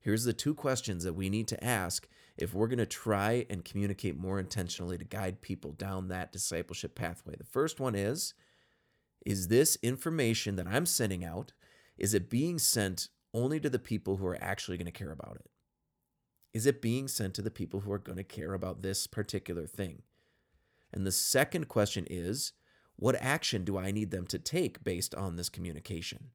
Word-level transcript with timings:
Here's 0.00 0.24
the 0.24 0.32
two 0.32 0.54
questions 0.54 1.04
that 1.04 1.12
we 1.12 1.28
need 1.28 1.46
to 1.48 1.62
ask 1.62 2.08
if 2.38 2.54
we're 2.54 2.68
going 2.68 2.78
to 2.78 2.86
try 2.86 3.44
and 3.50 3.64
communicate 3.64 4.16
more 4.16 4.38
intentionally 4.38 4.96
to 4.96 5.04
guide 5.04 5.42
people 5.42 5.72
down 5.72 6.08
that 6.08 6.32
discipleship 6.32 6.94
pathway. 6.94 7.34
The 7.36 7.44
first 7.44 7.80
one 7.80 7.94
is 7.94 8.34
is 9.26 9.48
this 9.48 9.76
information 9.82 10.56
that 10.56 10.66
I'm 10.66 10.86
sending 10.86 11.24
out 11.24 11.52
is 11.98 12.14
it 12.14 12.30
being 12.30 12.58
sent 12.58 13.08
only 13.34 13.60
to 13.60 13.68
the 13.68 13.78
people 13.78 14.16
who 14.16 14.26
are 14.26 14.42
actually 14.42 14.78
going 14.78 14.86
to 14.86 14.92
care 14.92 15.12
about 15.12 15.36
it? 15.36 15.50
Is 16.54 16.64
it 16.64 16.80
being 16.80 17.06
sent 17.06 17.34
to 17.34 17.42
the 17.42 17.50
people 17.50 17.80
who 17.80 17.92
are 17.92 17.98
going 17.98 18.16
to 18.16 18.24
care 18.24 18.54
about 18.54 18.80
this 18.80 19.06
particular 19.06 19.66
thing? 19.66 20.02
And 20.92 21.06
the 21.06 21.12
second 21.12 21.68
question 21.68 22.06
is 22.08 22.54
what 22.96 23.16
action 23.16 23.64
do 23.64 23.78
I 23.78 23.90
need 23.90 24.10
them 24.10 24.26
to 24.28 24.38
take 24.38 24.82
based 24.82 25.14
on 25.14 25.36
this 25.36 25.50
communication? 25.50 26.30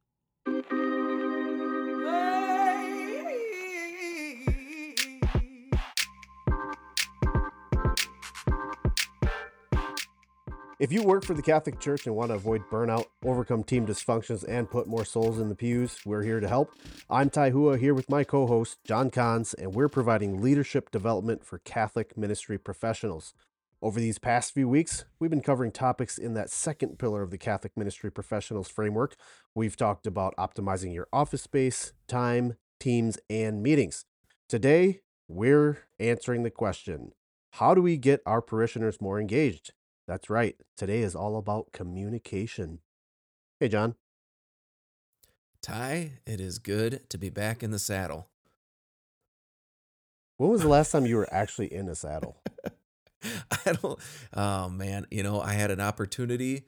If 10.78 10.92
you 10.92 11.04
work 11.04 11.24
for 11.24 11.34
the 11.34 11.42
Catholic 11.42 11.80
Church 11.80 12.06
and 12.06 12.18
want 12.18 12.32
to 12.32 12.36
avoid 12.36 12.70
burnout, 12.70 13.06
overcome 13.24 13.64
team 13.64 13.88
dysfunctions, 13.88 14.44
and 14.46 14.70
put 14.70 14.88
more 14.88 15.06
souls 15.06 15.40
in 15.40 15.48
the 15.48 15.56
pews, 15.56 16.00
we're 16.06 16.24
here 16.24 16.42
to 16.42 16.50
help. 16.50 16.74
I'm 17.10 17.30
Thai 17.30 17.52
Hua 17.52 17.78
here 17.78 17.94
with 17.94 18.10
my 18.10 18.26
co 18.26 18.46
host, 18.46 18.80
Jon 18.84 19.10
Kahns, 19.10 19.54
and 19.54 19.74
we're 19.74 19.88
providing 19.88 20.42
leadership 20.42 20.92
development 20.92 21.46
for 21.46 21.60
Catholic 21.60 22.18
ministry 22.18 22.58
professionals. 22.58 23.34
Over 23.82 24.02
these 24.02 24.20
past 24.20 24.54
few 24.54 24.68
weeks, 24.68 25.06
we've 25.18 25.30
been 25.30 25.40
covering 25.40 25.72
topics 25.72 26.18
in 26.18 26.34
that 26.34 26.50
second 26.50 27.00
pillar 27.00 27.22
of 27.22 27.32
the 27.32 27.38
Catholic 27.38 27.78
ministry 27.78 28.12
professionals 28.12 28.68
framework. 28.68 29.16
We've 29.54 29.78
talked 29.78 30.06
about 30.06 30.36
optimizing 30.36 30.94
your 30.94 31.08
office 31.14 31.44
space, 31.44 31.94
time, 32.10 32.58
teams, 32.82 33.18
and 33.30 33.64
meetings. 33.64 34.04
Today, 34.50 35.00
we're 35.30 35.86
answering 36.02 36.44
the 36.44 36.52
question 36.52 37.14
how 37.52 37.74
do 37.74 37.82
we 37.82 37.96
get 37.96 38.22
our 38.26 38.42
parishioners 38.42 39.00
more 39.00 39.22
engaged? 39.22 39.72
That's 40.08 40.30
right. 40.30 40.56
Today 40.78 41.00
is 41.00 41.16
all 41.16 41.38
about 41.38 41.72
communication. 41.72 42.80
Hey, 43.60 43.70
Jon. 43.70 43.96
Thai, 45.62 46.20
it 46.28 46.40
is 46.40 46.60
good 46.60 47.10
to 47.10 47.18
be 47.18 47.30
back 47.30 47.64
in 47.64 47.72
the 47.72 47.80
saddle. 47.80 48.28
When 50.38 50.52
was 50.52 50.62
the 50.62 50.68
last 50.68 50.92
time 50.92 51.08
you 51.08 51.16
were 51.16 51.34
actually 51.34 51.74
in 51.74 51.90
a 51.90 51.96
saddle? 51.96 52.38
I 53.24 53.74
don't, 53.74 54.00
oh 54.36 54.70
man, 54.70 55.08
you 55.10 55.24
know, 55.24 55.42
I 55.42 55.54
had 55.54 55.72
an 55.72 55.82
opportunity 55.82 56.66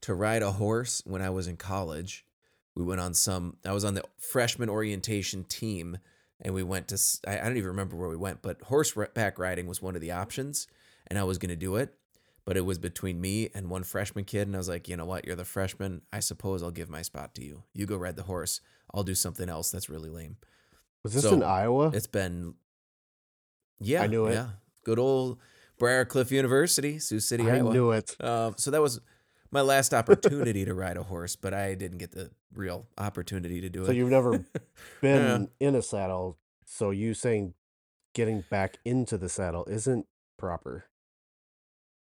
to 0.00 0.14
ride 0.14 0.42
a 0.42 0.52
horse 0.52 1.00
when 1.04 1.22
I 1.22 1.30
was 1.30 1.46
in 1.46 1.56
college. 1.56 2.24
We 2.74 2.82
went 2.82 3.00
on 3.00 3.14
some, 3.14 3.58
I 3.64 3.72
was 3.72 3.84
on 3.84 3.94
the 3.94 4.02
freshman 4.18 4.68
orientation 4.68 5.44
team 5.44 5.98
and 6.40 6.52
we 6.52 6.64
went 6.64 6.88
to, 6.88 6.98
I 7.28 7.36
don't 7.36 7.56
even 7.56 7.68
remember 7.68 7.94
where 7.94 8.08
we 8.08 8.16
went, 8.16 8.42
but 8.42 8.62
horseback 8.62 9.38
riding 9.38 9.68
was 9.68 9.80
one 9.80 9.94
of 9.94 10.00
the 10.00 10.10
options 10.10 10.66
and 11.06 11.18
I 11.18 11.24
was 11.24 11.38
going 11.38 11.50
to 11.50 11.56
do 11.56 11.76
it 11.76 11.94
but 12.50 12.56
it 12.56 12.66
was 12.66 12.78
between 12.78 13.20
me 13.20 13.48
and 13.54 13.70
one 13.70 13.84
freshman 13.84 14.24
kid. 14.24 14.48
And 14.48 14.56
I 14.56 14.58
was 14.58 14.68
like, 14.68 14.88
you 14.88 14.96
know 14.96 15.04
what? 15.04 15.24
You're 15.24 15.36
the 15.36 15.44
freshman. 15.44 16.02
I 16.12 16.18
suppose 16.18 16.64
I'll 16.64 16.72
give 16.72 16.90
my 16.90 17.00
spot 17.00 17.32
to 17.36 17.44
you. 17.44 17.62
You 17.74 17.86
go 17.86 17.96
ride 17.96 18.16
the 18.16 18.24
horse. 18.24 18.60
I'll 18.92 19.04
do 19.04 19.14
something 19.14 19.48
else 19.48 19.70
that's 19.70 19.88
really 19.88 20.10
lame. 20.10 20.36
Was 21.04 21.14
this 21.14 21.22
so 21.22 21.34
in 21.34 21.44
Iowa? 21.44 21.92
It's 21.94 22.08
been, 22.08 22.54
yeah. 23.78 24.02
I 24.02 24.08
knew 24.08 24.26
it. 24.26 24.34
Yeah. 24.34 24.48
Good 24.84 24.98
old 24.98 25.38
Briar 25.78 26.04
Cliff 26.04 26.32
University, 26.32 26.98
Sioux 26.98 27.20
City, 27.20 27.48
I 27.48 27.58
Iowa. 27.58 27.70
I 27.70 27.72
knew 27.72 27.92
it. 27.92 28.16
Uh, 28.18 28.50
so 28.56 28.72
that 28.72 28.82
was 28.82 29.00
my 29.52 29.60
last 29.60 29.94
opportunity 29.94 30.64
to 30.64 30.74
ride 30.74 30.96
a 30.96 31.04
horse, 31.04 31.36
but 31.36 31.54
I 31.54 31.76
didn't 31.76 31.98
get 31.98 32.10
the 32.10 32.32
real 32.52 32.88
opportunity 32.98 33.60
to 33.60 33.68
do 33.68 33.78
so 33.78 33.84
it. 33.84 33.86
So 33.86 33.92
you've 33.92 34.10
never 34.10 34.44
been 35.00 35.48
yeah. 35.60 35.68
in 35.68 35.76
a 35.76 35.82
saddle. 35.82 36.36
So 36.64 36.90
you 36.90 37.14
saying 37.14 37.54
getting 38.12 38.42
back 38.50 38.78
into 38.84 39.16
the 39.16 39.28
saddle 39.28 39.66
isn't 39.66 40.08
proper. 40.36 40.86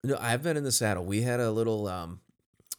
No, 0.03 0.17
I've 0.19 0.43
been 0.43 0.57
in 0.57 0.63
the 0.63 0.71
saddle. 0.71 1.05
We 1.05 1.21
had 1.21 1.39
a 1.39 1.51
little 1.51 1.87
um 1.87 2.19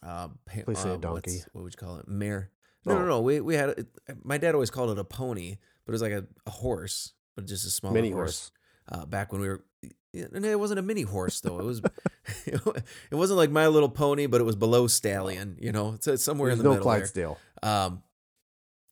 uh, 0.04 0.28
Please 0.64 0.78
say 0.78 0.90
a 0.90 0.98
donkey. 0.98 1.42
What 1.52 1.62
would 1.62 1.74
you 1.74 1.86
call 1.86 1.96
it? 1.98 2.08
Mare. 2.08 2.50
No, 2.84 2.94
oh. 2.94 2.98
no, 2.98 3.06
no. 3.06 3.20
We 3.20 3.40
we 3.40 3.54
had 3.54 3.70
it, 3.70 3.86
my 4.24 4.38
dad 4.38 4.54
always 4.54 4.70
called 4.70 4.90
it 4.90 4.98
a 4.98 5.04
pony, 5.04 5.56
but 5.84 5.92
it 5.92 5.94
was 5.94 6.02
like 6.02 6.12
a, 6.12 6.24
a 6.46 6.50
horse, 6.50 7.12
but 7.36 7.46
just 7.46 7.66
a 7.66 7.70
small 7.70 7.92
mini 7.92 8.10
horse. 8.10 8.50
horse. 8.88 9.02
Uh, 9.02 9.06
back 9.06 9.32
when 9.32 9.40
we 9.40 9.48
were, 9.48 9.64
and 10.12 10.44
it 10.44 10.58
wasn't 10.58 10.80
a 10.80 10.82
mini 10.82 11.02
horse 11.02 11.40
though. 11.40 11.60
It 11.60 11.64
was, 11.64 11.80
it 12.46 13.14
wasn't 13.14 13.38
like 13.38 13.50
My 13.50 13.68
Little 13.68 13.88
Pony, 13.88 14.26
but 14.26 14.40
it 14.40 14.44
was 14.44 14.56
below 14.56 14.88
stallion. 14.88 15.56
You 15.60 15.70
know, 15.70 15.92
it's, 15.94 16.08
it's 16.08 16.24
somewhere 16.24 16.48
There's 16.48 16.58
in 16.58 16.64
the 16.64 16.70
no 16.70 16.74
middle. 16.74 16.82
Clydesdale. 16.82 17.38
There. 17.62 17.72
Um, 17.72 18.02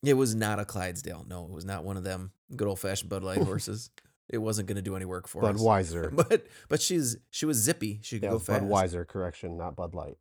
it 0.01 0.13
was 0.13 0.33
not 0.33 0.59
a 0.59 0.65
Clydesdale. 0.65 1.25
No, 1.27 1.43
it 1.43 1.51
was 1.51 1.65
not 1.65 1.83
one 1.83 1.97
of 1.97 2.03
them 2.03 2.31
good 2.55 2.67
old 2.67 2.79
fashioned 2.79 3.09
Bud 3.09 3.23
Light 3.23 3.37
horses 3.43 3.89
it 4.31 4.37
wasn't 4.37 4.67
going 4.67 4.77
to 4.77 4.81
do 4.81 4.95
any 4.95 5.05
work 5.05 5.27
for 5.27 5.41
Budweiser. 5.41 6.07
us. 6.07 6.25
But 6.29 6.47
but 6.69 6.81
she's 6.81 7.17
she 7.29 7.45
was 7.45 7.57
zippy. 7.57 7.99
She 8.01 8.17
could 8.17 8.23
yeah, 8.23 8.31
go 8.31 8.39
fast. 8.39 8.63
Budweiser, 8.63 9.07
correction, 9.07 9.57
not 9.57 9.75
Bud 9.75 9.93
Light. 9.93 10.17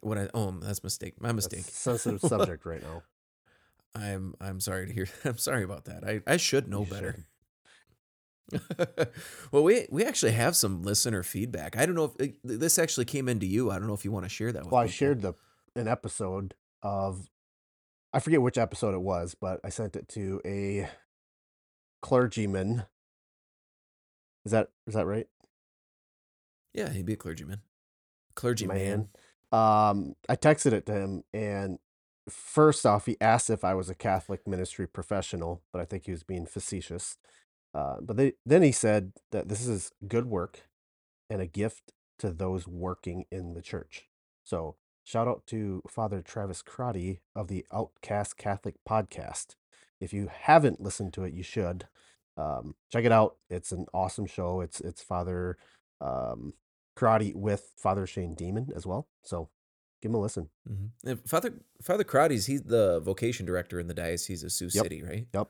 What 0.00 0.18
I 0.18 0.28
oh 0.34 0.52
that's 0.60 0.84
mistake. 0.84 1.20
My 1.20 1.32
mistake. 1.32 1.64
sensitive 1.68 2.20
subject 2.20 2.64
right 2.64 2.82
now. 2.82 3.02
I'm 3.94 4.34
I'm 4.40 4.60
sorry 4.60 4.86
to 4.86 4.92
hear. 4.92 5.08
I'm 5.24 5.38
sorry 5.38 5.64
about 5.64 5.86
that. 5.86 6.04
I 6.04 6.20
I 6.26 6.36
should 6.36 6.68
know 6.68 6.84
you 6.84 6.90
better. 6.90 7.24
well, 9.50 9.62
we 9.62 9.86
we 9.90 10.04
actually 10.04 10.32
have 10.32 10.56
some 10.56 10.82
listener 10.82 11.22
feedback. 11.22 11.76
I 11.76 11.84
don't 11.84 11.94
know 11.94 12.14
if 12.18 12.34
this 12.42 12.78
actually 12.78 13.04
came 13.04 13.28
into 13.28 13.46
you. 13.46 13.70
I 13.70 13.78
don't 13.78 13.88
know 13.88 13.94
if 13.94 14.04
you 14.04 14.12
want 14.12 14.24
to 14.24 14.30
share 14.30 14.52
that. 14.52 14.70
well, 14.70 14.80
I 14.80 14.86
shared 14.86 15.22
the 15.22 15.34
an 15.74 15.88
episode 15.88 16.54
of 16.82 17.28
I 18.12 18.20
forget 18.20 18.40
which 18.40 18.56
episode 18.56 18.94
it 18.94 19.02
was, 19.02 19.34
but 19.34 19.60
I 19.64 19.68
sent 19.68 19.96
it 19.96 20.08
to 20.10 20.40
a 20.46 20.88
clergyman 22.00 22.84
is 24.48 24.52
that 24.52 24.68
is 24.86 24.94
that 24.94 25.04
right? 25.04 25.26
Yeah, 26.72 26.88
he'd 26.88 27.04
be 27.04 27.12
a 27.12 27.16
clergyman. 27.16 27.60
Clergyman. 28.34 28.78
Man. 28.78 29.08
Um, 29.52 30.14
I 30.26 30.36
texted 30.36 30.72
it 30.72 30.86
to 30.86 30.92
him, 30.92 31.24
and 31.34 31.78
first 32.30 32.86
off, 32.86 33.04
he 33.04 33.18
asked 33.20 33.50
if 33.50 33.62
I 33.62 33.74
was 33.74 33.90
a 33.90 33.94
Catholic 33.94 34.46
ministry 34.46 34.88
professional, 34.88 35.60
but 35.70 35.82
I 35.82 35.84
think 35.84 36.06
he 36.06 36.12
was 36.12 36.22
being 36.22 36.46
facetious. 36.46 37.18
Uh, 37.74 37.96
but 38.00 38.16
they, 38.16 38.32
then 38.46 38.62
he 38.62 38.72
said 38.72 39.12
that 39.32 39.50
this 39.50 39.66
is 39.66 39.92
good 40.06 40.24
work 40.24 40.60
and 41.28 41.42
a 41.42 41.46
gift 41.46 41.92
to 42.20 42.30
those 42.30 42.66
working 42.66 43.26
in 43.30 43.52
the 43.52 43.60
church. 43.60 44.08
So 44.44 44.76
shout 45.04 45.28
out 45.28 45.46
to 45.48 45.82
Father 45.86 46.22
Travis 46.22 46.62
Crotty 46.62 47.20
of 47.36 47.48
the 47.48 47.66
Outcast 47.70 48.38
Catholic 48.38 48.76
podcast. 48.88 49.56
If 50.00 50.14
you 50.14 50.30
haven't 50.32 50.80
listened 50.80 51.12
to 51.14 51.24
it, 51.24 51.34
you 51.34 51.42
should. 51.42 51.86
Um, 52.38 52.74
check 52.90 53.04
it 53.04 53.12
out. 53.12 53.36
It's 53.50 53.72
an 53.72 53.86
awesome 53.92 54.26
show. 54.26 54.60
It's 54.60 54.80
it's 54.80 55.02
Father 55.02 55.58
um, 56.00 56.54
Crotty 56.96 57.32
with 57.34 57.72
Father 57.76 58.06
Shane 58.06 58.34
Demon 58.34 58.68
as 58.74 58.86
well. 58.86 59.08
So 59.22 59.50
give 60.00 60.10
him 60.10 60.14
a 60.14 60.20
listen. 60.20 60.48
Mm-hmm. 60.70 61.14
Father 61.26 61.54
Father 61.82 62.04
Crotty's 62.04 62.46
he's 62.46 62.62
the 62.62 63.00
vocation 63.00 63.44
director 63.44 63.80
in 63.80 63.88
the 63.88 63.94
diocese 63.94 64.44
of 64.44 64.52
Sioux 64.52 64.70
yep. 64.72 64.84
City, 64.84 65.02
right? 65.02 65.26
Yep. 65.34 65.48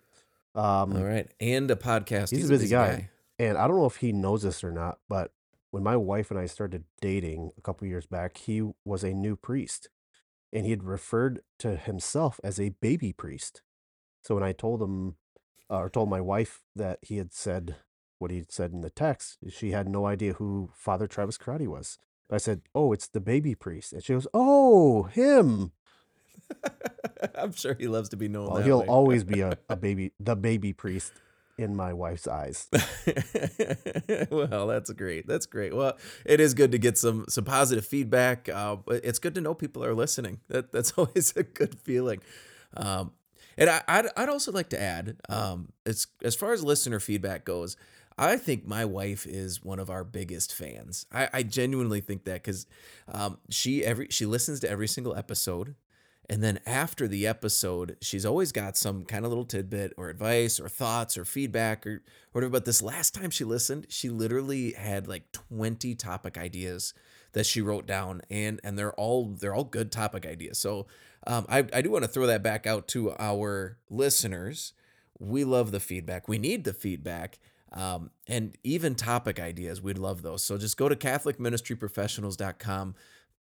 Um, 0.54 0.96
All 0.96 1.04
right, 1.04 1.30
and 1.40 1.70
a 1.70 1.76
podcast. 1.76 2.30
He's, 2.30 2.40
he's 2.40 2.50
a, 2.50 2.54
busy, 2.54 2.64
busy 2.64 2.74
guy. 2.74 2.88
guy. 2.88 3.10
and 3.38 3.58
I 3.58 3.68
don't 3.68 3.76
know 3.76 3.86
if 3.86 3.96
he 3.96 4.12
knows 4.12 4.42
this 4.42 4.64
or 4.64 4.72
not, 4.72 4.98
but 5.08 5.32
when 5.70 5.82
my 5.82 5.96
wife 5.96 6.30
and 6.30 6.40
I 6.40 6.46
started 6.46 6.84
dating 7.00 7.50
a 7.58 7.60
couple 7.60 7.86
years 7.86 8.06
back, 8.06 8.38
he 8.38 8.62
was 8.84 9.04
a 9.04 9.12
new 9.12 9.36
priest, 9.36 9.90
and 10.52 10.64
he 10.64 10.70
had 10.70 10.84
referred 10.84 11.42
to 11.58 11.76
himself 11.76 12.40
as 12.42 12.58
a 12.58 12.70
baby 12.80 13.12
priest. 13.12 13.62
So 14.22 14.34
when 14.34 14.44
I 14.44 14.52
told 14.52 14.82
him 14.82 15.16
uh, 15.70 15.78
or 15.78 15.90
told 15.90 16.08
my 16.08 16.20
wife 16.20 16.62
that 16.74 16.98
he 17.02 17.18
had 17.18 17.32
said 17.32 17.76
what 18.18 18.30
he 18.30 18.44
said 18.48 18.72
in 18.72 18.80
the 18.80 18.90
text. 18.90 19.38
She 19.48 19.70
had 19.70 19.88
no 19.88 20.06
idea 20.06 20.34
who 20.34 20.70
Father 20.74 21.06
Travis 21.06 21.38
Crotty 21.38 21.66
was. 21.66 21.98
I 22.30 22.38
said, 22.38 22.62
"Oh, 22.74 22.92
it's 22.92 23.08
the 23.08 23.20
baby 23.20 23.54
priest," 23.54 23.92
and 23.92 24.04
she 24.04 24.12
goes, 24.12 24.26
"Oh, 24.34 25.04
him." 25.04 25.72
I'm 27.34 27.52
sure 27.52 27.74
he 27.74 27.88
loves 27.88 28.08
to 28.10 28.16
be 28.16 28.28
known. 28.28 28.50
Well, 28.50 28.62
he'll 28.62 28.80
way. 28.80 28.86
always 28.86 29.24
be 29.24 29.40
a, 29.40 29.58
a 29.68 29.76
baby, 29.86 30.12
the 30.20 30.36
baby 30.36 30.72
priest 30.72 31.12
in 31.56 31.74
my 31.74 31.92
wife's 31.92 32.28
eyes. 32.28 32.68
well, 34.30 34.66
that's 34.66 34.90
great. 34.92 35.26
That's 35.26 35.46
great. 35.46 35.74
Well, 35.74 35.98
it 36.24 36.40
is 36.40 36.54
good 36.54 36.72
to 36.72 36.78
get 36.78 36.96
some 36.96 37.24
some 37.28 37.44
positive 37.44 37.86
feedback. 37.86 38.48
Uh, 38.48 38.76
it's 38.88 39.18
good 39.18 39.34
to 39.34 39.40
know 39.40 39.54
people 39.54 39.84
are 39.84 39.94
listening. 39.94 40.40
That 40.48 40.72
that's 40.72 40.92
always 40.96 41.34
a 41.36 41.42
good 41.42 41.78
feeling. 41.78 42.20
Um, 42.76 43.12
and 43.58 43.68
I, 43.68 43.82
I'd, 43.86 44.06
I'd 44.16 44.28
also 44.30 44.52
like 44.52 44.70
to 44.70 44.80
add, 44.80 45.16
um, 45.28 45.72
as 45.84 46.06
as 46.24 46.34
far 46.34 46.52
as 46.54 46.64
listener 46.64 47.00
feedback 47.00 47.44
goes, 47.44 47.76
I 48.16 48.36
think 48.36 48.66
my 48.66 48.84
wife 48.84 49.26
is 49.26 49.62
one 49.62 49.78
of 49.78 49.90
our 49.90 50.04
biggest 50.04 50.54
fans. 50.54 51.06
I, 51.12 51.28
I 51.32 51.42
genuinely 51.42 52.00
think 52.00 52.24
that 52.24 52.42
because 52.42 52.66
um, 53.12 53.38
she 53.50 53.84
every 53.84 54.08
she 54.10 54.26
listens 54.26 54.60
to 54.60 54.70
every 54.70 54.88
single 54.88 55.14
episode, 55.14 55.74
and 56.28 56.42
then 56.42 56.58
after 56.66 57.06
the 57.06 57.26
episode, 57.26 57.96
she's 58.00 58.26
always 58.26 58.50
got 58.50 58.76
some 58.76 59.04
kind 59.04 59.24
of 59.24 59.30
little 59.30 59.44
tidbit 59.44 59.92
or 59.96 60.08
advice 60.08 60.58
or 60.58 60.68
thoughts 60.68 61.16
or 61.16 61.24
feedback 61.24 61.86
or 61.86 62.02
whatever. 62.32 62.50
But 62.50 62.64
this 62.64 62.82
last 62.82 63.14
time 63.14 63.30
she 63.30 63.44
listened, 63.44 63.86
she 63.88 64.08
literally 64.08 64.72
had 64.72 65.06
like 65.06 65.30
twenty 65.32 65.94
topic 65.94 66.36
ideas 66.36 66.94
that 67.32 67.46
she 67.46 67.60
wrote 67.60 67.86
down, 67.86 68.22
and 68.30 68.60
and 68.64 68.78
they're 68.78 68.94
all 68.94 69.26
they're 69.26 69.54
all 69.54 69.64
good 69.64 69.92
topic 69.92 70.26
ideas. 70.26 70.58
So 70.58 70.86
um, 71.26 71.46
I, 71.48 71.66
I 71.72 71.82
do 71.82 71.90
want 71.90 72.04
to 72.04 72.08
throw 72.08 72.26
that 72.26 72.42
back 72.42 72.66
out 72.66 72.88
to 72.88 73.12
our 73.18 73.78
listeners. 73.90 74.72
We 75.18 75.44
love 75.44 75.72
the 75.72 75.80
feedback. 75.80 76.28
We 76.28 76.38
need 76.38 76.64
the 76.64 76.72
feedback. 76.72 77.38
Um, 77.72 78.10
and 78.26 78.56
even 78.64 78.94
topic 78.94 79.38
ideas, 79.38 79.82
we'd 79.82 79.98
love 79.98 80.22
those. 80.22 80.42
So 80.42 80.56
just 80.56 80.78
go 80.78 80.88
to 80.88 80.96
CatholicMinistryProfessionals.com, 80.96 82.94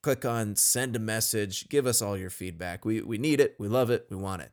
click 0.01 0.25
on 0.25 0.55
send 0.55 0.95
a 0.95 0.99
message, 0.99 1.69
give 1.69 1.85
us 1.85 2.01
all 2.01 2.17
your 2.17 2.31
feedback. 2.31 2.85
We, 2.85 3.01
we 3.01 3.19
need 3.19 3.39
it, 3.39 3.55
we 3.59 3.67
love 3.67 3.91
it, 3.91 4.07
we 4.09 4.15
want 4.15 4.41
it. 4.41 4.51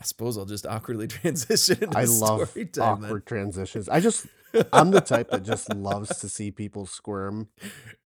I 0.00 0.04
suppose 0.04 0.38
I'll 0.38 0.46
just 0.46 0.66
awkwardly 0.66 1.06
transition. 1.08 1.90
I 1.94 2.04
love 2.04 2.56
awkward 2.80 3.22
then. 3.22 3.22
transitions. 3.26 3.88
I 3.88 4.00
just, 4.00 4.26
I'm 4.72 4.90
the 4.90 5.02
type 5.02 5.30
that 5.30 5.42
just 5.42 5.72
loves 5.74 6.18
to 6.20 6.28
see 6.28 6.50
people 6.50 6.86
squirm 6.86 7.48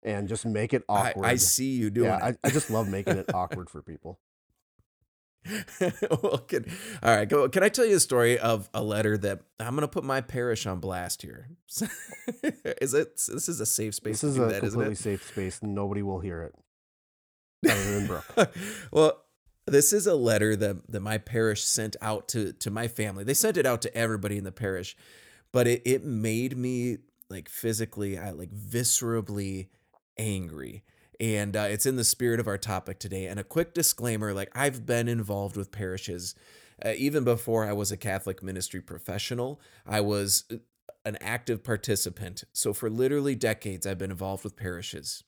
and 0.04 0.28
just 0.28 0.46
make 0.46 0.74
it 0.74 0.84
awkward. 0.88 1.26
I, 1.26 1.32
I 1.32 1.36
see 1.36 1.72
you 1.72 1.90
doing 1.90 2.10
yeah, 2.10 2.20
I, 2.24 2.36
I, 2.44 2.52
just 2.52 2.70
love 2.70 2.88
making 2.88 3.18
it 3.18 3.26
awkward 3.34 3.72
for 3.72 3.82
people. 3.82 4.20
well, 5.82 6.38
can, 6.48 6.66
all 7.02 7.16
right. 7.16 7.28
Go, 7.28 7.50
can 7.50 7.64
I 7.64 7.70
tell 7.70 7.86
you 7.86 7.96
a 7.96 8.00
story 8.00 8.38
of 8.38 8.70
a 8.74 8.84
letter 8.84 9.18
that 9.18 9.42
I'm 9.60 9.72
going 9.72 9.82
to 9.82 9.88
put 9.88 10.04
my 10.04 10.22
parish 10.22 10.68
on 10.68 10.80
blast 10.80 11.24
here? 11.24 11.50
is 12.82 12.94
it? 12.94 13.16
This 13.16 13.50
is 13.50 13.60
a 13.60 13.66
safe 13.66 13.96
space. 13.96 14.22
This 14.22 14.32
is 14.32 14.38
a 14.38 14.46
that, 14.46 14.60
completely 14.60 14.96
safe 14.96 15.24
space. 15.28 15.64
Nobody 15.64 16.04
will 16.04 16.20
hear 16.20 16.44
it. 16.44 16.56
Other 17.70 18.00
than 18.00 18.08
Brooke. 18.08 18.56
well, 18.92 19.24
this 19.70 19.94
is 19.94 20.08
a 20.08 20.16
letter 20.16 20.56
that, 20.56 20.92
that 20.92 21.00
my 21.00 21.18
parish 21.18 21.64
sent 21.64 21.96
out 22.02 22.28
to, 22.30 22.54
to 22.54 22.72
my 22.72 22.88
family. 22.88 23.24
They 23.24 23.34
sent 23.34 23.58
it 23.58 23.66
out 23.66 23.82
to 23.84 23.96
everybody 23.96 24.38
in 24.38 24.44
the 24.44 24.52
parish, 24.52 24.96
but 25.52 25.68
it, 25.68 25.82
it 25.86 26.04
made 26.04 26.58
me 26.58 26.98
like 27.30 27.50
physically, 27.50 28.18
I 28.18 28.32
like 28.32 28.52
viscerally 28.52 29.68
angry. 30.18 30.84
And 31.20 31.56
uh, 31.56 31.68
it's 31.70 31.86
in 31.86 31.96
the 31.96 32.04
spirit 32.04 32.40
of 32.40 32.48
our 32.48 32.58
topic 32.58 33.00
today. 33.00 33.28
And 33.28 33.40
a 33.40 33.44
quick 33.44 33.74
disclaimer 33.74 34.34
like, 34.34 34.52
I've 34.56 34.86
been 34.86 35.08
involved 35.08 35.58
with 35.58 35.72
parishes 35.72 36.36
uh, 36.84 36.94
even 36.98 37.24
before 37.24 37.66
I 37.66 37.74
was 37.74 37.92
a 37.92 37.98
Catholic 37.98 38.42
ministry 38.42 38.82
professional. 38.82 39.60
I 39.86 40.02
was 40.02 40.46
uh, 40.52 40.58
an 41.06 41.18
active 41.22 41.64
participant. 41.64 42.44
So, 42.54 42.74
for 42.74 42.90
literally 42.90 43.36
decades, 43.36 43.86
I've 43.86 43.98
been 43.98 44.12
involved 44.12 44.44
with 44.44 44.56
parishes. 44.56 45.24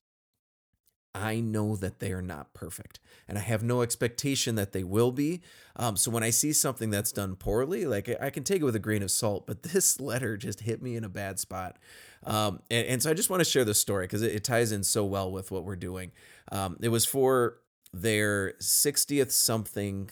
I 1.13 1.41
know 1.41 1.75
that 1.75 1.99
they 1.99 2.13
are 2.13 2.21
not 2.21 2.53
perfect, 2.53 2.99
and 3.27 3.37
I 3.37 3.41
have 3.41 3.63
no 3.63 3.81
expectation 3.81 4.55
that 4.55 4.71
they 4.71 4.83
will 4.83 5.11
be. 5.11 5.41
Um, 5.75 5.97
so 5.97 6.09
when 6.09 6.23
I 6.23 6.29
see 6.29 6.53
something 6.53 6.89
that's 6.89 7.11
done 7.11 7.35
poorly, 7.35 7.85
like 7.85 8.09
I 8.21 8.29
can 8.29 8.43
take 8.43 8.61
it 8.61 8.65
with 8.65 8.75
a 8.75 8.79
grain 8.79 9.03
of 9.03 9.11
salt, 9.11 9.45
but 9.45 9.63
this 9.73 9.99
letter 9.99 10.37
just 10.37 10.61
hit 10.61 10.81
me 10.81 10.95
in 10.95 11.03
a 11.03 11.09
bad 11.09 11.39
spot. 11.39 11.77
Um, 12.23 12.61
and, 12.69 12.87
and, 12.87 13.03
so 13.03 13.09
I 13.09 13.13
just 13.15 13.31
want 13.31 13.41
to 13.41 13.49
share 13.49 13.65
this 13.65 13.79
story 13.79 14.05
because 14.05 14.21
it, 14.21 14.35
it, 14.35 14.43
ties 14.43 14.71
in 14.71 14.83
so 14.83 15.03
well 15.03 15.31
with 15.31 15.49
what 15.49 15.63
we're 15.65 15.75
doing. 15.75 16.11
Um, 16.51 16.77
it 16.79 16.89
was 16.89 17.03
for 17.03 17.57
their 17.91 18.53
60th 18.61 19.31
something 19.31 20.11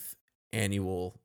annual 0.51 1.19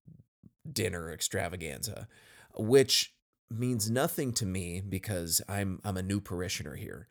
dinner 0.70 1.10
extravaganza, 1.10 2.06
which 2.54 3.14
means 3.50 3.90
nothing 3.90 4.32
to 4.34 4.46
me 4.46 4.82
because 4.86 5.40
I'm 5.48 5.80
I'm 5.84 5.96
a 5.96 6.02
new 6.02 6.20
parishioner 6.20 6.76
here. 6.76 7.08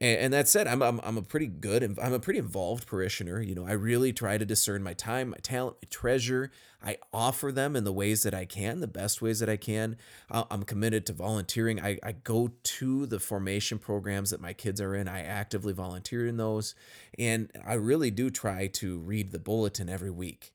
And, 0.00 0.18
and 0.18 0.34
that 0.34 0.48
said, 0.48 0.66
I'm, 0.66 0.82
I'm 0.82 1.00
I'm 1.02 1.16
a 1.16 1.22
pretty 1.22 1.46
good 1.46 1.82
I'm 1.82 2.12
a 2.12 2.18
pretty 2.18 2.38
involved 2.38 2.86
parishioner. 2.86 3.40
You 3.40 3.54
know, 3.54 3.66
I 3.66 3.72
really 3.72 4.12
try 4.12 4.38
to 4.38 4.44
discern 4.44 4.82
my 4.82 4.94
time, 4.94 5.30
my 5.30 5.38
talent, 5.42 5.76
my 5.82 5.88
treasure. 5.90 6.50
I 6.84 6.98
offer 7.12 7.50
them 7.50 7.74
in 7.74 7.84
the 7.84 7.92
ways 7.92 8.22
that 8.22 8.34
I 8.34 8.44
can, 8.44 8.80
the 8.80 8.86
best 8.86 9.20
ways 9.20 9.40
that 9.40 9.48
I 9.48 9.56
can. 9.56 9.96
I'm 10.30 10.62
committed 10.62 11.06
to 11.06 11.12
volunteering. 11.12 11.80
I, 11.80 11.98
I 12.02 12.12
go 12.12 12.52
to 12.62 13.06
the 13.06 13.18
formation 13.18 13.78
programs 13.78 14.30
that 14.30 14.40
my 14.40 14.52
kids 14.52 14.80
are 14.80 14.94
in. 14.94 15.08
I 15.08 15.22
actively 15.22 15.72
volunteer 15.72 16.26
in 16.26 16.36
those, 16.36 16.74
and 17.18 17.50
I 17.66 17.74
really 17.74 18.10
do 18.10 18.30
try 18.30 18.68
to 18.68 18.98
read 18.98 19.32
the 19.32 19.38
bulletin 19.38 19.88
every 19.88 20.10
week. 20.10 20.52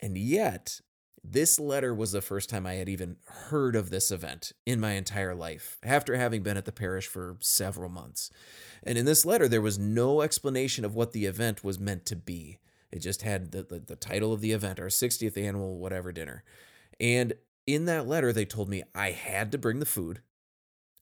And 0.00 0.16
yet, 0.16 0.80
this 1.26 1.58
letter 1.58 1.94
was 1.94 2.12
the 2.12 2.20
first 2.20 2.50
time 2.50 2.66
I 2.66 2.74
had 2.74 2.88
even 2.88 3.16
heard 3.48 3.74
of 3.74 3.88
this 3.88 4.10
event 4.10 4.52
in 4.66 4.78
my 4.78 4.92
entire 4.92 5.34
life, 5.34 5.78
after 5.82 6.16
having 6.16 6.42
been 6.42 6.58
at 6.58 6.66
the 6.66 6.72
parish 6.72 7.06
for 7.06 7.36
several 7.40 7.88
months. 7.88 8.30
And 8.82 8.98
in 8.98 9.06
this 9.06 9.24
letter, 9.24 9.48
there 9.48 9.62
was 9.62 9.78
no 9.78 10.20
explanation 10.20 10.84
of 10.84 10.94
what 10.94 11.12
the 11.12 11.24
event 11.24 11.64
was 11.64 11.80
meant 11.80 12.04
to 12.06 12.16
be. 12.16 12.58
It 12.92 12.98
just 12.98 13.22
had 13.22 13.52
the, 13.52 13.62
the, 13.62 13.78
the 13.78 13.96
title 13.96 14.34
of 14.34 14.42
the 14.42 14.52
event, 14.52 14.78
our 14.78 14.86
60th 14.86 15.38
annual 15.38 15.78
whatever 15.78 16.12
dinner. 16.12 16.44
And 17.00 17.32
in 17.66 17.86
that 17.86 18.06
letter, 18.06 18.30
they 18.30 18.44
told 18.44 18.68
me 18.68 18.82
I 18.94 19.12
had 19.12 19.50
to 19.52 19.58
bring 19.58 19.80
the 19.80 19.86
food, 19.86 20.20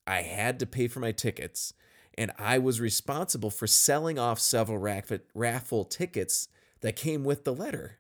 I 0.07 0.23
had 0.23 0.61
to 0.61 0.67
pay 0.67 0.87
for 0.87 1.01
my 1.01 1.11
tickets, 1.11 1.75
and 2.17 2.31
I 2.39 2.59
was 2.59 2.81
responsible 2.81 3.51
for 3.51 3.67
selling 3.67 4.19
off 4.19 4.39
several 4.39 4.79
raffle 5.35 5.85
tickets 5.85 6.49
that 6.81 6.95
came 6.95 7.25
with 7.25 7.45
the 7.45 7.55
letter. 7.55 7.99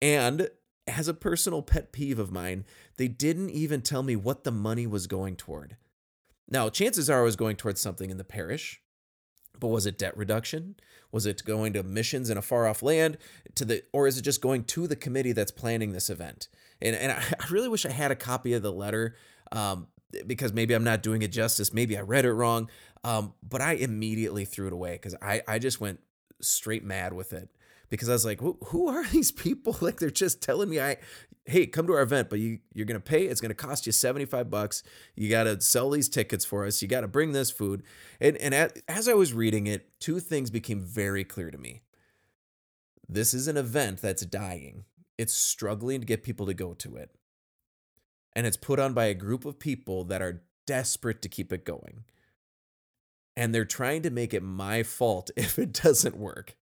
And 0.00 0.48
as 0.86 1.08
a 1.08 1.14
personal 1.14 1.62
pet 1.62 1.92
peeve 1.92 2.18
of 2.18 2.32
mine, 2.32 2.64
they 2.96 3.08
didn't 3.08 3.50
even 3.50 3.82
tell 3.82 4.02
me 4.02 4.16
what 4.16 4.44
the 4.44 4.50
money 4.50 4.86
was 4.86 5.06
going 5.06 5.36
toward. 5.36 5.76
Now, 6.48 6.68
chances 6.68 7.08
are 7.08 7.20
I 7.20 7.24
was 7.24 7.36
going 7.36 7.56
towards 7.56 7.80
something 7.80 8.10
in 8.10 8.18
the 8.18 8.24
parish, 8.24 8.82
but 9.58 9.68
was 9.68 9.86
it 9.86 9.98
debt 9.98 10.16
reduction? 10.16 10.76
Was 11.12 11.24
it 11.24 11.44
going 11.44 11.72
to 11.74 11.82
missions 11.82 12.30
in 12.30 12.36
a 12.36 12.42
far 12.42 12.66
off 12.66 12.82
land 12.82 13.16
to 13.54 13.64
the 13.64 13.82
or 13.92 14.06
is 14.06 14.18
it 14.18 14.22
just 14.22 14.40
going 14.40 14.64
to 14.64 14.86
the 14.86 14.96
committee 14.96 15.32
that's 15.32 15.52
planning 15.52 15.92
this 15.92 16.10
event? 16.10 16.48
And 16.80 16.96
and 16.96 17.12
I, 17.12 17.22
really 17.50 17.68
wish 17.68 17.86
I 17.86 17.90
had 17.90 18.10
a 18.10 18.16
copy 18.16 18.54
of 18.54 18.62
the 18.62 18.72
letter 18.72 19.14
um, 19.52 19.86
because 20.26 20.52
maybe 20.52 20.74
I'm 20.74 20.84
not 20.84 21.02
doing 21.02 21.22
it 21.22 21.28
justice. 21.28 21.72
Maybe 21.72 21.96
I 21.96 22.00
read 22.00 22.24
it 22.24 22.32
wrong. 22.32 22.68
Um, 23.04 23.34
but 23.42 23.60
I 23.60 23.72
immediately 23.74 24.44
threw 24.44 24.68
it 24.68 24.72
away 24.72 24.92
because 24.92 25.14
I, 25.20 25.42
I 25.46 25.58
just 25.58 25.80
went 25.80 26.00
straight 26.40 26.84
mad 26.84 27.12
with 27.12 27.32
it 27.32 27.48
because 27.92 28.08
I 28.08 28.12
was 28.12 28.24
like, 28.24 28.40
who 28.40 28.88
are 28.88 29.06
these 29.12 29.30
people? 29.30 29.76
Like 29.82 30.00
they're 30.00 30.10
just 30.10 30.40
telling 30.42 30.70
me 30.70 30.80
I 30.80 30.96
hey, 31.44 31.66
come 31.66 31.88
to 31.88 31.92
our 31.92 32.02
event, 32.02 32.30
but 32.30 32.38
you 32.38 32.60
you're 32.72 32.86
to 32.86 33.00
pay, 33.00 33.24
it's 33.26 33.40
to 33.42 33.52
cost 33.52 33.84
you 33.84 33.92
75 33.92 34.48
bucks. 34.48 34.82
You 35.14 35.28
got 35.28 35.44
to 35.44 35.60
sell 35.60 35.90
these 35.90 36.08
tickets 36.08 36.44
for 36.44 36.64
us. 36.64 36.80
You 36.80 36.88
got 36.88 37.02
to 37.02 37.08
bring 37.08 37.32
this 37.32 37.50
food. 37.50 37.82
And 38.18 38.38
and 38.38 38.72
as 38.88 39.08
I 39.08 39.12
was 39.12 39.34
reading 39.34 39.66
it, 39.66 40.00
two 40.00 40.20
things 40.20 40.50
became 40.50 40.80
very 40.80 41.22
clear 41.22 41.50
to 41.50 41.58
me. 41.58 41.82
This 43.08 43.34
is 43.34 43.46
an 43.46 43.58
event 43.58 44.00
that's 44.00 44.24
dying. 44.24 44.84
It's 45.18 45.34
struggling 45.34 46.00
to 46.00 46.06
get 46.06 46.22
people 46.22 46.46
to 46.46 46.54
go 46.54 46.72
to 46.72 46.96
it. 46.96 47.10
And 48.34 48.46
it's 48.46 48.56
put 48.56 48.80
on 48.80 48.94
by 48.94 49.04
a 49.06 49.14
group 49.14 49.44
of 49.44 49.58
people 49.58 50.04
that 50.04 50.22
are 50.22 50.44
desperate 50.66 51.20
to 51.20 51.28
keep 51.28 51.52
it 51.52 51.66
going. 51.66 52.04
And 53.36 53.54
they're 53.54 53.66
trying 53.66 54.00
to 54.02 54.10
make 54.10 54.32
it 54.32 54.42
my 54.42 54.82
fault 54.82 55.30
if 55.36 55.58
it 55.58 55.74
doesn't 55.74 56.16
work. 56.16 56.56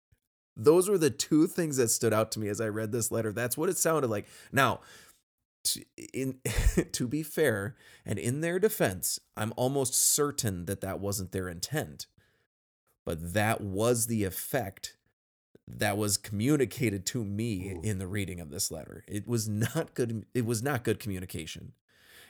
Those 0.58 0.90
were 0.90 0.98
the 0.98 1.12
two 1.12 1.46
things 1.46 1.78
that 1.78 1.90
stood 1.90 2.14
out 2.14 2.32
to 2.32 2.40
me 2.40 2.48
as 2.48 2.60
I 2.60 2.68
read 2.68 2.92
this 2.92 3.12
letter. 3.12 3.32
That's 3.32 3.58
what 3.58 3.70
it 3.70 3.78
sounded 3.78 4.10
like. 4.10 4.26
Now, 4.52 4.82
to, 5.66 5.86
in 6.14 6.40
to 6.92 7.08
be 7.08 7.22
fair, 7.24 7.76
and 8.06 8.18
in 8.18 8.42
their 8.42 8.58
defense, 8.58 9.20
I'm 9.38 9.54
almost 9.56 9.94
certain 9.94 10.66
that 10.66 10.82
that 10.82 11.00
wasn't 11.00 11.32
their 11.32 11.48
intent. 11.48 12.08
But 13.06 13.34
that 13.34 13.62
was 13.62 14.08
the 14.08 14.24
effect 14.24 14.98
that 15.68 15.98
was 15.98 16.18
communicated 16.18 17.06
to 17.06 17.24
me 17.24 17.80
in 17.84 18.00
the 18.00 18.08
reading 18.08 18.40
of 18.40 18.50
this 18.50 18.72
letter. 18.72 19.04
It 19.08 19.28
was 19.28 19.48
not 19.48 19.94
good 19.94 20.26
it 20.34 20.46
was 20.46 20.64
not 20.64 20.84
good 20.84 21.00
communication. 21.00 21.74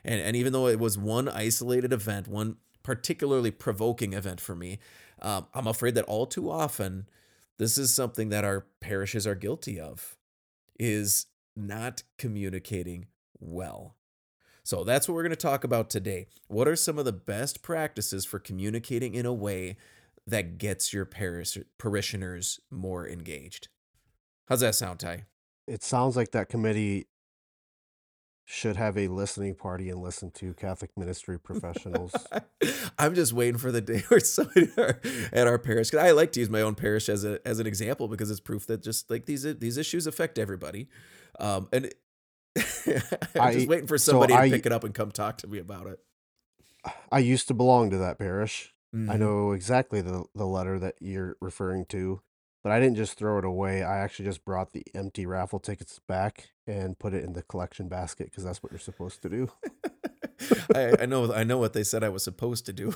And 0.03 0.19
and 0.19 0.35
even 0.35 0.53
though 0.53 0.67
it 0.67 0.79
was 0.79 0.97
one 0.97 1.29
isolated 1.29 1.93
event, 1.93 2.27
one 2.27 2.57
particularly 2.83 3.51
provoking 3.51 4.13
event 4.13 4.41
for 4.41 4.55
me, 4.55 4.79
um, 5.21 5.47
I'm 5.53 5.67
afraid 5.67 5.95
that 5.95 6.05
all 6.05 6.25
too 6.25 6.51
often 6.51 7.07
this 7.57 7.77
is 7.77 7.93
something 7.93 8.29
that 8.29 8.45
our 8.45 8.65
parishes 8.79 9.25
are 9.25 9.35
guilty 9.35 9.79
of 9.79 10.17
is 10.79 11.25
not 11.55 12.03
communicating 12.17 13.07
well. 13.39 13.95
So 14.63 14.83
that's 14.83 15.07
what 15.07 15.15
we're 15.15 15.23
going 15.23 15.29
to 15.31 15.35
talk 15.37 15.63
about 15.63 15.89
today. 15.89 16.27
What 16.47 16.67
are 16.67 16.75
some 16.75 16.99
of 16.99 17.05
the 17.05 17.13
best 17.13 17.61
practices 17.61 18.25
for 18.25 18.37
communicating 18.37 19.15
in 19.15 19.25
a 19.25 19.33
way 19.33 19.77
that 20.25 20.57
gets 20.57 20.91
your 20.93 21.05
parish 21.05 21.57
parishioners 21.77 22.59
more 22.69 23.07
engaged? 23.07 23.69
How's 24.49 24.59
that 24.59 24.75
sound, 24.75 24.99
Thai? 24.99 25.23
It 25.67 25.83
sounds 25.83 26.15
like 26.15 26.31
that 26.31 26.49
committee 26.49 27.07
should 28.49 28.77
have 28.77 28.97
a 28.97 29.09
listening 29.09 29.53
party 29.53 29.89
and 29.89 30.01
listen 30.01 30.31
to 30.31 30.53
Catholic 30.53 30.89
ministry 30.95 31.37
professionals. 31.37 32.13
I'm 32.97 33.13
just 33.13 33.33
waiting 33.33 33.57
for 33.57 33.73
the 33.73 33.81
day 33.81 33.99
where 34.07 34.21
somebody 34.21 34.69
at 35.33 35.47
our 35.47 35.59
parish. 35.59 35.91
Cause 35.91 35.99
I 35.99 36.11
like 36.11 36.31
to 36.31 36.39
use 36.39 36.49
my 36.49 36.61
own 36.61 36.73
parish 36.73 37.09
as 37.09 37.25
a 37.25 37.45
as 37.45 37.59
an 37.59 37.67
example 37.67 38.07
because 38.07 38.31
it's 38.31 38.39
proof 38.39 38.65
that 38.67 38.81
just 38.81 39.11
like 39.11 39.25
these 39.25 39.43
these 39.57 39.77
issues 39.77 40.07
affect 40.07 40.39
everybody. 40.39 40.87
Um, 41.41 41.67
and 41.73 41.93
I'm 42.87 43.01
I, 43.37 43.53
just 43.53 43.67
waiting 43.67 43.85
for 43.85 43.97
somebody 43.97 44.31
so 44.31 44.39
to 44.39 44.43
I, 44.45 44.49
pick 44.49 44.65
it 44.65 44.71
up 44.71 44.85
and 44.85 44.93
come 44.93 45.11
talk 45.11 45.39
to 45.39 45.47
me 45.47 45.59
about 45.59 45.87
it. 45.87 45.99
I 47.11 47.19
used 47.19 47.49
to 47.49 47.53
belong 47.53 47.89
to 47.89 47.97
that 47.97 48.17
parish. 48.17 48.73
Mm-hmm. 48.95 49.11
I 49.11 49.17
know 49.17 49.51
exactly 49.51 49.99
the 49.99 50.23
the 50.35 50.47
letter 50.47 50.79
that 50.79 50.95
you're 51.01 51.35
referring 51.41 51.83
to. 51.87 52.21
But 52.67 52.73
I 52.73 52.81
didn't 52.81 52.97
just 52.97 53.17
throw 53.17 53.37
it 53.37 53.45
away. 53.45 53.81
I 53.81 53.99
actually 53.99 54.25
just 54.25 54.43
brought 54.43 54.73
the 54.73 54.83
empty 54.93 55.25
raffle 55.25 55.57
tickets 55.57 56.01
back 56.05 56.49
and 56.67 56.99
put 56.99 57.13
it 57.13 57.23
in 57.23 57.31
the 57.31 57.41
collection 57.41 57.87
basket 57.87 58.29
because 58.29 58.43
that's 58.43 58.61
what 58.61 58.73
you're 58.73 58.79
supposed 58.79 59.21
to 59.21 59.29
do. 59.29 59.49
I, 60.75 60.93
I 60.99 61.05
know 61.05 61.31
I 61.31 61.45
know 61.45 61.59
what 61.59 61.71
they 61.71 61.85
said 61.85 62.03
I 62.03 62.09
was 62.09 62.25
supposed 62.25 62.65
to 62.65 62.73
do. 62.73 62.93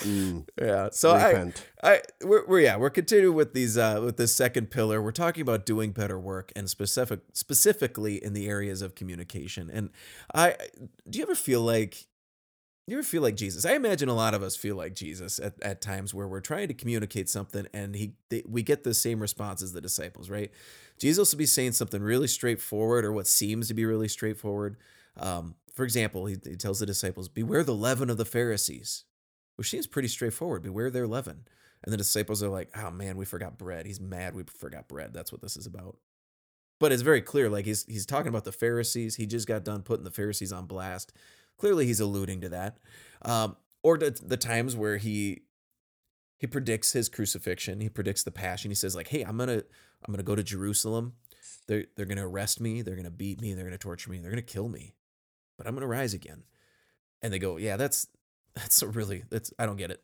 Mm, 0.00 0.46
yeah. 0.60 0.90
So 0.92 1.12
I. 1.12 1.52
I, 1.82 2.02
we're, 2.22 2.46
we're 2.46 2.60
yeah, 2.60 2.76
we're 2.76 2.90
continuing 2.90 3.36
with 3.36 3.54
these 3.54 3.78
uh 3.78 4.02
with 4.04 4.18
this 4.18 4.34
second 4.34 4.70
pillar. 4.70 5.00
We're 5.00 5.12
talking 5.12 5.40
about 5.40 5.64
doing 5.64 5.92
better 5.92 6.20
work 6.20 6.52
and 6.54 6.68
specific 6.68 7.20
specifically 7.32 8.22
in 8.22 8.34
the 8.34 8.48
areas 8.48 8.82
of 8.82 8.94
communication. 8.94 9.70
And 9.72 9.88
I, 10.34 10.56
do 11.08 11.18
you 11.18 11.22
ever 11.22 11.34
feel 11.34 11.62
like 11.62 12.04
you 12.90 12.98
ever 12.98 13.06
feel 13.06 13.22
like 13.22 13.36
Jesus? 13.36 13.64
I 13.64 13.74
imagine 13.74 14.08
a 14.08 14.14
lot 14.14 14.34
of 14.34 14.42
us 14.42 14.56
feel 14.56 14.76
like 14.76 14.94
Jesus 14.94 15.38
at, 15.38 15.54
at 15.62 15.80
times 15.80 16.12
where 16.12 16.26
we're 16.26 16.40
trying 16.40 16.68
to 16.68 16.74
communicate 16.74 17.28
something 17.28 17.66
and 17.72 17.94
he 17.94 18.14
they, 18.30 18.42
we 18.48 18.62
get 18.62 18.84
the 18.84 18.94
same 18.94 19.20
response 19.20 19.62
as 19.62 19.72
the 19.72 19.80
disciples, 19.80 20.28
right? 20.28 20.50
Jesus 20.98 21.32
will 21.32 21.38
be 21.38 21.46
saying 21.46 21.72
something 21.72 22.02
really 22.02 22.26
straightforward 22.26 23.04
or 23.04 23.12
what 23.12 23.26
seems 23.26 23.68
to 23.68 23.74
be 23.74 23.84
really 23.84 24.08
straightforward. 24.08 24.76
Um, 25.18 25.54
for 25.72 25.84
example, 25.84 26.26
he, 26.26 26.36
he 26.44 26.56
tells 26.56 26.80
the 26.80 26.86
disciples, 26.86 27.28
"Beware 27.28 27.64
the 27.64 27.74
leaven 27.74 28.10
of 28.10 28.16
the 28.16 28.24
Pharisees," 28.24 29.04
which 29.56 29.70
seems 29.70 29.86
pretty 29.86 30.08
straightforward. 30.08 30.62
Beware 30.62 30.90
their 30.90 31.06
leaven. 31.06 31.44
And 31.82 31.92
the 31.92 31.96
disciples 31.96 32.42
are 32.42 32.48
like, 32.48 32.70
"Oh 32.76 32.90
man, 32.90 33.16
we 33.16 33.24
forgot 33.24 33.56
bread." 33.56 33.86
He's 33.86 34.00
mad 34.00 34.34
we 34.34 34.42
forgot 34.44 34.88
bread. 34.88 35.12
That's 35.14 35.32
what 35.32 35.42
this 35.42 35.56
is 35.56 35.66
about. 35.66 35.96
But 36.80 36.92
it's 36.92 37.02
very 37.02 37.20
clear, 37.20 37.48
like 37.50 37.66
he's 37.66 37.84
he's 37.84 38.06
talking 38.06 38.28
about 38.28 38.44
the 38.44 38.52
Pharisees. 38.52 39.16
He 39.16 39.26
just 39.26 39.46
got 39.46 39.64
done 39.64 39.82
putting 39.82 40.04
the 40.04 40.10
Pharisees 40.10 40.52
on 40.52 40.66
blast. 40.66 41.12
Clearly, 41.60 41.84
he's 41.86 42.00
alluding 42.00 42.40
to 42.40 42.48
that. 42.48 42.78
Um, 43.22 43.56
or 43.82 43.98
the, 43.98 44.10
the 44.10 44.38
times 44.38 44.74
where 44.74 44.96
he 44.96 45.42
he 46.38 46.46
predicts 46.46 46.92
his 46.92 47.10
crucifixion. 47.10 47.80
He 47.80 47.90
predicts 47.90 48.22
the 48.22 48.30
passion. 48.30 48.70
He 48.70 48.74
says, 48.74 48.96
like, 48.96 49.08
"Hey, 49.08 49.22
I'm 49.22 49.36
gonna 49.36 49.62
I'm 50.04 50.12
gonna 50.12 50.22
go 50.22 50.34
to 50.34 50.42
Jerusalem. 50.42 51.12
They're 51.66 51.84
they're 51.96 52.06
gonna 52.06 52.26
arrest 52.26 52.62
me. 52.62 52.80
They're 52.80 52.96
gonna 52.96 53.10
beat 53.10 53.42
me. 53.42 53.52
They're 53.52 53.64
gonna 53.64 53.76
torture 53.76 54.10
me. 54.10 54.18
They're 54.18 54.30
gonna 54.30 54.40
kill 54.40 54.68
me, 54.70 54.94
but 55.58 55.66
I'm 55.66 55.74
gonna 55.74 55.86
rise 55.86 56.14
again." 56.14 56.44
And 57.20 57.30
they 57.30 57.38
go, 57.38 57.58
"Yeah, 57.58 57.76
that's 57.76 58.06
that's 58.54 58.80
a 58.80 58.88
really 58.88 59.24
that's 59.30 59.52
I 59.58 59.66
don't 59.66 59.76
get 59.76 59.90
it. 59.90 60.02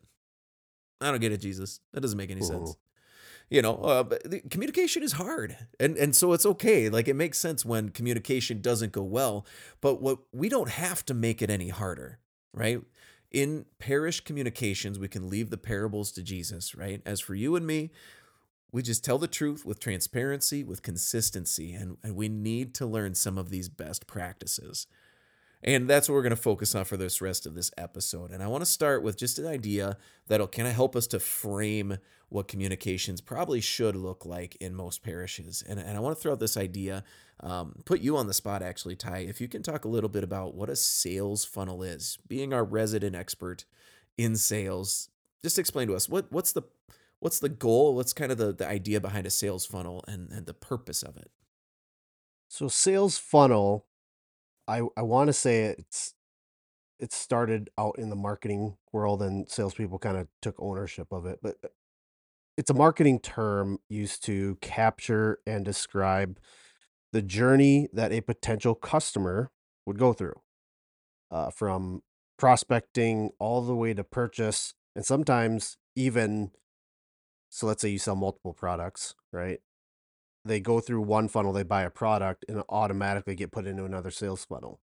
I 1.01 1.11
don't 1.11 1.21
get 1.21 1.33
it, 1.33 1.39
Jesus. 1.39 1.81
That 1.95 2.03
doesn't 2.03 2.19
make 2.19 2.31
any 2.31 2.43
sense." 2.43 2.77
You 3.49 3.63
know, 3.63 3.77
uh, 3.77 4.05
communication 4.51 5.05
is 5.05 5.13
hard, 5.13 5.57
and 5.79 5.97
and 5.97 6.17
so 6.17 6.33
it's 6.33 6.47
okay. 6.47 6.89
Like 6.89 7.07
it 7.07 7.15
makes 7.15 7.39
sense 7.39 7.65
when 7.65 7.91
communication 7.91 8.61
doesn't 8.61 8.91
go 8.91 9.03
well, 9.05 9.47
but 9.81 10.03
what 10.03 10.19
we 10.33 10.49
don't 10.49 10.71
have 10.71 11.05
to 11.07 11.15
make 11.15 11.41
it 11.43 11.51
any 11.51 11.69
harder, 11.69 12.19
right? 12.53 12.81
In 13.31 13.67
parish 13.79 14.21
communications, 14.21 14.99
we 14.99 15.09
can 15.09 15.29
leave 15.29 15.51
the 15.51 15.59
parables 15.59 16.11
to 16.13 16.23
Jesus, 16.23 16.75
right? 16.75 17.01
As 17.07 17.21
for 17.21 17.35
you 17.35 17.55
and 17.55 17.67
me, 17.67 17.91
we 18.73 18.83
just 18.83 19.05
tell 19.05 19.19
the 19.19 19.29
truth 19.29 19.65
with 19.65 19.81
transparency, 19.81 20.65
with 20.65 20.83
consistency, 20.83 21.73
and, 21.73 21.99
and 22.03 22.17
we 22.17 22.29
need 22.29 22.75
to 22.75 22.87
learn 22.87 23.15
some 23.15 23.39
of 23.39 23.51
these 23.51 23.69
best 23.69 24.07
practices. 24.07 24.87
And 25.67 25.91
that's 25.91 26.09
what 26.09 26.15
we're 26.15 26.23
going 26.23 26.31
to 26.31 26.37
focus 26.37 26.77
on 26.77 26.85
for 26.85 26.97
this 26.97 27.21
rest 27.21 27.45
of 27.45 27.55
this 27.55 27.73
episode. 27.77 28.31
And 28.31 28.41
I 28.41 28.47
want 28.47 28.63
to 28.63 28.71
start 28.71 29.03
with 29.03 29.17
just 29.17 29.41
an 29.41 29.47
idea 29.47 29.97
that'll 30.29 30.47
kind 30.47 30.69
of 30.69 30.75
help 30.75 30.95
us 30.95 31.09
to 31.09 31.19
frame 31.19 31.99
what 32.29 32.47
communications 32.47 33.21
probably 33.21 33.61
should 33.61 33.97
look 33.97 34.25
like 34.25 34.57
in 34.61 34.75
most 34.75 35.03
parishes. 35.03 35.65
And, 35.69 35.81
and 35.81 35.97
I 35.97 36.01
want 36.01 36.17
to 36.17 36.23
throw 36.23 36.33
out 36.33 36.41
this 36.41 36.57
idea, 36.57 37.03
um, 37.41 37.83
put 37.85 38.01
you 38.01 38.17
on 38.17 38.29
the 38.29 38.35
spot 38.35 38.63
actually, 38.63 38.95
Thai. 38.95 39.19
If 39.19 39.41
you 39.41 39.49
can 39.49 39.63
talk 39.63 39.85
a 39.85 39.89
little 39.89 40.09
bit 40.09 40.23
about 40.23 40.55
what 40.55 40.71
a 40.71 40.77
sales 40.77 41.45
funnel 41.45 41.83
is, 41.83 42.19
being 42.29 42.53
our 42.53 42.65
resident 42.65 43.17
expert 43.17 43.65
in 44.17 44.37
sales, 44.37 45.09
just 45.43 45.59
explain 45.59 45.89
to 45.89 45.95
us 45.95 46.09
what 46.09 46.27
what's 46.31 46.53
the 46.53 46.63
what's 47.21 47.39
the 47.39 47.49
goal, 47.49 47.95
what's 47.95 48.13
kind 48.13 48.33
of 48.33 48.39
the, 48.39 48.53
the 48.53 48.67
idea 48.67 49.01
behind 49.01 49.27
a 49.27 49.31
sales 49.31 49.67
funnel 49.67 50.05
and, 50.07 50.31
and 50.33 50.47
the 50.47 50.55
purpose 50.55 51.03
of 51.03 51.17
it. 51.17 51.31
So 52.49 52.69
sales 52.69 53.19
funnel, 53.19 53.87
I 54.69 54.83
I 54.97 55.03
want 55.03 55.29
to 55.29 55.33
say 55.33 55.63
it's 55.65 56.15
it 56.99 57.13
started 57.13 57.71
out 57.79 57.97
in 57.99 58.11
the 58.11 58.17
marketing 58.17 58.77
world 58.93 59.23
and 59.23 59.49
salespeople 59.51 59.99
kind 59.99 60.17
of 60.17 60.29
took 60.43 60.57
ownership 60.59 61.09
of 61.13 61.27
it, 61.27 61.41
but 61.43 61.57
uh, 61.65 61.69
it's 62.57 62.71
a 62.71 62.75
marketing 62.75 63.21
term 63.21 63.79
used 63.89 64.25
to 64.25 64.57
capture 64.63 65.41
and 65.47 65.65
describe 65.65 66.39
the 67.13 67.23
journey 67.23 67.89
that 67.93 68.13
a 68.13 68.21
potential 68.23 68.75
customer 68.75 69.51
would 69.87 69.99
go 69.99 70.13
through, 70.13 70.41
uh, 71.31 71.51
from 71.51 72.03
prospecting 72.39 73.31
all 73.39 73.63
the 73.63 73.75
way 73.77 73.95
to 73.95 74.05
purchase, 74.05 74.75
and 74.95 75.05
sometimes 75.05 75.77
even 75.97 76.51
so. 77.51 77.67
Let's 77.67 77.83
say 77.83 77.89
you 77.91 77.99
sell 77.99 78.17
multiple 78.17 78.53
products, 78.53 79.15
right? 79.33 79.61
They 80.47 80.61
go 80.61 80.81
through 80.81 81.03
one 81.03 81.29
funnel, 81.29 81.53
they 81.53 81.63
buy 81.63 81.83
a 81.83 81.91
product, 81.91 82.45
and 82.49 82.63
automatically 82.69 83.35
get 83.35 83.53
put 83.53 83.67
into 83.67 83.85
another 83.85 84.11
sales 84.11 84.45
funnel. 84.45 84.81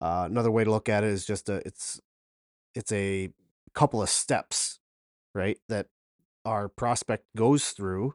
Uh, 0.00 0.24
another 0.26 0.50
way 0.50 0.64
to 0.64 0.70
look 0.70 0.88
at 0.88 1.04
it 1.04 1.10
is 1.10 1.24
just 1.24 1.48
a 1.48 1.62
it's 1.66 2.00
it's 2.74 2.92
a 2.92 3.30
couple 3.74 4.02
of 4.02 4.08
steps, 4.08 4.78
right? 5.34 5.58
That 5.68 5.86
our 6.44 6.68
prospect 6.68 7.24
goes 7.36 7.70
through, 7.70 8.14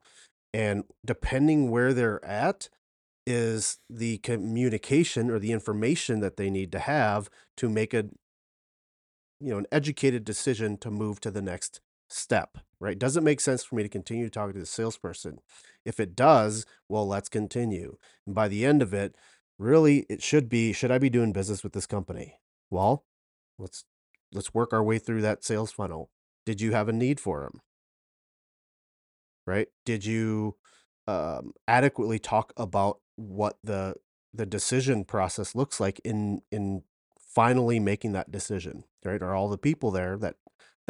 and 0.53 0.83
depending 1.05 1.71
where 1.71 1.93
they're 1.93 2.23
at, 2.25 2.69
is 3.25 3.77
the 3.89 4.17
communication 4.19 5.29
or 5.29 5.39
the 5.39 5.51
information 5.51 6.19
that 6.19 6.37
they 6.37 6.49
need 6.49 6.71
to 6.71 6.79
have 6.79 7.29
to 7.57 7.69
make 7.69 7.93
a 7.93 8.05
you 9.39 9.51
know 9.51 9.57
an 9.57 9.67
educated 9.71 10.23
decision 10.23 10.77
to 10.77 10.91
move 10.91 11.19
to 11.21 11.31
the 11.31 11.41
next 11.41 11.79
step 12.09 12.57
right? 12.81 12.97
Does 12.97 13.17
it 13.17 13.23
make 13.23 13.41
sense 13.41 13.63
for 13.63 13.75
me 13.75 13.83
to 13.83 13.89
continue 13.89 14.29
talking 14.29 14.53
to 14.53 14.59
the 14.59 14.65
salesperson. 14.65 15.39
If 15.85 15.99
it 15.99 16.15
does 16.15 16.65
well 16.87 17.07
let's 17.07 17.29
continue. 17.29 17.97
And 18.25 18.35
by 18.35 18.47
the 18.47 18.65
end 18.65 18.81
of 18.81 18.93
it 18.93 19.15
really 19.57 20.05
it 20.09 20.23
should 20.23 20.49
be 20.49 20.71
should 20.73 20.91
i 20.91 20.97
be 20.97 21.09
doing 21.09 21.33
business 21.33 21.63
with 21.63 21.73
this 21.73 21.85
company? 21.85 22.39
Well 22.69 23.05
let's 23.57 23.83
let's 24.31 24.53
work 24.53 24.73
our 24.73 24.83
way 24.83 24.99
through 24.99 25.21
that 25.21 25.43
sales 25.43 25.71
funnel. 25.71 26.09
Did 26.45 26.61
you 26.61 26.71
have 26.71 26.89
a 26.89 26.93
need 26.93 27.19
for 27.19 27.41
them 27.41 27.61
right? 29.49 29.67
Did 29.83 30.05
you 30.05 30.55
um, 31.07 31.53
adequately 31.67 32.19
talk 32.19 32.53
about 32.55 32.99
what 33.15 33.57
the 33.63 33.95
the 34.31 34.45
decision 34.45 35.03
process 35.03 35.55
looks 35.55 35.79
like 35.79 35.99
in 36.05 36.41
in 36.51 36.83
finally 37.19 37.79
making 37.79 38.13
that 38.13 38.31
decision 38.31 38.83
right? 39.03 39.21
Are 39.21 39.35
all 39.35 39.49
the 39.49 39.57
people 39.57 39.91
there 39.91 40.17
that 40.17 40.35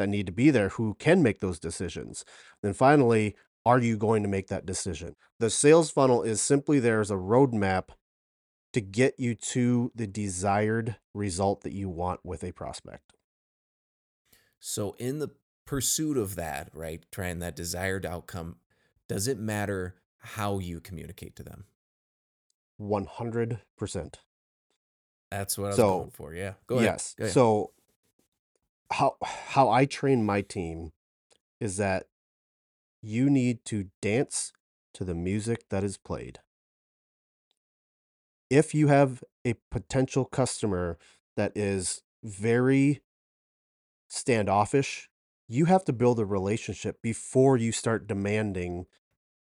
that 0.00 0.08
need 0.08 0.26
to 0.26 0.32
be 0.32 0.50
there 0.50 0.70
who 0.70 0.94
can 0.94 1.22
make 1.22 1.40
those 1.40 1.60
decisions 1.60 2.24
then 2.64 2.74
finally 2.74 3.36
are 3.66 3.80
you 3.80 3.96
going 3.98 4.22
to 4.24 4.28
make 4.30 4.48
that 4.48 4.66
decision 4.66 5.16
the 5.40 5.50
sales 5.50 5.90
funnel 5.92 6.22
is 6.24 6.42
simply 6.42 6.80
there 6.80 7.00
as 7.00 7.12
a 7.12 7.16
roadmap 7.16 7.90
to 8.72 8.80
get 8.80 9.14
you 9.18 9.34
to 9.34 9.92
the 9.94 10.06
desired 10.06 10.96
result 11.14 11.62
that 11.62 11.72
you 11.72 11.88
want 11.88 12.20
with 12.24 12.44
a 12.44 12.52
prospect 12.52 13.14
So, 14.60 14.92
in 14.98 15.18
the 15.18 15.30
pursuit 15.66 16.16
of 16.16 16.36
that, 16.36 16.70
right, 16.74 17.04
trying 17.10 17.38
that 17.40 17.56
desired 17.56 18.06
outcome, 18.06 18.60
does 19.08 19.26
it 19.28 19.38
matter 19.38 19.96
how 20.18 20.58
you 20.58 20.80
communicate 20.80 21.36
to 21.36 21.42
them? 21.42 21.66
100% 22.78 24.20
That's 25.30 25.56
what 25.56 25.72
I 25.72 25.76
was 25.76 25.76
So, 25.76 25.98
going 25.98 26.10
for. 26.10 26.34
Yeah. 26.34 26.54
Go 26.66 26.78
ahead. 26.78 26.86
yes 26.86 27.14
Go 27.16 27.24
ahead. 27.24 27.34
so 27.34 27.72
how 28.92 29.16
how 29.22 29.68
i 29.68 29.84
train 29.84 30.24
my 30.24 30.40
team 30.40 30.92
is 31.60 31.76
that 31.76 32.06
you 33.02 33.30
need 33.30 33.64
to 33.64 33.86
dance 34.02 34.52
to 34.92 35.04
the 35.04 35.14
music 35.14 35.68
that 35.70 35.84
is 35.84 35.96
played 35.96 36.40
if 38.50 38.74
you 38.74 38.88
have 38.88 39.22
a 39.44 39.54
potential 39.70 40.24
customer 40.24 40.98
that 41.36 41.52
is 41.54 42.02
very 42.22 43.00
standoffish, 44.08 45.08
you 45.48 45.64
have 45.66 45.84
to 45.84 45.92
build 45.92 46.18
a 46.18 46.24
relationship 46.24 47.00
before 47.00 47.56
you 47.56 47.72
start 47.72 48.06
demanding 48.06 48.86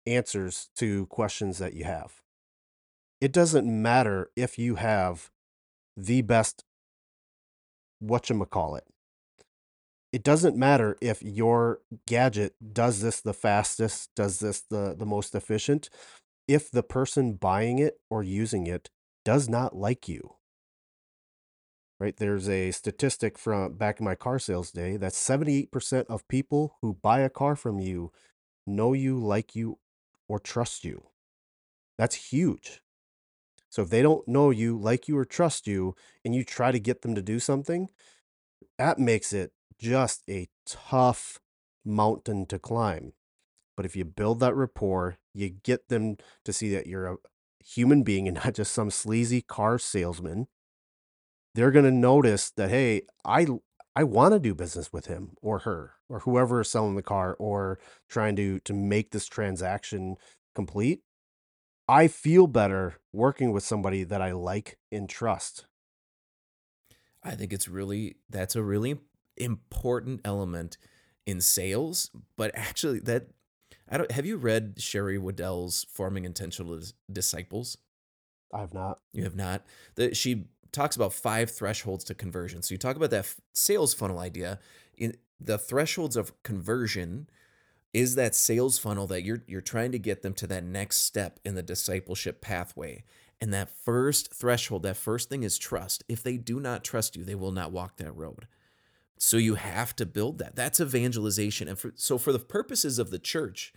answers 0.06 0.70
to 0.75 1.06
questions 1.08 1.60
that 1.60 1.74
you 1.74 1.84
have. 1.86 2.22
It 3.22 3.32
doesn't 3.32 3.65
matter 3.67 4.29
if 4.36 4.60
you 4.60 4.75
have 4.75 5.32
the 5.96 6.22
best 6.22 6.63
whatchamacallit. 8.03 8.82
It 10.13 10.23
doesn't 10.23 10.55
matter 10.55 10.97
if 11.01 11.21
your 11.21 11.81
gadget 12.07 12.55
does 12.73 13.01
this 13.01 13.21
the 13.21 13.33
fastest, 13.33 14.09
does 14.15 14.39
this 14.39 14.61
the, 14.61 14.95
the 14.97 15.05
most 15.05 15.35
efficient, 15.35 15.89
if 16.47 16.71
the 16.71 16.83
person 16.83 17.33
buying 17.33 17.79
it 17.79 17.99
or 18.09 18.23
using 18.23 18.67
it 18.67 18.89
does 19.25 19.49
not 19.49 19.75
like 19.75 20.07
you. 20.07 20.35
Right? 21.99 22.15
There's 22.15 22.47
a 22.47 22.71
statistic 22.71 23.37
from 23.37 23.73
back 23.73 23.99
in 23.99 24.05
my 24.05 24.15
car 24.15 24.39
sales 24.39 24.71
day 24.71 24.97
that 24.97 25.13
78% 25.13 26.05
of 26.07 26.27
people 26.27 26.77
who 26.81 26.93
buy 26.93 27.21
a 27.21 27.29
car 27.29 27.55
from 27.55 27.79
you 27.79 28.11
know 28.67 28.93
you, 28.93 29.19
like 29.19 29.55
you, 29.55 29.79
or 30.27 30.39
trust 30.39 30.85
you. 30.85 31.07
That's 31.97 32.15
huge. 32.31 32.81
So 33.69 33.81
if 33.83 33.89
they 33.89 34.01
don't 34.01 34.27
know 34.27 34.49
you, 34.51 34.77
like 34.77 35.07
you, 35.07 35.17
or 35.17 35.25
trust 35.25 35.67
you, 35.67 35.95
and 36.23 36.35
you 36.35 36.43
try 36.43 36.71
to 36.71 36.79
get 36.79 37.01
them 37.01 37.15
to 37.15 37.21
do 37.21 37.39
something, 37.39 37.89
that 38.77 38.99
makes 38.99 39.33
it 39.33 39.51
just 39.79 40.24
a 40.29 40.48
tough 40.65 41.39
mountain 41.86 42.46
to 42.48 42.60
climb. 42.60 43.13
But 43.75 43.86
if 43.86 43.96
you 43.96 44.05
build 44.05 44.39
that 44.39 44.55
rapport, 44.55 45.17
you 45.34 45.50
get 45.50 45.89
them 45.89 46.17
to 46.46 46.51
see 46.51 46.74
that 46.74 46.88
you're 46.88 47.07
a 47.07 47.17
human 47.63 48.03
being 48.03 48.27
and 48.27 48.36
not 48.43 48.55
just 48.55 48.74
some 48.74 48.91
sleazy 48.91 49.41
car 49.41 49.77
salesman. 49.77 50.48
They're 51.53 51.72
going 51.72 51.86
to 51.86 51.91
notice 51.91 52.51
that 52.51 52.69
hey, 52.69 53.03
I 53.25 53.48
I 53.96 54.03
want 54.03 54.34
to 54.34 54.39
do 54.39 54.53
business 54.53 54.93
with 54.93 55.07
him 55.07 55.31
or 55.41 55.60
her 55.60 55.93
or 56.07 56.19
whoever 56.19 56.62
is 56.62 56.69
selling 56.69 56.96
the 56.96 57.01
car 57.01 57.36
or 57.39 57.79
trying 58.07 58.36
to 58.36 58.60
to 58.62 58.74
make 58.74 59.12
this 59.12 59.25
transaction 59.25 60.17
complete. 60.53 61.01
I 61.88 62.07
feel 62.07 62.48
better 62.48 62.98
working 63.13 63.51
with 63.53 63.63
somebody 63.63 64.03
that 64.03 64.22
I 64.22 64.34
like 64.34 64.77
and 64.91 65.10
trust. 65.10 65.65
I 67.24 67.31
think 67.36 67.53
it's 67.53 67.67
really 67.67 68.17
that's 68.29 68.55
a 68.55 68.63
really 68.63 69.00
important 69.38 70.22
element 70.25 70.77
in 71.25 71.41
sales, 71.41 72.10
but 72.36 72.51
actually 72.53 73.00
that 73.01 73.27
I 73.89 73.98
don't 73.98 74.12
have 74.12 74.25
you 74.25 74.38
read 74.38 74.75
Sherry 74.77 75.17
Weddell's 75.17 75.86
Forming 75.89 76.25
Intentional 76.25 76.79
Disciples? 77.12 77.77
I 78.53 78.62
have 78.62 78.74
not. 78.74 79.00
You 79.13 79.24
have 79.24 79.36
not. 79.36 79.65
That 79.96 80.15
she 80.17 80.46
talks 80.72 80.96
about 80.96 81.13
five 81.13 81.50
thresholds 81.51 82.03
to 82.06 82.13
conversion. 82.13 82.62
So 82.62 82.74
you 82.74 82.77
talk 82.77 82.96
about 82.96 83.12
that 83.12 83.34
sales 83.53 83.94
funnel 83.94 84.20
idea. 84.20 84.60
In 84.98 85.15
the 85.39 85.58
thresholds 85.58 86.15
of 86.15 86.32
conversion 86.44 87.29
is 87.94 88.15
that 88.15 88.36
sales 88.36 88.77
funnel 88.77 89.08
that 89.08 89.24
you're 89.24 89.44
you're 89.48 89.62
trying 89.62 89.91
to 89.91 90.00
get 90.00 90.22
them 90.22 90.34
to 90.34 90.48
that 90.48 90.63
next 90.63 90.98
step 90.98 91.39
in 91.46 91.56
the 91.56 91.63
discipleship 91.63 92.41
pathway. 92.41 93.03
And 93.39 93.53
that 93.53 93.70
first 93.70 94.34
threshold, 94.34 94.84
that 94.84 94.98
first 94.98 95.29
thing 95.29 95.44
is 95.44 95.58
trust. 95.58 96.03
If 96.10 96.24
they 96.24 96.38
do 96.38 96.60
not 96.60 96.84
trust 96.84 97.15
you, 97.15 97.24
they 97.24 97.36
will 97.36 97.51
not 97.51 97.72
walk 97.72 97.98
that 97.98 98.15
road. 98.15 98.48
So 99.17 99.38
you 99.38 99.55
have 99.55 99.95
to 99.97 100.05
build 100.05 100.38
that. 100.39 100.55
That's 100.55 100.79
evangelization. 100.79 101.67
And 101.67 101.77
for, 101.77 101.91
so 101.95 102.17
for 102.17 102.31
the 102.31 102.39
purposes 102.39 103.00
of 103.00 103.09
the 103.09 103.19
church, 103.19 103.74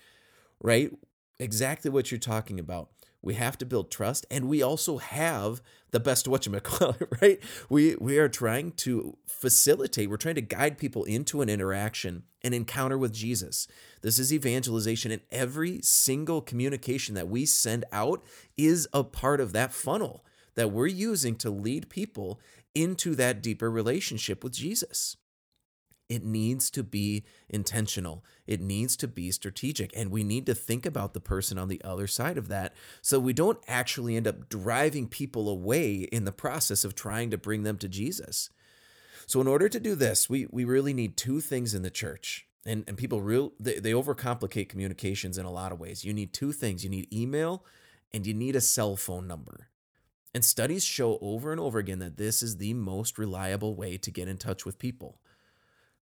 right? 0.60 0.92
Exactly 1.38 1.90
what 1.90 2.10
you're 2.10 2.18
talking 2.18 2.60
about 2.60 2.90
we 3.22 3.34
have 3.34 3.58
to 3.58 3.66
build 3.66 3.90
trust 3.90 4.26
and 4.30 4.48
we 4.48 4.62
also 4.62 4.98
have 4.98 5.60
the 5.90 6.00
best 6.00 6.28
what 6.28 6.46
you 6.46 6.52
call 6.52 6.92
whatchamacallit, 6.92 7.20
right? 7.22 7.40
We 7.68 7.96
we 7.96 8.18
are 8.18 8.28
trying 8.28 8.72
to 8.72 9.16
facilitate, 9.26 10.08
we're 10.08 10.16
trying 10.16 10.36
to 10.36 10.40
guide 10.40 10.78
people 10.78 11.04
into 11.04 11.42
an 11.42 11.48
interaction, 11.48 12.24
an 12.42 12.54
encounter 12.54 12.96
with 12.96 13.12
Jesus. 13.12 13.66
This 14.02 14.18
is 14.18 14.32
evangelization, 14.32 15.10
and 15.10 15.22
every 15.30 15.80
single 15.82 16.40
communication 16.40 17.14
that 17.14 17.28
we 17.28 17.44
send 17.44 17.84
out 17.92 18.24
is 18.56 18.88
a 18.92 19.04
part 19.04 19.40
of 19.40 19.52
that 19.52 19.72
funnel 19.72 20.24
that 20.54 20.72
we're 20.72 20.86
using 20.86 21.36
to 21.36 21.50
lead 21.50 21.88
people 21.88 22.40
into 22.74 23.14
that 23.16 23.42
deeper 23.42 23.70
relationship 23.70 24.44
with 24.44 24.52
Jesus. 24.52 25.16
It 26.10 26.24
needs 26.24 26.70
to 26.72 26.82
be 26.82 27.24
intentional. 27.48 28.24
It 28.44 28.60
needs 28.60 28.96
to 28.96 29.06
be 29.06 29.30
strategic. 29.30 29.96
And 29.96 30.10
we 30.10 30.24
need 30.24 30.44
to 30.46 30.56
think 30.56 30.84
about 30.84 31.14
the 31.14 31.20
person 31.20 31.56
on 31.56 31.68
the 31.68 31.80
other 31.84 32.08
side 32.08 32.36
of 32.36 32.48
that 32.48 32.74
so 33.00 33.20
we 33.20 33.32
don't 33.32 33.62
actually 33.68 34.16
end 34.16 34.26
up 34.26 34.48
driving 34.48 35.06
people 35.06 35.48
away 35.48 36.08
in 36.10 36.24
the 36.24 36.32
process 36.32 36.84
of 36.84 36.96
trying 36.96 37.30
to 37.30 37.38
bring 37.38 37.62
them 37.62 37.78
to 37.78 37.88
Jesus. 37.88 38.50
So, 39.26 39.40
in 39.40 39.46
order 39.46 39.68
to 39.68 39.78
do 39.78 39.94
this, 39.94 40.28
we, 40.28 40.48
we 40.50 40.64
really 40.64 40.92
need 40.92 41.16
two 41.16 41.40
things 41.40 41.74
in 41.74 41.82
the 41.82 41.90
church. 41.90 42.48
And, 42.66 42.82
and 42.88 42.98
people 42.98 43.22
real 43.22 43.52
they, 43.60 43.78
they 43.78 43.92
overcomplicate 43.92 44.68
communications 44.68 45.38
in 45.38 45.46
a 45.46 45.52
lot 45.52 45.70
of 45.70 45.78
ways. 45.78 46.04
You 46.04 46.12
need 46.12 46.32
two 46.32 46.50
things. 46.50 46.82
You 46.82 46.90
need 46.90 47.14
email 47.14 47.64
and 48.12 48.26
you 48.26 48.34
need 48.34 48.56
a 48.56 48.60
cell 48.60 48.96
phone 48.96 49.28
number. 49.28 49.68
And 50.34 50.44
studies 50.44 50.84
show 50.84 51.18
over 51.20 51.52
and 51.52 51.60
over 51.60 51.78
again 51.78 52.00
that 52.00 52.16
this 52.16 52.42
is 52.42 52.56
the 52.56 52.74
most 52.74 53.16
reliable 53.16 53.76
way 53.76 53.96
to 53.98 54.10
get 54.10 54.26
in 54.26 54.38
touch 54.38 54.66
with 54.66 54.80
people 54.80 55.20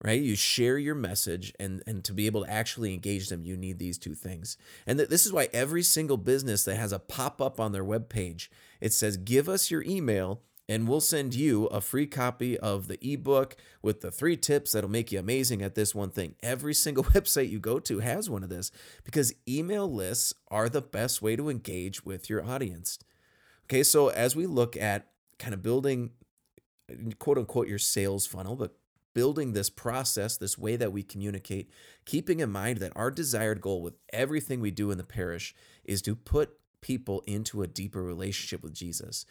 right 0.02 0.22
you 0.22 0.34
share 0.34 0.78
your 0.78 0.94
message 0.94 1.52
and 1.60 1.82
and 1.86 2.04
to 2.04 2.12
be 2.12 2.26
able 2.26 2.44
to 2.44 2.50
actually 2.50 2.94
engage 2.94 3.28
them 3.28 3.44
you 3.44 3.56
need 3.56 3.78
these 3.78 3.98
two 3.98 4.14
things 4.14 4.56
and 4.86 4.98
th- 4.98 5.10
this 5.10 5.26
is 5.26 5.32
why 5.32 5.48
every 5.52 5.82
single 5.82 6.16
business 6.16 6.64
that 6.64 6.76
has 6.76 6.92
a 6.92 6.98
pop-up 6.98 7.60
on 7.60 7.72
their 7.72 7.84
web 7.84 8.08
page 8.08 8.50
it 8.80 8.92
says 8.92 9.16
give 9.16 9.48
us 9.48 9.70
your 9.70 9.82
email 9.84 10.42
and 10.70 10.86
we'll 10.86 11.00
send 11.00 11.34
you 11.34 11.66
a 11.66 11.80
free 11.80 12.06
copy 12.06 12.56
of 12.56 12.86
the 12.86 13.12
ebook 13.12 13.56
with 13.82 14.02
the 14.02 14.10
three 14.12 14.36
tips 14.36 14.70
that'll 14.70 14.88
make 14.88 15.10
you 15.10 15.18
amazing 15.18 15.62
at 15.62 15.74
this 15.74 15.96
one 15.96 16.10
thing. 16.10 16.36
Every 16.44 16.74
single 16.74 17.02
website 17.12 17.50
you 17.50 17.58
go 17.58 17.80
to 17.80 17.98
has 17.98 18.30
one 18.30 18.44
of 18.44 18.50
this 18.50 18.70
because 19.02 19.34
email 19.48 19.92
lists 19.92 20.32
are 20.46 20.68
the 20.68 20.80
best 20.80 21.20
way 21.20 21.34
to 21.34 21.48
engage 21.48 22.04
with 22.04 22.30
your 22.30 22.44
audience. 22.44 23.00
Okay, 23.64 23.82
so 23.82 24.10
as 24.10 24.36
we 24.36 24.46
look 24.46 24.76
at 24.76 25.08
kind 25.40 25.54
of 25.54 25.60
building 25.60 26.10
quote 27.18 27.38
unquote 27.38 27.66
your 27.66 27.78
sales 27.78 28.24
funnel, 28.24 28.54
but 28.54 28.76
building 29.14 29.52
this 29.52 29.70
process, 29.70 30.36
this 30.36 30.58
way 30.58 30.76
that 30.76 30.92
we 30.92 31.02
communicate, 31.02 31.70
keeping 32.04 32.40
in 32.40 32.50
mind 32.50 32.78
that 32.78 32.92
our 32.96 33.10
desired 33.10 33.60
goal 33.60 33.82
with 33.82 33.94
everything 34.12 34.60
we 34.60 34.70
do 34.70 34.90
in 34.90 34.98
the 34.98 35.04
parish 35.04 35.54
is 35.84 36.02
to 36.02 36.14
put 36.14 36.58
people 36.80 37.22
into 37.26 37.62
a 37.62 37.66
deeper 37.66 38.02
relationship 38.02 38.62
with 38.62 38.72
Jesus. 38.72 39.26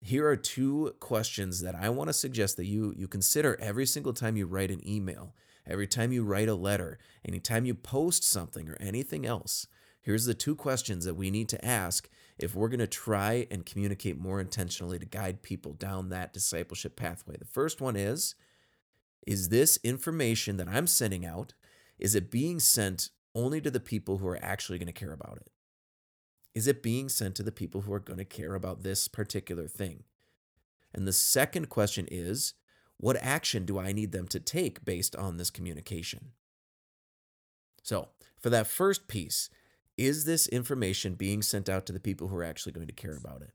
Here 0.00 0.26
are 0.28 0.36
two 0.36 0.94
questions 1.00 1.60
that 1.62 1.74
I 1.74 1.88
want 1.88 2.08
to 2.08 2.14
suggest 2.14 2.56
that 2.56 2.66
you 2.66 2.94
you 2.96 3.08
consider 3.08 3.58
every 3.60 3.86
single 3.86 4.12
time 4.12 4.36
you 4.36 4.46
write 4.46 4.70
an 4.70 4.86
email, 4.88 5.34
every 5.66 5.88
time 5.88 6.12
you 6.12 6.24
write 6.24 6.48
a 6.48 6.54
letter, 6.54 6.98
anytime 7.26 7.64
you 7.64 7.74
post 7.74 8.22
something 8.22 8.68
or 8.68 8.76
anything 8.80 9.26
else. 9.26 9.66
Here's 10.00 10.24
the 10.24 10.34
two 10.34 10.54
questions 10.54 11.04
that 11.04 11.16
we 11.16 11.30
need 11.30 11.48
to 11.50 11.64
ask 11.64 12.08
if 12.38 12.54
we're 12.54 12.68
going 12.68 12.78
to 12.78 12.86
try 12.86 13.46
and 13.50 13.66
communicate 13.66 14.18
more 14.18 14.40
intentionally 14.40 14.98
to 14.98 15.04
guide 15.04 15.42
people 15.42 15.72
down 15.72 16.08
that 16.08 16.32
discipleship 16.32 16.96
pathway. 16.96 17.36
The 17.36 17.44
first 17.44 17.80
one 17.80 17.96
is 17.96 18.34
is 19.28 19.50
this 19.50 19.78
information 19.84 20.56
that 20.56 20.68
I'm 20.68 20.86
sending 20.86 21.26
out, 21.26 21.52
is 21.98 22.14
it 22.14 22.30
being 22.30 22.58
sent 22.58 23.10
only 23.34 23.60
to 23.60 23.70
the 23.70 23.78
people 23.78 24.16
who 24.16 24.26
are 24.26 24.42
actually 24.42 24.78
going 24.78 24.86
to 24.86 24.92
care 24.92 25.12
about 25.12 25.36
it? 25.36 25.50
Is 26.54 26.66
it 26.66 26.82
being 26.82 27.10
sent 27.10 27.34
to 27.34 27.42
the 27.42 27.52
people 27.52 27.82
who 27.82 27.92
are 27.92 28.00
going 28.00 28.16
to 28.16 28.24
care 28.24 28.54
about 28.54 28.82
this 28.82 29.06
particular 29.06 29.68
thing? 29.68 30.04
And 30.94 31.06
the 31.06 31.12
second 31.12 31.68
question 31.68 32.08
is, 32.10 32.54
what 32.96 33.18
action 33.20 33.66
do 33.66 33.78
I 33.78 33.92
need 33.92 34.12
them 34.12 34.28
to 34.28 34.40
take 34.40 34.82
based 34.86 35.14
on 35.14 35.36
this 35.36 35.50
communication? 35.50 36.30
So, 37.82 38.08
for 38.40 38.48
that 38.48 38.66
first 38.66 39.08
piece, 39.08 39.50
is 39.98 40.24
this 40.24 40.48
information 40.48 41.16
being 41.16 41.42
sent 41.42 41.68
out 41.68 41.84
to 41.84 41.92
the 41.92 42.00
people 42.00 42.28
who 42.28 42.36
are 42.36 42.44
actually 42.44 42.72
going 42.72 42.86
to 42.86 42.94
care 42.94 43.16
about 43.16 43.42
it? 43.42 43.52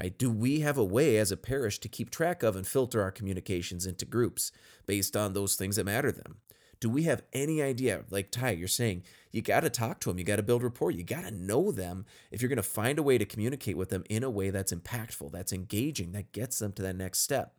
Right? 0.00 0.16
Do 0.16 0.30
we 0.30 0.60
have 0.60 0.78
a 0.78 0.84
way 0.84 1.16
as 1.16 1.32
a 1.32 1.36
parish 1.36 1.80
to 1.80 1.88
keep 1.88 2.10
track 2.10 2.42
of 2.44 2.54
and 2.54 2.66
filter 2.66 3.02
our 3.02 3.10
communications 3.10 3.84
into 3.84 4.04
groups 4.04 4.52
based 4.86 5.16
on 5.16 5.32
those 5.32 5.56
things 5.56 5.76
that 5.76 5.86
matter 5.86 6.12
to 6.12 6.16
them? 6.16 6.36
Do 6.80 6.88
we 6.88 7.02
have 7.04 7.22
any 7.32 7.60
idea? 7.60 8.04
Like 8.08 8.30
Thai, 8.30 8.50
you're 8.52 8.68
saying 8.68 9.02
you 9.32 9.42
got 9.42 9.60
to 9.60 9.70
talk 9.70 9.98
to 10.00 10.10
them, 10.10 10.18
you 10.18 10.24
got 10.24 10.36
to 10.36 10.44
build 10.44 10.62
rapport, 10.62 10.92
you 10.92 11.02
got 11.02 11.24
to 11.24 11.32
know 11.32 11.72
them 11.72 12.06
if 12.30 12.40
you're 12.40 12.48
going 12.48 12.56
to 12.56 12.62
find 12.62 13.00
a 13.00 13.02
way 13.02 13.18
to 13.18 13.24
communicate 13.24 13.76
with 13.76 13.88
them 13.88 14.04
in 14.08 14.22
a 14.22 14.30
way 14.30 14.50
that's 14.50 14.72
impactful, 14.72 15.32
that's 15.32 15.52
engaging, 15.52 16.12
that 16.12 16.30
gets 16.30 16.60
them 16.60 16.72
to 16.74 16.82
that 16.82 16.94
next 16.94 17.20
step. 17.20 17.54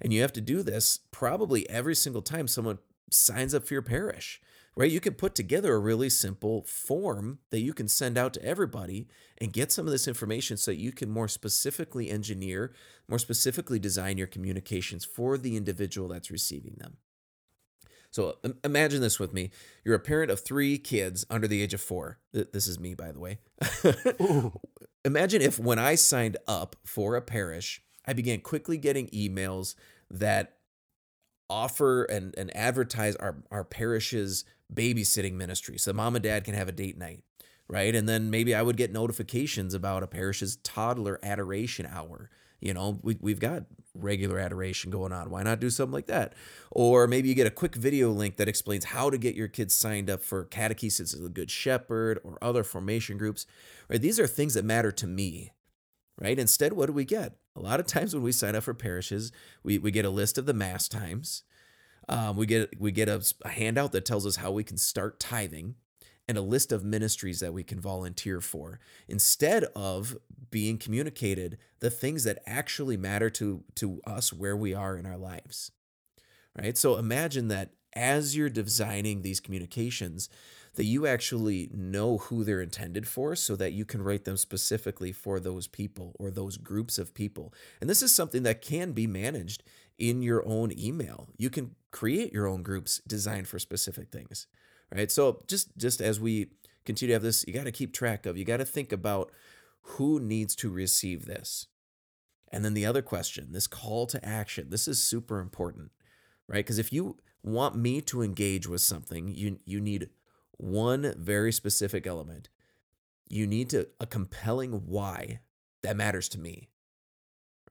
And 0.00 0.12
you 0.12 0.20
have 0.20 0.32
to 0.34 0.42
do 0.42 0.62
this 0.62 1.00
probably 1.12 1.68
every 1.70 1.94
single 1.94 2.20
time 2.20 2.46
someone 2.46 2.78
signs 3.10 3.54
up 3.54 3.66
for 3.66 3.72
your 3.72 3.82
parish 3.82 4.42
right? 4.76 4.90
You 4.90 5.00
can 5.00 5.14
put 5.14 5.34
together 5.34 5.74
a 5.74 5.78
really 5.78 6.10
simple 6.10 6.64
form 6.64 7.38
that 7.50 7.60
you 7.60 7.72
can 7.72 7.88
send 7.88 8.18
out 8.18 8.34
to 8.34 8.44
everybody 8.44 9.08
and 9.38 9.52
get 9.52 9.70
some 9.70 9.86
of 9.86 9.92
this 9.92 10.08
information 10.08 10.56
so 10.56 10.70
that 10.70 10.80
you 10.80 10.92
can 10.92 11.10
more 11.10 11.28
specifically 11.28 12.10
engineer, 12.10 12.72
more 13.08 13.18
specifically 13.18 13.78
design 13.78 14.18
your 14.18 14.26
communications 14.26 15.04
for 15.04 15.38
the 15.38 15.56
individual 15.56 16.08
that's 16.08 16.30
receiving 16.30 16.74
them. 16.78 16.96
So 18.10 18.36
imagine 18.62 19.00
this 19.00 19.18
with 19.18 19.32
me. 19.32 19.50
You're 19.84 19.96
a 19.96 20.00
parent 20.00 20.30
of 20.30 20.38
three 20.38 20.78
kids 20.78 21.26
under 21.28 21.48
the 21.48 21.60
age 21.60 21.74
of 21.74 21.80
four. 21.80 22.18
This 22.32 22.68
is 22.68 22.78
me, 22.78 22.94
by 22.94 23.10
the 23.10 23.18
way. 23.18 23.38
imagine 25.04 25.42
if 25.42 25.58
when 25.58 25.80
I 25.80 25.96
signed 25.96 26.36
up 26.46 26.76
for 26.84 27.16
a 27.16 27.22
parish, 27.22 27.82
I 28.06 28.12
began 28.12 28.40
quickly 28.40 28.78
getting 28.78 29.08
emails 29.08 29.74
that 30.10 30.58
offer 31.50 32.04
and, 32.04 32.34
and 32.38 32.56
advertise 32.56 33.16
our, 33.16 33.42
our 33.50 33.64
parish's 33.64 34.44
babysitting 34.72 35.34
ministry 35.34 35.78
so 35.78 35.92
mom 35.92 36.16
and 36.16 36.22
dad 36.22 36.44
can 36.44 36.54
have 36.54 36.68
a 36.68 36.72
date 36.72 36.96
night, 36.96 37.22
right? 37.68 37.94
And 37.94 38.08
then 38.08 38.30
maybe 38.30 38.54
I 38.54 38.62
would 38.62 38.76
get 38.76 38.92
notifications 38.92 39.74
about 39.74 40.02
a 40.02 40.06
parish's 40.06 40.56
toddler 40.56 41.18
adoration 41.22 41.86
hour. 41.86 42.30
You 42.60 42.72
know, 42.72 42.98
we, 43.02 43.18
we've 43.20 43.40
got 43.40 43.64
regular 43.94 44.38
adoration 44.38 44.90
going 44.90 45.12
on. 45.12 45.30
Why 45.30 45.42
not 45.42 45.60
do 45.60 45.70
something 45.70 45.92
like 45.92 46.06
that? 46.06 46.34
Or 46.70 47.06
maybe 47.06 47.28
you 47.28 47.34
get 47.34 47.46
a 47.46 47.50
quick 47.50 47.74
video 47.74 48.10
link 48.10 48.36
that 48.36 48.48
explains 48.48 48.86
how 48.86 49.10
to 49.10 49.18
get 49.18 49.34
your 49.34 49.48
kids 49.48 49.74
signed 49.74 50.08
up 50.08 50.22
for 50.22 50.46
catechesis 50.46 51.14
of 51.14 51.22
the 51.22 51.28
Good 51.28 51.50
Shepherd 51.50 52.20
or 52.24 52.38
other 52.42 52.64
formation 52.64 53.18
groups. 53.18 53.46
Right? 53.88 54.00
These 54.00 54.18
are 54.18 54.26
things 54.26 54.54
that 54.54 54.64
matter 54.64 54.90
to 54.92 55.06
me. 55.06 55.52
Right? 56.18 56.38
Instead, 56.38 56.72
what 56.72 56.86
do 56.86 56.92
we 56.92 57.04
get? 57.04 57.36
A 57.56 57.60
lot 57.60 57.80
of 57.80 57.86
times 57.86 58.14
when 58.14 58.22
we 58.22 58.32
sign 58.32 58.56
up 58.56 58.64
for 58.64 58.74
parishes, 58.74 59.30
we, 59.62 59.78
we 59.78 59.90
get 59.90 60.04
a 60.04 60.10
list 60.10 60.38
of 60.38 60.46
the 60.46 60.54
mass 60.54 60.88
times. 60.88 61.42
Um, 62.08 62.36
we 62.36 62.46
get 62.46 62.80
we 62.80 62.92
get 62.92 63.08
a, 63.08 63.22
a 63.44 63.48
handout 63.48 63.92
that 63.92 64.04
tells 64.04 64.26
us 64.26 64.36
how 64.36 64.50
we 64.50 64.64
can 64.64 64.76
start 64.76 65.18
tithing 65.18 65.76
and 66.26 66.38
a 66.38 66.42
list 66.42 66.72
of 66.72 66.84
ministries 66.84 67.40
that 67.40 67.52
we 67.52 67.62
can 67.62 67.80
volunteer 67.80 68.40
for 68.40 68.80
instead 69.08 69.64
of 69.76 70.16
being 70.50 70.78
communicated 70.78 71.58
the 71.80 71.90
things 71.90 72.24
that 72.24 72.38
actually 72.46 72.96
matter 72.96 73.30
to 73.30 73.64
to 73.76 74.00
us 74.06 74.32
where 74.32 74.56
we 74.56 74.74
are 74.74 74.96
in 74.96 75.06
our 75.06 75.16
lives 75.16 75.70
right 76.58 76.76
so 76.78 76.96
imagine 76.96 77.48
that 77.48 77.72
as 77.94 78.36
you're 78.36 78.48
designing 78.48 79.22
these 79.22 79.40
communications 79.40 80.28
that 80.74 80.84
you 80.84 81.06
actually 81.06 81.70
know 81.72 82.18
who 82.18 82.42
they're 82.42 82.60
intended 82.60 83.06
for 83.06 83.36
so 83.36 83.54
that 83.56 83.72
you 83.72 83.84
can 83.84 84.02
write 84.02 84.24
them 84.24 84.36
specifically 84.36 85.12
for 85.12 85.38
those 85.38 85.66
people 85.66 86.14
or 86.18 86.30
those 86.30 86.56
groups 86.56 86.98
of 86.98 87.14
people. 87.14 87.54
And 87.80 87.88
this 87.88 88.02
is 88.02 88.14
something 88.14 88.42
that 88.42 88.62
can 88.62 88.92
be 88.92 89.06
managed 89.06 89.62
in 89.98 90.22
your 90.22 90.46
own 90.46 90.72
email. 90.78 91.28
You 91.36 91.50
can 91.50 91.76
create 91.90 92.32
your 92.32 92.46
own 92.46 92.62
groups 92.62 93.00
designed 93.06 93.48
for 93.48 93.58
specific 93.58 94.10
things, 94.10 94.46
right? 94.92 95.10
So 95.10 95.42
just 95.46 95.76
just 95.76 96.00
as 96.00 96.20
we 96.20 96.48
continue 96.84 97.10
to 97.10 97.14
have 97.14 97.22
this, 97.22 97.44
you 97.46 97.54
got 97.54 97.64
to 97.64 97.72
keep 97.72 97.92
track 97.92 98.26
of. 98.26 98.36
You 98.36 98.44
got 98.44 98.58
to 98.58 98.64
think 98.64 98.92
about 98.92 99.30
who 99.82 100.18
needs 100.20 100.54
to 100.56 100.70
receive 100.70 101.26
this. 101.26 101.66
And 102.50 102.64
then 102.64 102.74
the 102.74 102.86
other 102.86 103.02
question, 103.02 103.52
this 103.52 103.66
call 103.66 104.06
to 104.06 104.24
action. 104.24 104.70
This 104.70 104.86
is 104.86 105.02
super 105.02 105.40
important, 105.40 105.90
right? 106.48 106.64
Because 106.64 106.78
if 106.78 106.92
you 106.92 107.16
want 107.42 107.76
me 107.76 108.00
to 108.02 108.22
engage 108.22 108.68
with 108.68 108.80
something, 108.80 109.28
you 109.28 109.58
you 109.64 109.80
need 109.80 110.08
one 110.56 111.14
very 111.18 111.52
specific 111.52 112.06
element. 112.06 112.48
You 113.28 113.46
need 113.46 113.70
to 113.70 113.88
a 114.00 114.06
compelling 114.06 114.72
why 114.86 115.40
that 115.82 115.96
matters 115.96 116.28
to 116.30 116.40
me. 116.40 116.70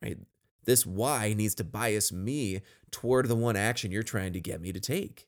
Right? 0.02 0.18
This 0.66 0.86
why 0.86 1.34
needs 1.34 1.56
to 1.56 1.64
bias 1.64 2.12
me 2.12 2.62
toward 2.92 3.28
the 3.28 3.36
one 3.36 3.56
action 3.56 3.92
you're 3.92 4.04
trying 4.04 4.34
to 4.34 4.40
get 4.40 4.62
me 4.62 4.72
to 4.72 4.80
take. 4.80 5.28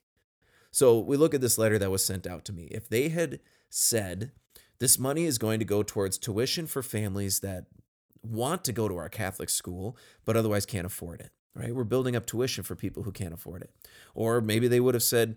So 0.70 0.98
we 0.98 1.16
look 1.16 1.34
at 1.34 1.40
this 1.40 1.58
letter 1.58 1.78
that 1.78 1.90
was 1.90 2.04
sent 2.04 2.26
out 2.26 2.44
to 2.46 2.52
me. 2.52 2.68
If 2.70 2.88
they 2.88 3.08
had 3.08 3.40
said, 3.70 4.32
this 4.78 4.98
money 4.98 5.24
is 5.24 5.38
going 5.38 5.58
to 5.58 5.64
go 5.64 5.82
towards 5.82 6.18
tuition 6.18 6.66
for 6.66 6.82
families 6.82 7.40
that 7.40 7.66
want 8.22 8.64
to 8.64 8.72
go 8.72 8.88
to 8.88 8.96
our 8.96 9.08
Catholic 9.08 9.48
school, 9.48 9.96
but 10.24 10.36
otherwise 10.36 10.66
can't 10.66 10.86
afford 10.86 11.20
it, 11.20 11.30
right? 11.54 11.74
We're 11.74 11.84
building 11.84 12.14
up 12.14 12.26
tuition 12.26 12.62
for 12.62 12.76
people 12.76 13.04
who 13.04 13.12
can't 13.12 13.32
afford 13.32 13.62
it. 13.62 13.70
Or 14.14 14.40
maybe 14.40 14.68
they 14.68 14.80
would 14.80 14.94
have 14.94 15.02
said, 15.02 15.36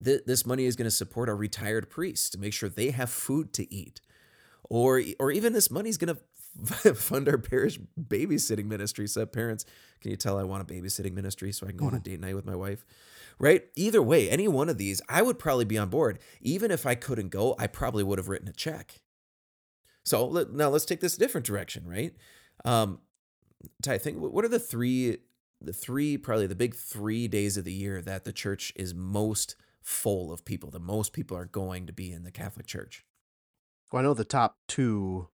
this 0.00 0.44
money 0.44 0.64
is 0.64 0.74
going 0.74 0.86
to 0.86 0.90
support 0.90 1.28
our 1.28 1.36
retired 1.36 1.88
priests 1.88 2.28
to 2.30 2.38
make 2.38 2.52
sure 2.52 2.68
they 2.68 2.90
have 2.90 3.08
food 3.08 3.52
to 3.54 3.72
eat. 3.72 4.00
Or, 4.68 5.00
or 5.20 5.30
even 5.30 5.52
this 5.52 5.70
money 5.70 5.88
is 5.88 5.96
going 5.96 6.14
to 6.14 6.20
fund 6.94 7.28
our 7.28 7.38
parish 7.38 7.78
babysitting 7.98 8.66
ministry. 8.66 9.06
So 9.06 9.24
parents, 9.26 9.64
can 10.00 10.10
you 10.10 10.16
tell 10.16 10.38
I 10.38 10.44
want 10.44 10.68
a 10.68 10.72
babysitting 10.72 11.14
ministry 11.14 11.52
so 11.52 11.66
I 11.66 11.70
can 11.70 11.78
go 11.78 11.86
on 11.86 11.94
a 11.94 11.96
mm-hmm. 11.96 12.10
date 12.10 12.20
night 12.20 12.34
with 12.34 12.46
my 12.46 12.56
wife? 12.56 12.84
Right? 13.38 13.64
Either 13.74 14.02
way, 14.02 14.28
any 14.28 14.46
one 14.48 14.68
of 14.68 14.78
these, 14.78 15.00
I 15.08 15.22
would 15.22 15.38
probably 15.38 15.64
be 15.64 15.78
on 15.78 15.88
board. 15.88 16.18
Even 16.40 16.70
if 16.70 16.86
I 16.86 16.94
couldn't 16.94 17.30
go, 17.30 17.56
I 17.58 17.66
probably 17.66 18.04
would 18.04 18.18
have 18.18 18.28
written 18.28 18.48
a 18.48 18.52
check. 18.52 19.00
So 20.04 20.26
let, 20.26 20.52
now 20.52 20.68
let's 20.68 20.84
take 20.84 21.00
this 21.00 21.16
different 21.16 21.46
direction, 21.46 21.86
right? 21.86 22.14
Um, 22.64 23.00
Thai, 23.82 23.98
think 23.98 24.18
what 24.18 24.44
are 24.44 24.48
the 24.48 24.58
three, 24.58 25.18
the 25.60 25.72
three 25.72 26.16
probably 26.16 26.46
the 26.46 26.54
big 26.54 26.74
three 26.74 27.28
days 27.28 27.56
of 27.56 27.64
the 27.64 27.72
year 27.72 28.02
that 28.02 28.24
the 28.24 28.32
church 28.32 28.72
is 28.76 28.94
most 28.94 29.56
full 29.80 30.32
of 30.32 30.44
people. 30.44 30.70
The 30.70 30.80
most 30.80 31.12
people 31.12 31.36
are 31.36 31.46
going 31.46 31.86
to 31.86 31.92
be 31.92 32.12
in 32.12 32.24
the 32.24 32.30
Catholic 32.30 32.66
Church. 32.66 33.04
Well, 33.90 34.00
I 34.00 34.04
know 34.04 34.14
the 34.14 34.24
top 34.24 34.58
two 34.68 35.28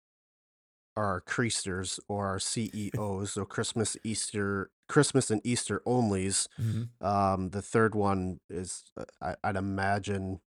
our 0.97 1.21
creasters 1.21 1.99
or 2.07 2.27
our 2.27 2.39
CEOs, 2.39 3.33
so 3.33 3.45
Christmas, 3.45 3.97
Easter, 4.03 4.71
Christmas 4.87 5.29
and 5.29 5.41
Easter 5.43 5.81
onlys. 5.85 6.47
Mm-hmm. 6.59 7.05
Um, 7.05 7.49
the 7.49 7.61
third 7.61 7.95
one 7.95 8.39
is, 8.49 8.83
uh, 8.97 9.05
I, 9.21 9.35
I'd 9.43 9.55
imagine, 9.55 10.39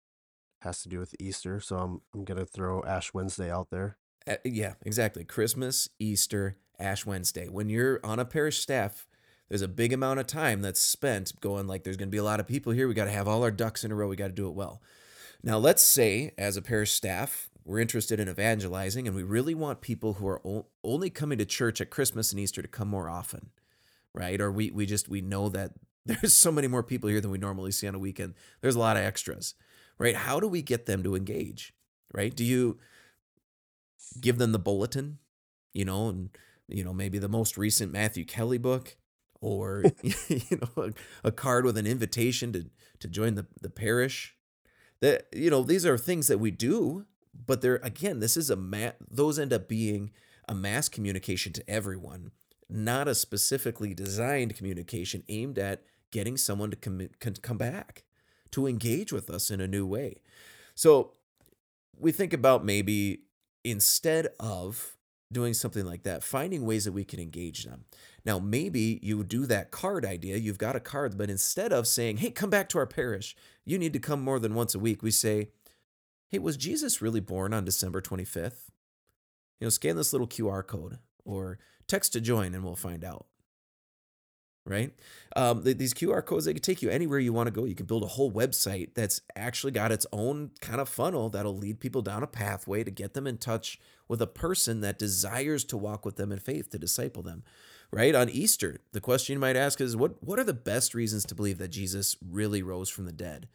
has 0.61 0.83
to 0.83 0.89
do 0.89 0.99
with 0.99 1.15
Easter. 1.21 1.61
So 1.61 1.77
I'm 1.77 2.01
I'm 2.15 2.25
gonna 2.25 2.47
throw 2.47 2.83
Ash 2.85 3.13
Wednesday 3.15 3.51
out 3.51 3.71
there. 3.71 3.99
Uh, 4.29 4.37
yeah, 4.45 4.75
exactly. 4.85 5.25
Christmas, 5.25 5.89
Easter, 5.99 6.57
Ash 6.79 7.07
Wednesday. 7.07 7.49
When 7.49 7.69
you're 7.69 8.01
on 8.05 8.19
a 8.19 8.25
parish 8.25 8.61
staff, 8.61 9.07
there's 9.49 9.63
a 9.63 9.69
big 9.69 9.93
amount 9.93 10.21
of 10.21 10.27
time 10.27 10.63
that's 10.63 10.81
spent 10.81 11.41
going 11.41 11.67
like, 11.67 11.85
there's 11.85 11.97
gonna 11.97 12.11
be 12.11 12.19
a 12.19 12.25
lot 12.25 12.41
of 12.41 12.47
people 12.47 12.73
here. 12.73 12.89
We 12.89 12.95
got 12.95 13.05
to 13.05 13.11
have 13.11 13.29
all 13.29 13.43
our 13.43 13.51
ducks 13.51 13.85
in 13.85 13.93
a 13.93 13.95
row. 13.95 14.09
We 14.09 14.17
got 14.17 14.29
to 14.29 14.33
do 14.33 14.49
it 14.49 14.55
well. 14.55 14.83
Now, 15.43 15.59
let's 15.59 15.83
say, 15.83 16.33
as 16.39 16.57
a 16.57 16.63
parish 16.63 16.93
staff, 16.93 17.49
we're 17.67 17.81
interested 17.81 18.21
in 18.21 18.29
evangelizing, 18.29 19.09
and 19.09 19.17
we 19.17 19.25
really 19.25 19.55
want 19.55 19.81
people 19.81 20.15
who 20.15 20.29
are 20.29 20.41
o- 20.47 20.67
only 20.85 21.11
coming 21.11 21.37
to 21.39 21.45
church 21.45 21.81
at 21.81 21.91
Christmas 21.91 22.31
and 22.31 22.39
Easter 22.39 22.63
to 22.63 22.69
come 22.69 22.87
more 22.87 23.11
often, 23.11 23.51
right? 24.15 24.41
Or 24.41 24.53
we 24.53 24.71
we 24.71 24.87
just 24.87 25.09
we 25.09 25.21
know 25.21 25.49
that 25.49 25.73
there's 26.07 26.33
so 26.33 26.53
many 26.53 26.69
more 26.69 26.85
people 26.85 27.11
here 27.11 27.21
than 27.21 27.33
we 27.33 27.39
normally 27.39 27.73
see 27.73 27.89
on 27.89 27.97
a 27.97 27.99
weekend. 27.99 28.35
There's 28.61 28.77
a 28.77 28.79
lot 28.81 28.97
of 28.97 29.03
extras, 29.03 29.55
right? 29.99 30.15
How 30.15 30.39
do 30.39 30.47
we 30.47 30.63
get 30.63 30.87
them 30.87 31.03
to 31.03 31.17
engage, 31.17 31.75
right? 32.15 32.35
Do 32.35 32.45
you 32.45 32.79
give 34.21 34.39
them 34.39 34.53
the 34.53 34.61
bulletin, 34.61 35.19
you 35.75 35.85
know, 35.85 36.09
and 36.09 36.31
you 36.69 36.85
know 36.85 36.95
maybe 36.95 37.19
the 37.19 37.29
most 37.29 37.59
recent 37.59 37.93
Matthew 37.93 38.25
Kelly 38.25 38.59
book, 38.59 38.97
or 39.41 39.83
you 40.29 40.61
know 40.61 40.85
a, 40.85 40.93
a 41.25 41.33
card 41.33 41.65
with 41.65 41.77
an 41.77 41.87
invitation 41.87 42.53
to 42.53 42.67
to 43.01 43.09
join 43.09 43.35
the 43.35 43.47
the 43.61 43.71
parish? 43.71 44.37
That 45.01 45.27
you 45.35 45.51
know 45.51 45.65
these 45.65 45.85
are 45.85 45.99
things 45.99 46.29
that 46.29 46.39
we 46.39 46.53
do 46.53 47.07
but 47.47 47.61
there 47.61 47.81
again 47.83 48.21
this 48.21 48.37
is 48.37 48.51
a 48.51 48.57
ma- 48.57 48.93
those 49.11 49.39
end 49.39 49.53
up 49.53 49.69
being 49.69 50.11
a 50.49 50.55
mass 50.55 50.89
communication 50.89 51.53
to 51.53 51.69
everyone 51.69 52.31
not 52.69 53.09
a 53.09 53.15
specifically 53.15 53.95
designed 53.95 54.57
communication 54.57 55.23
aimed 55.29 55.59
at 55.59 55.83
getting 56.11 56.37
someone 56.37 56.71
to 56.71 56.77
come, 56.77 57.09
come 57.43 57.59
back 57.59 58.05
to 58.51 58.67
engage 58.67 59.13
with 59.13 59.31
us 59.31 59.51
in 59.51 59.61
a 59.61 59.69
new 59.69 59.87
way. 59.87 60.23
So 60.75 61.13
we 61.99 62.13
think 62.13 62.33
about 62.33 62.65
maybe 62.65 63.23
instead 63.65 64.29
of 64.39 64.97
doing 65.33 65.53
something 65.55 65.85
like 65.85 66.05
that 66.05 66.23
finding 66.23 66.65
ways 66.65 66.85
that 66.85 66.93
we 66.93 67.05
can 67.05 67.19
engage 67.19 67.65
them. 67.65 67.85
Now 68.25 68.39
maybe 68.39 69.01
you 69.03 69.25
do 69.25 69.45
that 69.47 69.73
card 69.73 70.05
idea 70.05 70.37
you've 70.37 70.59
got 70.59 70.77
a 70.77 70.81
card 70.81 71.19
but 71.19 71.31
instead 71.31 71.73
of 71.73 71.89
saying 71.89 72.19
hey 72.19 72.31
come 72.31 72.49
back 72.49 72.69
to 72.69 72.79
our 72.79 72.87
parish 72.87 73.35
you 73.65 73.77
need 73.77 73.93
to 73.93 73.99
come 73.99 74.23
more 74.23 74.39
than 74.39 74.55
once 74.55 74.75
a 74.75 74.79
week. 74.79 75.03
We 75.03 75.11
say 75.11 75.49
hey, 76.29 76.39
was 76.39 76.57
Jesus 76.57 77.03
really 77.03 77.21
born 77.21 77.55
on 77.55 77.65
December 77.65 78.01
25th? 78.01 78.71
You 79.61 79.67
know, 79.67 79.71
scan 79.71 79.97
this 79.97 80.13
little 80.13 80.29
QR 80.29 80.67
code 80.67 80.99
or 81.25 81.59
text 81.87 82.13
to 82.13 82.21
join 82.21 82.55
and 82.55 82.65
we'll 82.65 82.77
find 82.77 83.05
out. 83.05 83.27
Right? 84.65 84.93
Um, 85.37 85.63
these 85.63 85.95
QR 85.95 86.27
codes, 86.27 86.45
they 86.45 86.53
can 86.53 86.61
take 86.61 86.83
you 86.83 86.91
anywhere 86.91 87.21
you 87.21 87.33
want 87.33 87.47
to 87.47 87.53
go. 87.53 87.67
You 87.67 87.77
can 87.77 87.87
build 87.87 88.03
a 88.03 88.09
whole 88.09 88.33
website 88.33 88.95
that's 88.95 89.21
actually 89.37 89.71
got 89.71 89.93
its 89.93 90.07
own 90.13 90.51
kind 90.61 90.81
of 90.81 90.89
funnel 90.89 91.31
that'll 91.31 91.57
lead 91.57 91.79
people 91.79 92.03
down 92.03 92.25
a 92.25 92.27
pathway 92.27 92.83
to 92.83 92.91
get 92.91 93.15
them 93.15 93.29
in 93.29 93.39
touch 93.39 93.79
with 94.09 94.21
a 94.21 94.27
person 94.27 94.81
that 94.81 94.99
desires 94.99 95.63
to 95.67 95.77
walk 95.77 96.05
with 96.05 96.17
them 96.17 96.33
in 96.33 96.41
faith, 96.41 96.71
to 96.71 96.81
disciple 96.81 97.23
them. 97.23 97.45
Right? 97.93 98.13
On 98.13 98.29
Easter, 98.29 98.81
the 98.91 99.01
question 99.01 99.35
you 99.35 99.39
might 99.39 99.55
ask 99.55 99.81
is 99.81 99.97
what, 99.97 100.21
what 100.21 100.41
are 100.41 100.45
the 100.45 100.53
best 100.53 100.95
reasons 100.95 101.25
to 101.27 101.37
believe 101.37 101.59
that 101.59 101.69
Jesus 101.69 102.17
really 102.29 102.61
rose 102.61 102.89
from 102.89 103.05
the 103.05 103.13
dead? 103.13 103.47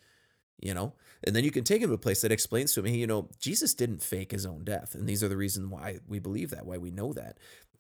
You 0.60 0.74
know? 0.74 0.94
And 1.24 1.36
then 1.36 1.44
you 1.44 1.52
can 1.52 1.64
take 1.64 1.82
him 1.82 1.90
to 1.90 1.96
a 1.96 2.00
place 2.00 2.22
that 2.22 2.32
explains 2.32 2.74
to 2.74 2.84
him 2.84 2.96
you 2.96 3.08
know 3.08 3.30
jesus 3.40 3.74
didn't 3.74 4.02
fake 4.02 4.32
his 4.32 4.46
own 4.46 4.64
death. 4.64 4.96
And 4.96 5.08
these 5.08 5.24
are 5.24 5.28
the 5.28 5.38
reasons 5.38 5.68
why 5.68 6.00
we 6.08 6.20
believe 6.20 6.50
that 6.52 6.66
why 6.66 6.78
we 6.78 6.92
know 6.92 7.14
that. 7.14 7.38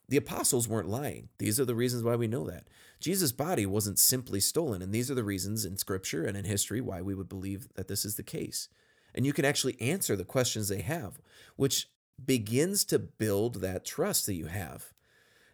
The 0.09 0.17
apostles 0.17 0.67
weren't 0.67 0.89
lying. 0.89 1.29
These 1.37 1.59
are 1.59 1.65
the 1.65 1.75
reasons 1.75 2.03
why 2.03 2.15
we 2.15 2.27
know 2.27 2.45
that. 2.49 2.67
Jesus 2.99 3.31
body 3.31 3.65
wasn't 3.65 3.97
simply 3.97 4.39
stolen 4.39 4.81
and 4.81 4.93
these 4.93 5.09
are 5.09 5.15
the 5.15 5.23
reasons 5.23 5.65
in 5.65 5.77
scripture 5.77 6.25
and 6.25 6.37
in 6.37 6.45
history 6.45 6.81
why 6.81 7.01
we 7.01 7.15
would 7.15 7.29
believe 7.29 7.69
that 7.75 7.87
this 7.87 8.05
is 8.05 8.15
the 8.15 8.23
case. 8.23 8.69
And 9.13 9.25
you 9.25 9.33
can 9.33 9.45
actually 9.45 9.79
answer 9.81 10.15
the 10.15 10.25
questions 10.25 10.67
they 10.67 10.81
have 10.81 11.19
which 11.55 11.87
begins 12.23 12.85
to 12.85 12.99
build 12.99 13.61
that 13.61 13.85
trust 13.85 14.25
that 14.27 14.35
you 14.35 14.45
have. 14.45 14.93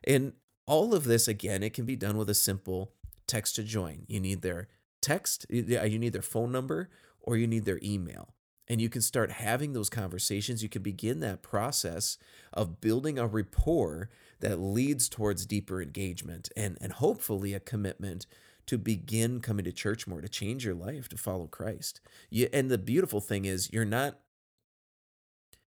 And 0.04 0.34
all 0.66 0.94
of 0.94 1.06
this 1.06 1.28
again 1.28 1.64
it 1.64 1.74
can 1.74 1.86
be 1.86 1.96
done 1.96 2.18
with 2.18 2.30
a 2.30 2.36
simple 2.36 2.92
text 3.28 3.56
to 3.56 3.64
join. 3.64 4.04
You 4.08 4.20
need 4.20 4.42
their 4.42 4.68
text 5.00 5.46
you 5.50 6.00
need 6.00 6.14
their 6.14 6.22
phone 6.22 6.52
number 6.52 6.90
or 7.28 7.36
you 7.36 7.46
need 7.46 7.66
their 7.66 7.80
email. 7.84 8.34
And 8.70 8.82
you 8.82 8.90
can 8.90 9.02
start 9.02 9.32
having 9.32 9.74
those 9.74 9.90
conversations. 9.90 10.64
You 10.64 10.70
can 10.70 10.82
begin 10.82 11.20
that 11.20 11.44
process 11.44 12.18
of 12.54 12.80
building 12.82 13.20
a 13.20 13.28
rapport 13.28 14.10
that 14.40 14.60
leads 14.60 15.10
towards 15.10 15.46
deeper 15.46 15.82
engagement 15.82 16.50
and, 16.56 16.78
and 16.80 16.94
hopefully 16.94 17.54
a 17.54 17.60
commitment 17.60 18.26
to 18.66 18.78
begin 18.78 19.42
coming 19.42 19.66
to 19.66 19.72
church 19.72 20.08
more, 20.08 20.22
to 20.22 20.30
change 20.30 20.66
your 20.66 20.74
life, 20.74 21.10
to 21.10 21.18
follow 21.18 21.48
Christ. 21.48 22.00
You, 22.30 22.48
and 22.54 22.72
the 22.72 22.78
beautiful 22.78 23.22
thing 23.22 23.46
is 23.46 23.72
you're 23.72 23.86
not 23.86 24.20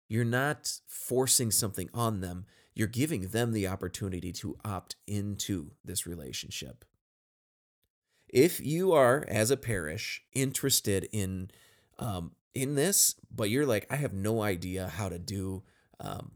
you're 0.08 0.24
not 0.24 0.80
forcing 0.86 1.50
something 1.50 1.88
on 1.94 2.20
them. 2.20 2.46
You're 2.74 2.88
giving 2.88 3.28
them 3.28 3.52
the 3.52 3.66
opportunity 3.66 4.32
to 4.32 4.56
opt 4.64 4.96
into 5.06 5.72
this 5.84 6.06
relationship. 6.06 6.84
If 8.28 8.60
you 8.60 8.92
are, 8.92 9.24
as 9.28 9.50
a 9.50 9.56
parish, 9.56 10.22
interested 10.32 11.08
in 11.12 11.50
um, 11.98 12.32
in 12.54 12.74
this, 12.74 13.16
but 13.34 13.50
you're 13.50 13.66
like, 13.66 13.86
I 13.90 13.96
have 13.96 14.12
no 14.12 14.42
idea 14.42 14.88
how 14.88 15.08
to 15.08 15.18
do 15.18 15.62
um, 16.00 16.32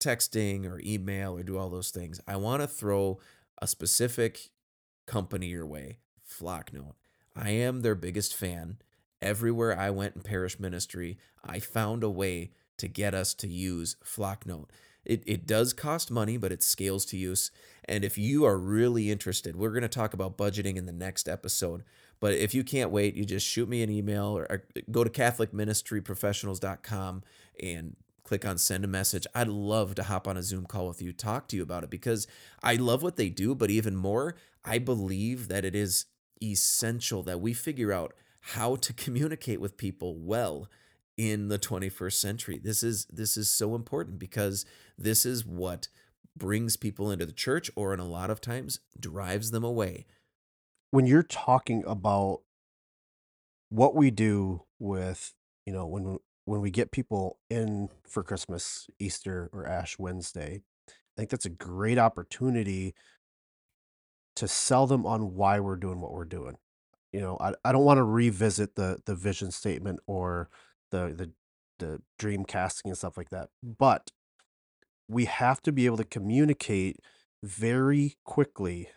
texting 0.00 0.66
or 0.66 0.80
email 0.84 1.36
or 1.36 1.42
do 1.42 1.58
all 1.58 1.70
those 1.70 1.90
things. 1.90 2.20
I 2.26 2.36
want 2.36 2.62
to 2.62 2.68
throw 2.68 3.18
a 3.60 3.66
specific 3.66 4.50
company 5.06 5.46
your 5.46 5.66
way, 5.66 5.98
Flocknote. 6.24 6.96
I 7.36 7.50
am 7.50 7.80
their 7.80 7.94
biggest 7.94 8.34
fan. 8.34 8.78
Everywhere 9.20 9.78
I 9.78 9.90
went 9.90 10.16
in 10.16 10.22
parish 10.22 10.58
ministry, 10.58 11.18
I 11.44 11.60
found 11.60 12.02
a 12.02 12.10
way 12.10 12.50
to 12.78 12.88
get 12.88 13.14
us 13.14 13.34
to 13.34 13.48
use 13.48 13.96
Flocknote. 14.04 14.70
It, 15.04 15.22
it 15.26 15.46
does 15.46 15.72
cost 15.72 16.10
money, 16.10 16.36
but 16.36 16.52
it 16.52 16.62
scales 16.62 17.04
to 17.06 17.16
use. 17.16 17.50
And 17.84 18.04
if 18.04 18.16
you 18.16 18.44
are 18.44 18.56
really 18.56 19.10
interested, 19.10 19.56
we're 19.56 19.70
going 19.70 19.82
to 19.82 19.88
talk 19.88 20.14
about 20.14 20.38
budgeting 20.38 20.76
in 20.76 20.86
the 20.86 20.92
next 20.92 21.28
episode. 21.28 21.82
But 22.20 22.34
if 22.34 22.54
you 22.54 22.62
can't 22.62 22.90
wait, 22.90 23.16
you 23.16 23.24
just 23.24 23.46
shoot 23.46 23.68
me 23.68 23.82
an 23.82 23.90
email 23.90 24.26
or, 24.26 24.46
or 24.48 24.62
go 24.90 25.02
to 25.02 25.10
CatholicMinistryProfessionals.com 25.10 27.24
and 27.60 27.96
click 28.22 28.44
on 28.44 28.58
send 28.58 28.84
a 28.84 28.88
message. 28.88 29.26
I'd 29.34 29.48
love 29.48 29.94
to 29.96 30.04
hop 30.04 30.28
on 30.28 30.36
a 30.36 30.42
Zoom 30.42 30.66
call 30.66 30.86
with 30.86 31.02
you, 31.02 31.12
talk 31.12 31.48
to 31.48 31.56
you 31.56 31.62
about 31.62 31.84
it 31.84 31.90
because 31.90 32.26
I 32.62 32.76
love 32.76 33.02
what 33.02 33.16
they 33.16 33.28
do, 33.28 33.54
but 33.54 33.70
even 33.70 33.96
more, 33.96 34.36
I 34.64 34.78
believe 34.78 35.48
that 35.48 35.64
it 35.64 35.74
is 35.74 36.06
essential 36.42 37.22
that 37.24 37.40
we 37.40 37.52
figure 37.52 37.92
out 37.92 38.14
how 38.40 38.76
to 38.76 38.92
communicate 38.92 39.60
with 39.60 39.76
people 39.76 40.16
well 40.16 40.68
in 41.16 41.48
the 41.48 41.58
21st 41.58 42.14
century. 42.14 42.60
This 42.62 42.82
is 42.82 43.06
this 43.06 43.36
is 43.36 43.50
so 43.50 43.74
important 43.74 44.18
because 44.18 44.64
this 45.02 45.26
is 45.26 45.44
what 45.44 45.88
brings 46.36 46.76
people 46.76 47.10
into 47.10 47.26
the 47.26 47.32
church 47.32 47.70
or 47.76 47.92
in 47.92 48.00
a 48.00 48.06
lot 48.06 48.30
of 48.30 48.40
times 48.40 48.80
drives 48.98 49.50
them 49.50 49.64
away. 49.64 50.06
When 50.90 51.06
you're 51.06 51.22
talking 51.22 51.84
about 51.86 52.40
what 53.68 53.94
we 53.94 54.10
do 54.10 54.62
with, 54.78 55.34
you 55.66 55.72
know, 55.72 55.86
when 55.86 56.18
when 56.44 56.60
we 56.60 56.70
get 56.70 56.90
people 56.90 57.38
in 57.48 57.88
for 58.06 58.22
Christmas, 58.22 58.88
Easter, 58.98 59.48
or 59.52 59.66
Ash 59.66 59.98
Wednesday, 59.98 60.62
I 60.88 60.92
think 61.16 61.30
that's 61.30 61.46
a 61.46 61.50
great 61.50 61.98
opportunity 61.98 62.94
to 64.36 64.48
sell 64.48 64.86
them 64.86 65.06
on 65.06 65.34
why 65.34 65.60
we're 65.60 65.76
doing 65.76 66.00
what 66.00 66.12
we're 66.12 66.24
doing. 66.24 66.56
You 67.12 67.20
know, 67.20 67.36
I, 67.40 67.54
I 67.64 67.72
don't 67.72 67.84
want 67.84 67.98
to 67.98 68.04
revisit 68.04 68.74
the 68.74 68.98
the 69.06 69.14
vision 69.14 69.50
statement 69.50 70.00
or 70.06 70.48
the 70.90 71.14
the 71.16 71.30
the 71.78 72.02
dream 72.18 72.44
casting 72.44 72.90
and 72.90 72.98
stuff 72.98 73.16
like 73.16 73.30
that. 73.30 73.48
But 73.62 74.10
we 75.08 75.24
have 75.26 75.60
to 75.62 75.72
be 75.72 75.86
able 75.86 75.96
to 75.98 76.04
communicate 76.04 76.98
very 77.42 78.16
quickly 78.24 78.88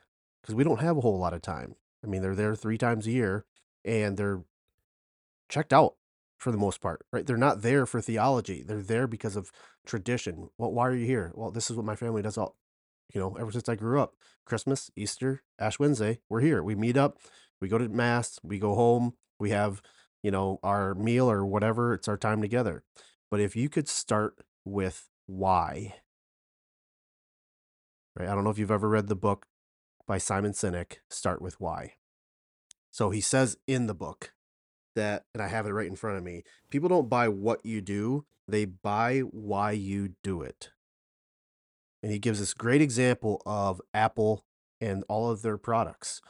because 0.42 0.56
we 0.56 0.64
don't 0.64 0.82
have 0.82 0.98
a 0.98 1.02
whole 1.02 1.18
lot 1.20 1.34
of 1.34 1.42
time. 1.42 1.76
I 2.04 2.08
mean, 2.08 2.22
they're 2.22 2.36
there 2.36 2.56
three 2.56 2.78
times 2.78 3.08
a 3.08 3.12
year 3.12 3.46
and 3.84 4.18
they're 4.18 4.44
checked 5.50 5.74
out 5.74 5.96
for 6.38 6.52
the 6.52 6.58
most 6.58 6.82
part, 6.82 7.06
right? 7.12 7.26
They're 7.26 7.38
not 7.38 7.62
there 7.62 7.86
for 7.86 8.02
theology. 8.02 8.62
They're 8.62 8.82
there 8.82 9.08
because 9.08 9.36
of 9.36 9.52
tradition. 9.86 10.50
Well, 10.58 10.72
why 10.72 10.88
are 10.88 10.96
you 10.96 11.06
here? 11.06 11.32
Well, 11.34 11.52
this 11.52 11.70
is 11.70 11.76
what 11.76 11.86
my 11.86 11.96
family 11.96 12.22
does 12.22 12.38
all, 12.38 12.56
you 13.14 13.20
know, 13.20 13.36
ever 13.40 13.52
since 13.52 13.68
I 13.68 13.76
grew 13.76 14.00
up. 14.00 14.16
Christmas, 14.46 14.92
Easter, 14.96 15.42
Ash 15.58 15.80
Wednesday, 15.80 16.20
we're 16.30 16.42
here. 16.42 16.62
We 16.62 16.76
meet 16.76 16.98
up, 16.98 17.18
we 17.60 17.68
go 17.68 17.78
to 17.78 17.90
mass, 17.90 18.40
we 18.44 18.60
go 18.60 18.76
home, 18.76 19.14
we 19.40 19.50
have, 19.50 19.82
you 20.22 20.30
know, 20.30 20.60
our 20.62 20.94
meal 20.94 21.30
or 21.30 21.46
whatever. 21.46 21.94
It's 21.94 22.08
our 22.08 22.18
time 22.18 22.42
together. 22.42 22.84
But 23.32 23.40
if 23.40 23.56
you 23.56 23.70
could 23.70 23.88
start 23.88 24.36
with 24.64 25.08
why, 25.28 25.96
right? 28.16 28.30
I 28.30 28.36
don't 28.36 28.44
know 28.44 28.50
if 28.50 28.58
you've 28.58 28.72
ever 28.72 28.90
read 28.90 29.08
the 29.08 29.16
book 29.16 29.46
by 30.08 30.18
Simon 30.18 30.52
Sinek, 30.52 30.98
Start 31.10 31.42
with 31.42 31.60
Why. 31.60 31.94
So 32.92 33.10
he 33.10 33.22
says 33.22 33.58
in 33.68 33.88
the 33.88 33.94
book 33.94 34.34
that, 34.96 35.26
and 35.34 35.44
I 35.44 35.48
have 35.48 35.66
it 35.66 35.72
right 35.72 35.88
in 35.88 35.96
front 35.96 36.18
of 36.18 36.24
me 36.24 36.44
people 36.70 36.90
don't 36.90 37.10
buy 37.10 37.28
what 37.28 37.66
you 37.66 37.82
do, 37.82 38.26
they 38.48 38.66
buy 38.66 39.20
why 39.20 39.72
you 39.72 40.14
do 40.24 40.42
it. 40.42 40.70
And 42.04 42.12
he 42.12 42.20
gives 42.20 42.40
this 42.40 42.54
great 42.54 42.82
example 42.82 43.42
of 43.46 43.82
Apple 43.94 44.46
and 44.80 45.04
all 45.10 45.30
of 45.32 45.42
their 45.42 45.58
products. 45.58 46.22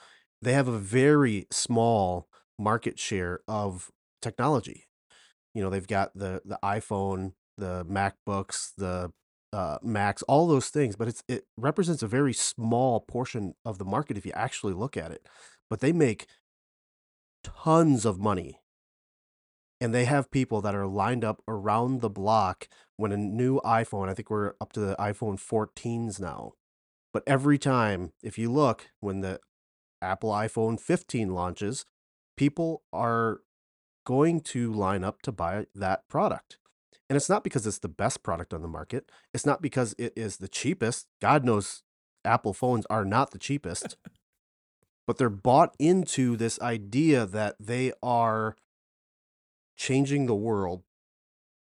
They 0.42 0.54
have 0.54 0.68
a 0.68 0.78
very 0.78 1.48
small 1.52 2.28
market 2.58 2.98
share 2.98 3.42
of 3.48 3.92
technology. 4.22 4.88
You 5.54 5.64
know, 5.64 5.70
they've 5.70 5.88
got 5.88 6.12
the 6.16 6.42
the 6.46 6.60
iPhone, 6.64 7.34
the 7.58 7.86
MacBooks, 7.86 8.72
the 8.78 9.12
uh, 9.54 9.78
Macs, 9.82 10.22
all 10.24 10.48
those 10.48 10.70
things, 10.70 10.96
but 10.96 11.08
it's 11.08 11.24
it 11.28 11.46
represents 11.58 12.04
a 12.04 12.08
very 12.08 12.34
small 12.34 13.00
portion 13.00 13.56
of 13.64 13.78
the 13.78 13.86
market 13.86 14.18
if 14.18 14.26
you 14.26 14.34
actually 14.36 14.74
look 14.74 14.98
at 14.98 15.12
it. 15.12 15.28
But 15.70 15.80
they 15.80 15.94
make 15.94 16.28
tons 17.44 18.06
of 18.06 18.20
money. 18.20 18.60
And 19.82 19.94
they 19.94 20.06
have 20.06 20.32
people 20.32 20.62
that 20.62 20.74
are 20.74 20.88
lined 20.88 21.26
up 21.26 21.42
around 21.48 22.02
the 22.02 22.10
block 22.10 22.68
when 22.96 23.12
a 23.12 23.18
new 23.18 23.60
iPhone, 23.62 24.10
I 24.10 24.14
think 24.14 24.30
we're 24.30 24.54
up 24.62 24.72
to 24.74 24.80
the 24.80 24.96
iPhone 24.98 25.38
14s 25.38 26.20
now. 26.20 26.54
But 27.14 27.24
every 27.28 27.58
time, 27.58 28.14
if 28.24 28.38
you 28.38 28.52
look, 28.52 28.88
when 29.00 29.22
the 29.22 29.40
Apple 30.02 30.32
iPhone 30.32 30.80
15 30.80 31.34
launches, 31.34 31.86
people 32.38 32.84
are 32.94 33.42
going 34.06 34.40
to 34.40 34.72
line 34.72 35.04
up 35.04 35.22
to 35.24 35.32
buy 35.32 35.66
that 35.76 36.08
product. 36.08 36.58
And 37.10 37.18
it's 37.18 37.30
not 37.30 37.44
because 37.44 37.68
it's 37.68 37.80
the 37.80 37.88
best 37.88 38.24
product 38.24 38.54
on 38.54 38.62
the 38.62 38.68
market. 38.68 39.12
It's 39.34 39.46
not 39.46 39.62
because 39.62 39.94
it 39.98 40.14
is 40.16 40.38
the 40.38 40.48
cheapest. 40.48 41.08
God 41.22 41.44
knows 41.44 41.84
Apple 42.24 42.54
phones 42.54 42.86
are 42.90 43.06
not 43.06 43.32
the 43.32 43.38
cheapest. 43.38 43.96
but 45.08 45.18
they're 45.18 45.30
bought 45.30 45.76
into 45.80 46.36
this 46.36 46.60
idea 46.62 47.26
that 47.26 47.56
they 47.60 47.92
are 48.02 48.56
changing 49.78 50.26
the 50.26 50.36
world 50.36 50.84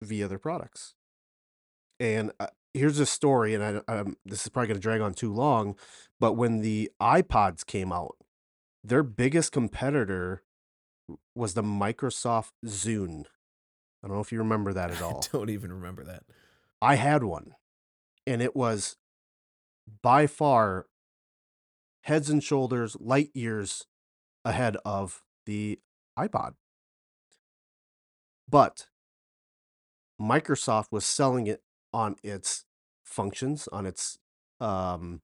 via 0.01 0.27
their 0.27 0.39
products. 0.39 0.95
And 1.99 2.31
uh, 2.39 2.47
here's 2.73 2.99
a 2.99 3.05
story, 3.05 3.53
and 3.53 3.63
I, 3.63 3.93
um, 3.93 4.17
this 4.25 4.43
is 4.43 4.49
probably 4.49 4.67
going 4.67 4.79
to 4.79 4.81
drag 4.81 5.01
on 5.01 5.13
too 5.13 5.33
long, 5.33 5.75
but 6.19 6.33
when 6.33 6.61
the 6.61 6.91
iPods 7.01 7.65
came 7.65 7.91
out, 7.91 8.15
their 8.83 9.03
biggest 9.03 9.51
competitor 9.51 10.43
was 11.35 11.53
the 11.53 11.63
Microsoft 11.63 12.51
Zune. 12.65 13.25
I 14.03 14.07
don't 14.07 14.17
know 14.17 14.21
if 14.21 14.31
you 14.31 14.39
remember 14.39 14.73
that 14.73 14.91
at 14.91 15.01
all. 15.01 15.23
I 15.25 15.37
don't 15.37 15.49
even 15.49 15.71
remember 15.71 16.03
that. 16.05 16.23
I 16.81 16.95
had 16.95 17.23
one, 17.23 17.55
and 18.25 18.41
it 18.41 18.55
was 18.55 18.95
by 20.01 20.27
far 20.27 20.85
heads 22.03 22.29
and 22.29 22.43
shoulders, 22.43 22.95
light 22.99 23.29
years 23.33 23.85
ahead 24.45 24.77
of 24.85 25.23
the 25.45 25.79
iPod. 26.17 26.53
But 28.49 28.87
Microsoft 30.19 30.91
was 30.91 31.05
selling 31.05 31.47
it 31.47 31.61
on 31.93 32.15
its 32.23 32.65
functions, 33.03 33.67
on 33.71 33.85
its, 33.85 34.17
um, 34.59 35.21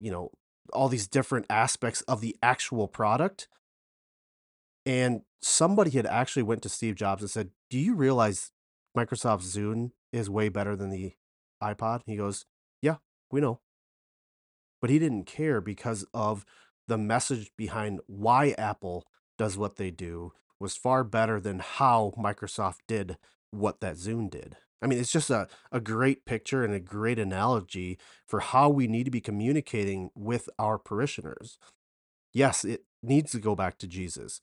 you 0.00 0.10
know, 0.10 0.30
all 0.72 0.88
these 0.88 1.06
different 1.06 1.46
aspects 1.48 2.02
of 2.02 2.20
the 2.20 2.36
actual 2.42 2.88
product. 2.88 3.48
And 4.88 5.20
somebody 5.42 5.90
had 5.90 6.06
actually 6.06 6.44
went 6.44 6.62
to 6.62 6.70
Steve 6.70 6.94
Jobs 6.94 7.22
and 7.22 7.30
said, 7.30 7.50
"Do 7.68 7.78
you 7.78 7.94
realize 7.94 8.52
Microsoft 8.96 9.42
Zune 9.42 9.92
is 10.12 10.30
way 10.30 10.48
better 10.48 10.74
than 10.74 10.88
the 10.88 11.14
iPod?" 11.62 12.00
He 12.06 12.16
goes, 12.16 12.46
"Yeah, 12.80 12.96
we 13.30 13.42
know." 13.42 13.60
But 14.80 14.88
he 14.88 14.98
didn't 14.98 15.24
care 15.24 15.60
because 15.60 16.06
of 16.14 16.46
the 16.86 16.96
message 16.96 17.52
behind 17.54 18.00
why 18.06 18.54
Apple 18.56 19.04
does 19.36 19.58
what 19.58 19.76
they 19.76 19.90
do 19.90 20.32
was 20.58 20.74
far 20.74 21.04
better 21.04 21.38
than 21.38 21.58
how 21.58 22.14
Microsoft 22.16 22.78
did 22.86 23.18
what 23.50 23.80
that 23.80 23.96
Zune 23.96 24.30
did. 24.30 24.56
I 24.80 24.86
mean, 24.86 24.98
it's 24.98 25.12
just 25.12 25.28
a, 25.28 25.48
a 25.70 25.80
great 25.80 26.24
picture 26.24 26.64
and 26.64 26.72
a 26.72 26.80
great 26.80 27.18
analogy 27.18 27.98
for 28.26 28.40
how 28.40 28.70
we 28.70 28.86
need 28.86 29.04
to 29.04 29.10
be 29.10 29.20
communicating 29.20 30.10
with 30.14 30.48
our 30.58 30.78
parishioners. 30.78 31.58
Yes, 32.32 32.64
it 32.64 32.84
needs 33.02 33.32
to 33.32 33.38
go 33.38 33.54
back 33.54 33.76
to 33.78 33.86
Jesus. 33.86 34.40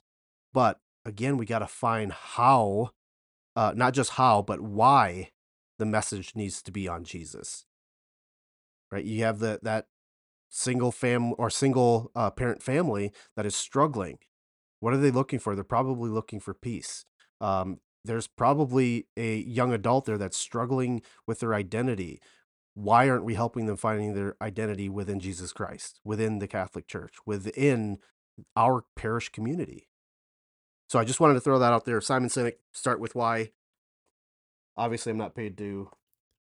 But 0.56 0.80
again, 1.06 1.38
we 1.38 1.46
got 1.46 1.60
to 1.60 1.68
find 1.68 2.12
how, 2.12 2.90
uh, 3.56 3.74
not 3.76 3.94
just 3.94 4.12
how, 4.12 4.42
but 4.42 4.62
why 4.62 5.30
the 5.78 5.86
message 5.86 6.32
needs 6.36 6.64
to 6.64 6.72
be 6.72 6.88
on 6.88 7.04
Jesus. 7.04 7.66
Right? 8.92 9.06
You 9.06 9.24
have 9.26 9.38
the, 9.38 9.60
that 9.62 9.86
single 10.50 10.92
fam 10.92 11.34
or 11.38 11.52
single 11.52 12.12
uh, 12.16 12.32
parent 12.32 12.64
family 12.64 13.12
that 13.36 13.46
is 13.46 13.56
struggling 13.56 14.18
what 14.86 14.94
are 14.94 14.98
they 14.98 15.10
looking 15.10 15.40
for? 15.40 15.56
They're 15.56 15.64
probably 15.64 16.12
looking 16.12 16.40
for 16.40 16.54
peace. 16.54 17.06
Um, 17.42 17.80
there's 18.04 18.28
probably 18.28 19.08
a 19.18 19.38
young 19.38 19.74
adult 19.74 20.06
there 20.06 20.20
that's 20.20 20.38
struggling 20.38 21.02
with 21.26 21.40
their 21.40 21.56
identity. 21.56 22.22
Why 22.76 23.10
aren't 23.10 23.26
we 23.26 23.34
helping 23.34 23.66
them 23.66 23.78
finding 23.78 24.14
their 24.14 24.36
identity 24.40 24.88
within 24.88 25.20
Jesus 25.20 25.54
Christ, 25.54 26.02
within 26.04 26.38
the 26.38 26.48
Catholic 26.48 26.88
Church, 26.88 27.16
within 27.26 27.98
our 28.56 28.84
parish 28.96 29.30
community? 29.30 29.88
So 30.88 31.00
I 31.00 31.04
just 31.04 31.20
wanted 31.20 31.36
to 31.36 31.40
throw 31.40 31.60
that 31.60 31.74
out 31.74 31.86
there. 31.86 32.00
Simon 32.02 32.30
Sinek, 32.30 32.56
start 32.72 33.00
with 33.00 33.16
why. 33.16 33.52
Obviously, 34.78 35.12
I'm 35.12 35.18
not 35.18 35.36
paid 35.36 35.58
to 35.58 35.90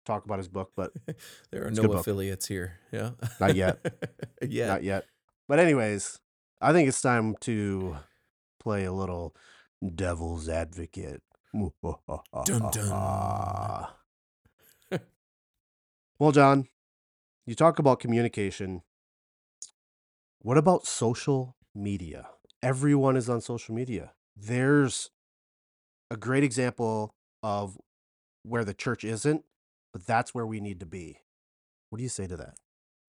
talk 0.05 0.25
about 0.25 0.37
his 0.37 0.47
book, 0.47 0.71
but 0.75 0.91
there 1.51 1.65
are 1.65 1.71
no 1.71 1.93
affiliates 1.93 2.47
here. 2.47 2.79
Yeah, 2.91 3.11
not 3.39 3.55
yet. 3.55 3.79
yeah, 4.41 4.67
not 4.67 4.83
yet. 4.83 5.05
But 5.47 5.59
anyways, 5.59 6.19
I 6.61 6.73
think 6.73 6.87
it's 6.87 7.01
time 7.01 7.35
to 7.41 7.97
play 8.59 8.85
a 8.85 8.93
little 8.93 9.35
devil's 9.95 10.49
advocate. 10.49 11.21
dun 12.45 12.69
dun. 12.71 13.87
well, 16.19 16.31
Jon, 16.31 16.67
you 17.45 17.55
talk 17.55 17.79
about 17.79 17.99
communication. 17.99 18.81
What 20.39 20.57
about 20.57 20.85
social 20.85 21.55
media? 21.73 22.27
Everyone 22.61 23.17
is 23.17 23.29
on 23.29 23.41
social 23.41 23.73
media. 23.73 24.11
There's 24.35 25.09
a 26.11 26.17
great 26.17 26.43
example 26.43 27.13
of 27.41 27.77
where 28.43 28.65
the 28.65 28.73
church 28.73 29.03
isn't, 29.03 29.43
but 29.93 30.05
that's 30.05 30.33
where 30.33 30.45
we 30.45 30.59
need 30.59 30.79
to 30.81 30.85
be. 30.85 31.19
What 31.89 31.97
do 31.97 32.03
you 32.03 32.09
say 32.09 32.27
to 32.27 32.37
that? 32.37 32.55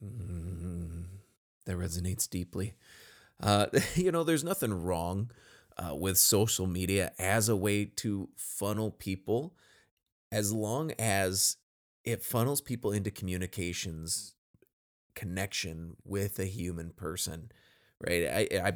Mm, 0.05 1.05
that 1.65 1.77
resonates 1.77 2.29
deeply. 2.29 2.75
Uh, 3.43 3.67
you 3.95 4.13
know, 4.13 4.25
there's 4.25 4.45
nothing 4.45 4.73
wrong 4.73 5.31
uh, 5.77 5.95
with 5.95 6.19
social 6.19 6.67
media 6.67 7.13
as 7.19 7.49
a 7.49 7.57
way 7.57 7.85
to 7.85 8.29
funnel 8.37 8.91
people 8.91 9.55
as 10.33 10.53
long 10.53 10.93
as 10.99 11.57
it 12.05 12.23
funnels 12.23 12.61
people 12.61 12.93
into 12.93 13.11
communications 13.11 14.35
connection 15.15 15.97
with 16.05 16.39
a 16.39 16.45
human 16.45 16.91
person 16.91 17.51
right 18.01 18.27
i 18.27 18.49
i 18.61 18.73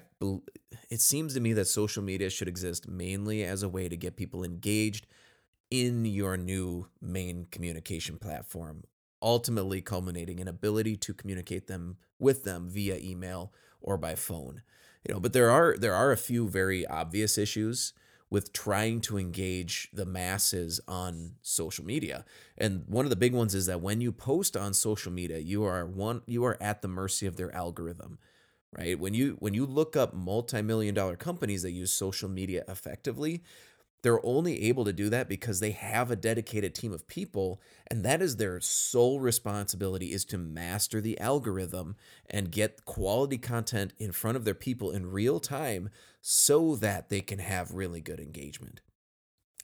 it 0.90 1.00
seems 1.00 1.34
to 1.34 1.40
me 1.40 1.52
that 1.52 1.66
social 1.66 2.02
media 2.02 2.30
should 2.30 2.48
exist 2.48 2.88
mainly 2.88 3.44
as 3.44 3.62
a 3.62 3.68
way 3.68 3.88
to 3.88 3.96
get 3.96 4.16
people 4.16 4.42
engaged 4.44 5.06
in 5.70 6.04
your 6.04 6.36
new 6.36 6.86
main 7.00 7.46
communication 7.50 8.16
platform 8.16 8.84
ultimately 9.22 9.80
culminating 9.80 10.38
in 10.38 10.48
ability 10.48 10.96
to 10.96 11.12
communicate 11.12 11.66
them 11.66 11.96
with 12.18 12.44
them 12.44 12.68
via 12.68 12.96
email 12.96 13.52
or 13.80 13.96
by 13.96 14.14
phone 14.14 14.62
you 15.06 15.12
know 15.12 15.20
but 15.20 15.32
there 15.32 15.50
are 15.50 15.76
there 15.76 15.94
are 15.94 16.12
a 16.12 16.16
few 16.16 16.48
very 16.48 16.86
obvious 16.86 17.36
issues 17.36 17.92
with 18.30 18.52
trying 18.52 19.00
to 19.00 19.18
engage 19.18 19.88
the 19.92 20.06
masses 20.06 20.80
on 20.86 21.32
social 21.42 21.84
media. 21.84 22.24
And 22.56 22.84
one 22.86 23.04
of 23.04 23.10
the 23.10 23.16
big 23.16 23.34
ones 23.34 23.56
is 23.56 23.66
that 23.66 23.80
when 23.80 24.00
you 24.00 24.12
post 24.12 24.56
on 24.56 24.72
social 24.72 25.10
media, 25.10 25.38
you 25.38 25.64
are 25.64 25.84
one 25.84 26.22
you 26.26 26.44
are 26.44 26.56
at 26.60 26.80
the 26.80 26.88
mercy 26.88 27.26
of 27.26 27.36
their 27.36 27.54
algorithm. 27.54 28.18
Right? 28.76 28.98
When 28.98 29.14
you 29.14 29.36
when 29.40 29.52
you 29.52 29.66
look 29.66 29.96
up 29.96 30.14
multi-million 30.14 30.94
dollar 30.94 31.16
companies 31.16 31.62
that 31.62 31.72
use 31.72 31.92
social 31.92 32.28
media 32.28 32.64
effectively, 32.68 33.42
they're 34.02 34.24
only 34.24 34.62
able 34.62 34.84
to 34.84 34.92
do 34.92 35.10
that 35.10 35.28
because 35.28 35.60
they 35.60 35.72
have 35.72 36.10
a 36.10 36.16
dedicated 36.16 36.74
team 36.74 36.92
of 36.92 37.06
people 37.06 37.60
and 37.88 38.04
that 38.04 38.22
is 38.22 38.36
their 38.36 38.60
sole 38.60 39.20
responsibility 39.20 40.12
is 40.12 40.24
to 40.26 40.38
master 40.38 41.00
the 41.00 41.18
algorithm 41.20 41.96
and 42.30 42.52
get 42.52 42.84
quality 42.84 43.38
content 43.38 43.92
in 43.98 44.12
front 44.12 44.36
of 44.36 44.44
their 44.44 44.54
people 44.54 44.90
in 44.90 45.10
real 45.10 45.40
time 45.40 45.90
so 46.20 46.76
that 46.76 47.08
they 47.08 47.20
can 47.20 47.40
have 47.40 47.74
really 47.74 48.00
good 48.00 48.20
engagement. 48.20 48.80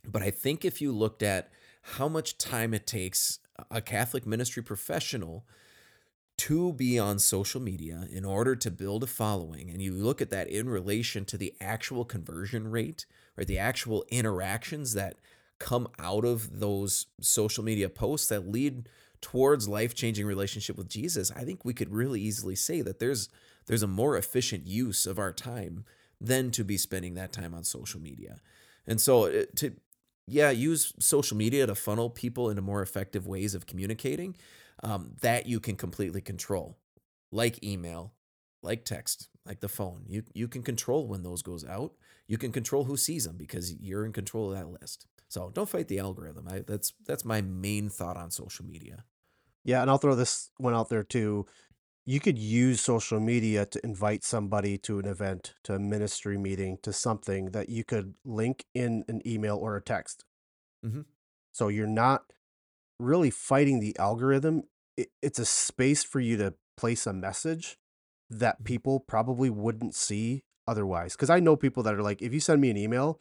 But 0.04 0.22
I 0.22 0.30
think 0.30 0.64
if 0.64 0.80
you 0.80 0.92
looked 0.92 1.22
at 1.22 1.48
how 1.82 2.08
much 2.08 2.38
time 2.38 2.74
it 2.74 2.86
takes 2.86 3.38
a 3.70 3.80
Catholic 3.80 4.26
ministry 4.26 4.62
professional 4.62 5.46
to 6.38 6.72
be 6.72 6.98
on 6.98 7.18
social 7.18 7.60
media 7.60 8.06
in 8.10 8.24
order 8.24 8.54
to 8.54 8.70
build 8.70 9.02
a 9.02 9.06
following, 9.06 9.70
and 9.70 9.80
you 9.80 9.92
look 9.92 10.20
at 10.20 10.30
that 10.30 10.48
in 10.48 10.68
relation 10.68 11.24
to 11.24 11.38
the 11.38 11.54
actual 11.60 12.04
conversion 12.04 12.70
rate 12.70 13.06
or 13.38 13.44
the 13.44 13.58
actual 13.58 14.04
interactions 14.10 14.92
that 14.94 15.16
come 15.58 15.88
out 15.98 16.24
of 16.24 16.60
those 16.60 17.06
social 17.20 17.64
media 17.64 17.88
posts 17.88 18.28
that 18.28 18.46
lead 18.46 18.88
towards 19.22 19.66
life-changing 19.66 20.26
relationship 20.26 20.76
with 20.76 20.88
Jesus, 20.88 21.32
I 21.34 21.44
think 21.44 21.64
we 21.64 21.72
could 21.72 21.90
really 21.90 22.20
easily 22.20 22.54
say 22.54 22.82
that 22.82 22.98
there's 22.98 23.30
there's 23.66 23.82
a 23.82 23.88
more 23.88 24.16
efficient 24.16 24.66
use 24.66 25.06
of 25.06 25.18
our 25.18 25.32
time 25.32 25.84
than 26.20 26.50
to 26.52 26.62
be 26.62 26.76
spending 26.76 27.14
that 27.14 27.32
time 27.32 27.52
on 27.54 27.64
social 27.64 28.00
media. 28.00 28.40
And 28.86 29.00
so 29.00 29.24
uh, 29.24 29.44
to 29.56 29.72
yeah, 30.28 30.50
use 30.50 30.92
social 30.98 31.36
media 31.36 31.66
to 31.66 31.74
funnel 31.74 32.10
people 32.10 32.50
into 32.50 32.62
more 32.62 32.82
effective 32.82 33.26
ways 33.26 33.54
of 33.54 33.66
communicating 33.66 34.36
um, 34.82 35.14
that 35.22 35.46
you 35.46 35.60
can 35.60 35.76
completely 35.76 36.20
control, 36.20 36.78
like 37.32 37.62
email, 37.64 38.14
like 38.62 38.84
text, 38.84 39.28
like 39.44 39.60
the 39.60 39.68
phone. 39.68 40.04
You 40.08 40.22
you 40.34 40.48
can 40.48 40.62
control 40.62 41.06
when 41.06 41.22
those 41.22 41.42
goes 41.42 41.64
out. 41.64 41.92
You 42.28 42.38
can 42.38 42.52
control 42.52 42.84
who 42.84 42.96
sees 42.96 43.24
them 43.24 43.36
because 43.36 43.74
you're 43.74 44.04
in 44.04 44.12
control 44.12 44.52
of 44.52 44.58
that 44.58 44.68
list. 44.80 45.06
So 45.28 45.50
don't 45.54 45.68
fight 45.68 45.88
the 45.88 45.98
algorithm. 45.98 46.48
I, 46.48 46.60
that's 46.66 46.92
that's 47.06 47.24
my 47.24 47.40
main 47.40 47.88
thought 47.88 48.16
on 48.16 48.30
social 48.30 48.64
media. 48.66 49.04
Yeah, 49.64 49.82
and 49.82 49.90
I'll 49.90 49.98
throw 49.98 50.14
this 50.14 50.50
one 50.58 50.74
out 50.74 50.88
there 50.88 51.02
too. 51.02 51.46
You 52.06 52.20
could 52.20 52.38
use 52.38 52.80
social 52.80 53.20
media 53.20 53.66
to 53.66 53.84
invite 53.84 54.24
somebody 54.24 54.78
to 54.78 54.98
an 55.00 55.06
event, 55.06 55.54
to 55.64 55.74
a 55.74 55.78
ministry 55.78 56.38
meeting, 56.38 56.78
to 56.82 56.92
something 56.92 57.46
that 57.50 57.68
you 57.68 57.84
could 57.84 58.14
link 58.24 58.66
in 58.74 59.04
an 59.08 59.22
email 59.26 59.56
or 59.56 59.76
a 59.76 59.82
text. 59.82 60.24
hmm 60.82 61.02
So 61.52 61.68
you're 61.68 61.86
not 61.86 62.32
really 62.98 63.30
fighting 63.30 63.80
the 63.80 63.96
algorithm. 63.98 64.64
It, 64.96 65.10
it's 65.22 65.38
a 65.38 65.44
space 65.44 66.02
for 66.04 66.20
you 66.20 66.36
to 66.38 66.54
place 66.76 67.06
a 67.06 67.12
message 67.12 67.78
that 68.30 68.60
Mhm. 68.60 68.64
people 68.64 69.00
probably 69.00 69.50
wouldn't 69.50 69.94
see 69.94 70.44
otherwise. 70.66 71.12
Because 71.14 71.30
I 71.30 71.40
know 71.40 71.56
people 71.56 71.82
that 71.84 71.94
are 71.94 72.02
like, 72.02 72.22
if 72.22 72.32
you 72.32 72.40
send 72.40 72.60
me 72.60 72.70
an 72.70 72.76
email, 72.76 73.20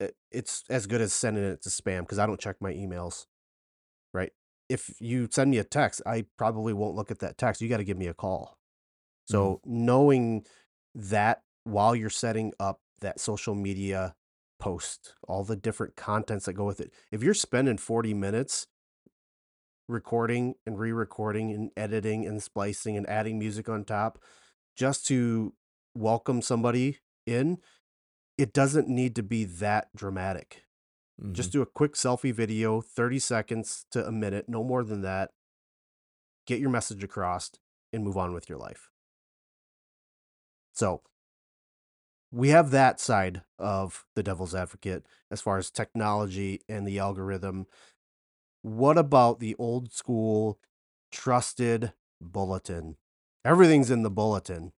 it, 0.00 0.16
it's 0.30 0.64
as 0.70 0.86
good 0.86 1.00
as 1.00 1.12
sending 1.12 1.44
it 1.44 1.62
to 1.62 1.68
spam 1.70 2.00
because 2.00 2.18
I 2.18 2.26
don't 2.26 2.40
check 2.40 2.56
my 2.60 2.72
emails, 2.72 3.26
right? 4.12 4.32
If 4.68 4.94
you 5.00 5.28
send 5.30 5.50
me 5.50 5.58
a 5.58 5.64
text, 5.64 6.02
I 6.06 6.26
probably 6.36 6.72
won't 6.72 6.96
look 6.96 7.10
at 7.10 7.20
that 7.20 7.38
text. 7.38 7.60
You 7.60 7.68
got 7.68 7.78
to 7.78 7.84
give 7.84 7.98
me 7.98 8.06
a 8.08 8.14
call. 8.14 8.58
Mhm. 9.30 9.30
So 9.30 9.60
knowing 9.64 10.46
that 10.94 11.42
while 11.64 11.94
you're 11.96 12.10
setting 12.10 12.52
up 12.60 12.80
that 13.00 13.20
social 13.20 13.54
media 13.54 14.16
post, 14.58 15.14
all 15.28 15.44
the 15.44 15.56
different 15.56 15.96
contents 15.96 16.46
that 16.46 16.54
go 16.54 16.64
with 16.64 16.80
it, 16.80 16.92
if 17.12 17.22
you're 17.22 17.34
spending 17.34 17.78
40 17.78 18.14
minutes 18.14 18.66
recording 19.88 20.54
and 20.66 20.78
re-recording 20.78 21.52
and 21.52 21.70
editing 21.76 22.26
and 22.26 22.42
splicing 22.42 22.96
and 22.96 23.08
adding 23.08 23.38
music 23.38 23.68
on 23.68 23.84
top 23.84 24.18
just 24.76 25.06
to 25.08 25.54
welcome 25.94 26.42
somebody 26.42 26.98
in, 27.26 27.58
it 28.38 28.52
doesn't 28.52 28.88
need 28.88 29.16
to 29.16 29.22
be 29.22 29.44
that 29.44 29.88
dramatic. 29.96 30.64
Mhm. 31.20 31.32
Just 31.32 31.52
do 31.52 31.62
a 31.62 31.66
quick 31.66 31.94
selfie 31.94 32.32
video, 32.34 32.80
30 32.80 33.18
seconds 33.18 33.86
to 33.90 34.06
a 34.06 34.12
minute, 34.12 34.48
no 34.48 34.64
more 34.64 34.84
than 34.84 35.02
that. 35.02 35.32
Get 36.46 36.60
your 36.60 36.70
message 36.70 37.04
across 37.04 37.50
and 37.92 38.02
move 38.04 38.16
on 38.16 38.32
with 38.32 38.48
your 38.48 38.58
life. 38.58 38.90
So, 40.72 41.02
we 42.32 42.48
have 42.50 42.70
that 42.70 43.00
side 43.00 43.42
of 43.58 44.04
the 44.14 44.22
devil's 44.22 44.54
advocate 44.54 45.06
as 45.30 45.40
far 45.40 45.58
as 45.58 45.70
technology 45.70 46.60
and 46.68 46.86
the 46.86 46.98
algorithm. 46.98 47.66
What 48.66 48.98
about 48.98 49.38
the 49.38 49.54
old 49.60 49.92
school 49.92 50.58
trusted 51.12 51.92
bulletin? 52.20 52.96
Everything's 53.44 53.92
in 53.92 54.02
the 54.02 54.10
bulletin. 54.10 54.72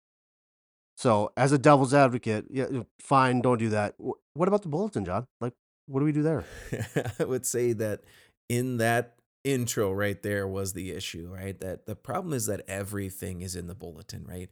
So, 0.95 1.33
as 1.39 1.53
a 1.53 1.59
devil's 1.59 1.95
advocate, 1.95 2.45
yeah, 2.51 2.67
fine, 3.01 3.41
don't 3.41 3.57
do 3.57 3.71
that. 3.71 3.95
What 3.97 4.47
about 4.47 4.61
the 4.61 4.69
bulletin, 4.69 5.07
Jon? 5.07 5.27
Like, 5.41 5.55
what 5.87 6.01
do 6.01 6.05
we 6.05 6.13
do 6.13 6.23
there? 6.23 6.45
I 7.19 7.25
would 7.25 7.47
say 7.47 7.73
that 7.73 8.03
in 8.51 8.77
that 8.77 9.15
intro 9.43 9.91
right 9.91 10.23
there 10.23 10.47
was 10.47 10.75
the 10.75 10.91
issue, 10.91 11.31
right? 11.33 11.59
That 11.59 11.87
the 11.87 11.97
problem 11.97 12.35
is 12.35 12.45
that 12.45 12.61
everything 12.69 13.41
is 13.41 13.57
in 13.57 13.69
the 13.69 13.75
bulletin, 13.75 14.27
right? 14.29 14.51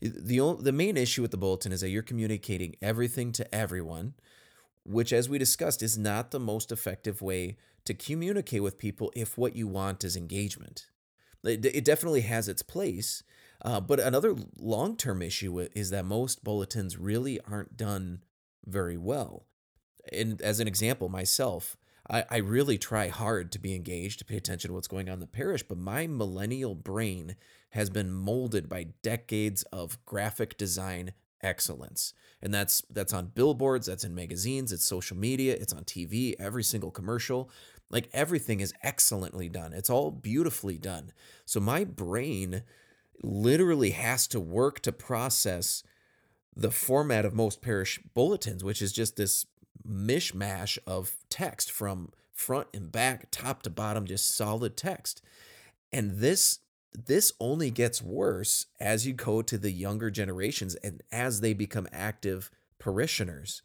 The 0.00 0.56
the 0.60 0.70
main 0.70 0.96
issue 0.96 1.22
with 1.22 1.32
the 1.32 1.36
bulletin 1.36 1.72
is 1.72 1.80
that 1.80 1.88
you're 1.88 2.02
communicating 2.02 2.76
everything 2.80 3.32
to 3.32 3.52
everyone, 3.52 4.14
which 4.84 5.12
as 5.12 5.28
we 5.28 5.38
discussed 5.38 5.82
is 5.82 5.98
not 5.98 6.30
the 6.30 6.38
most 6.38 6.70
effective 6.70 7.20
way 7.20 7.56
to 7.86 7.94
communicate 7.94 8.62
with 8.62 8.78
people 8.78 9.12
if 9.16 9.38
what 9.38 9.56
you 9.56 9.66
want 9.66 10.04
is 10.04 10.16
engagement. 10.16 10.86
It, 11.44 11.64
it 11.64 11.84
definitely 11.84 12.22
has 12.22 12.48
its 12.48 12.62
place, 12.62 13.22
uh, 13.62 13.80
but 13.80 14.00
another 14.00 14.34
long-term 14.58 15.22
issue 15.22 15.60
is 15.74 15.90
that 15.90 16.04
most 16.04 16.42
bulletins 16.44 16.98
really 16.98 17.40
aren't 17.48 17.76
done 17.76 18.22
very 18.66 18.96
well 18.96 19.46
and 20.12 20.40
as 20.42 20.60
an 20.60 20.68
example, 20.68 21.08
myself, 21.08 21.76
I, 22.08 22.24
I 22.30 22.36
really 22.38 22.78
try 22.78 23.08
hard 23.08 23.50
to 23.52 23.58
be 23.58 23.74
engaged, 23.74 24.18
to 24.20 24.24
pay 24.24 24.36
attention 24.36 24.68
to 24.68 24.74
what's 24.74 24.88
going 24.88 25.08
on 25.08 25.14
in 25.14 25.20
the 25.20 25.26
parish, 25.26 25.62
but 25.62 25.78
my 25.78 26.06
millennial 26.06 26.74
brain 26.74 27.36
has 27.70 27.90
been 27.90 28.12
molded 28.12 28.68
by 28.68 28.88
decades 29.02 29.62
of 29.64 30.04
graphic 30.04 30.56
design 30.56 31.12
excellence. 31.42 32.14
And 32.40 32.54
that's 32.54 32.82
that's 32.90 33.12
on 33.12 33.32
billboards, 33.34 33.86
that's 33.86 34.04
in 34.04 34.14
magazines, 34.14 34.72
it's 34.72 34.84
social 34.84 35.16
media, 35.16 35.54
it's 35.54 35.72
on 35.72 35.84
TV, 35.84 36.34
every 36.38 36.62
single 36.62 36.90
commercial. 36.90 37.50
Like 37.90 38.08
everything 38.12 38.60
is 38.60 38.74
excellently 38.82 39.48
done. 39.48 39.72
It's 39.72 39.90
all 39.90 40.10
beautifully 40.10 40.78
done. 40.78 41.12
So 41.44 41.60
my 41.60 41.84
brain 41.84 42.62
literally 43.22 43.90
has 43.90 44.26
to 44.28 44.40
work 44.40 44.80
to 44.80 44.92
process 44.92 45.82
the 46.54 46.70
format 46.70 47.24
of 47.24 47.34
most 47.34 47.62
parish 47.62 48.00
bulletins, 48.14 48.64
which 48.64 48.82
is 48.82 48.92
just 48.92 49.16
this 49.16 49.46
mishmash 49.86 50.78
of 50.86 51.16
text 51.28 51.70
from 51.70 52.10
front 52.32 52.68
and 52.74 52.90
back, 52.90 53.30
top 53.30 53.62
to 53.62 53.70
bottom, 53.70 54.06
just 54.06 54.34
solid 54.34 54.76
text. 54.76 55.22
And 55.92 56.18
this 56.18 56.60
this 57.06 57.32
only 57.40 57.70
gets 57.70 58.00
worse 58.00 58.66
as 58.80 59.06
you 59.06 59.12
go 59.12 59.42
to 59.42 59.58
the 59.58 59.70
younger 59.70 60.10
generations 60.10 60.76
and 60.76 61.02
as 61.12 61.40
they 61.40 61.52
become 61.52 61.86
active 61.92 62.50
parishioners. 62.78 63.60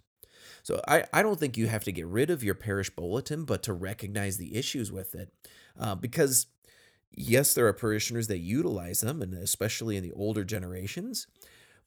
So 0.64 0.82
I, 0.88 1.06
I 1.14 1.22
don't 1.22 1.40
think 1.40 1.58
you 1.58 1.68
have 1.68 1.84
to 1.86 1.92
get 1.92 2.08
rid 2.08 2.30
of 2.30 2.44
your 2.44 2.56
parish 2.56 2.90
bulletin, 2.90 3.46
but 3.46 3.64
to 3.64 3.74
recognize 3.74 4.38
the 4.38 4.56
issues 4.56 4.92
with 4.92 5.16
it. 5.16 5.34
Uh, 5.80 5.96
because 5.96 6.48
yes, 7.12 7.54
there 7.54 7.68
are 7.68 7.74
parishioners 7.74 8.28
that 8.28 8.40
utilize 8.40 9.02
them, 9.02 9.22
and 9.22 9.34
especially 9.34 9.98
in 9.98 10.04
the 10.04 10.14
older 10.14 10.44
generations, 10.44 11.28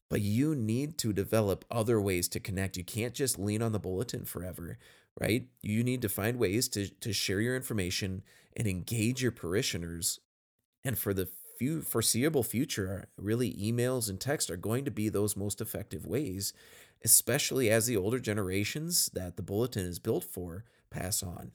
but 0.08 0.20
you 0.20 0.54
need 0.54 0.98
to 0.98 1.12
develop 1.12 1.64
other 1.70 2.00
ways 2.00 2.28
to 2.28 2.40
connect. 2.40 2.76
You 2.76 2.84
can't 2.84 3.14
just 3.14 3.38
lean 3.38 3.62
on 3.62 3.72
the 3.72 3.78
bulletin 3.78 4.24
forever, 4.24 4.78
right? 5.20 5.46
You 5.62 5.82
need 5.82 6.02
to 6.02 6.08
find 6.08 6.38
ways 6.38 6.68
to, 6.70 6.88
to 6.88 7.12
share 7.12 7.40
your 7.40 7.56
information 7.56 8.22
and 8.56 8.68
engage 8.68 9.22
your 9.22 9.32
parishioners. 9.32 10.20
And 10.84 10.98
for 10.98 11.14
the 11.14 11.28
few 11.58 11.82
foreseeable 11.82 12.42
future, 12.42 13.06
really 13.16 13.52
emails 13.54 14.10
and 14.10 14.20
text 14.20 14.50
are 14.50 14.56
going 14.56 14.84
to 14.84 14.90
be 14.90 15.08
those 15.08 15.36
most 15.36 15.60
effective 15.60 16.04
ways, 16.04 16.52
especially 17.04 17.70
as 17.70 17.86
the 17.86 17.96
older 17.96 18.18
generations 18.18 19.10
that 19.14 19.36
the 19.36 19.42
bulletin 19.42 19.84
is 19.84 19.98
built 19.98 20.24
for 20.24 20.64
pass 20.90 21.22
on. 21.22 21.52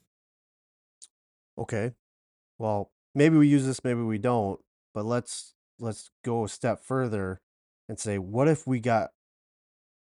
Okay. 1.58 1.94
Well, 2.58 2.92
maybe 3.16 3.38
we 3.38 3.48
use 3.48 3.66
this, 3.66 3.84
maybe 3.84 4.02
we 4.02 4.18
don't, 4.18 4.60
but 4.94 5.06
let's 5.06 5.54
let's 5.80 6.12
go 6.24 6.44
a 6.44 6.50
step 6.50 6.84
further 6.84 7.40
and 7.88 8.00
say 8.00 8.18
what 8.18 8.48
if 8.48 8.68
we 8.68 8.80
got 8.80 9.12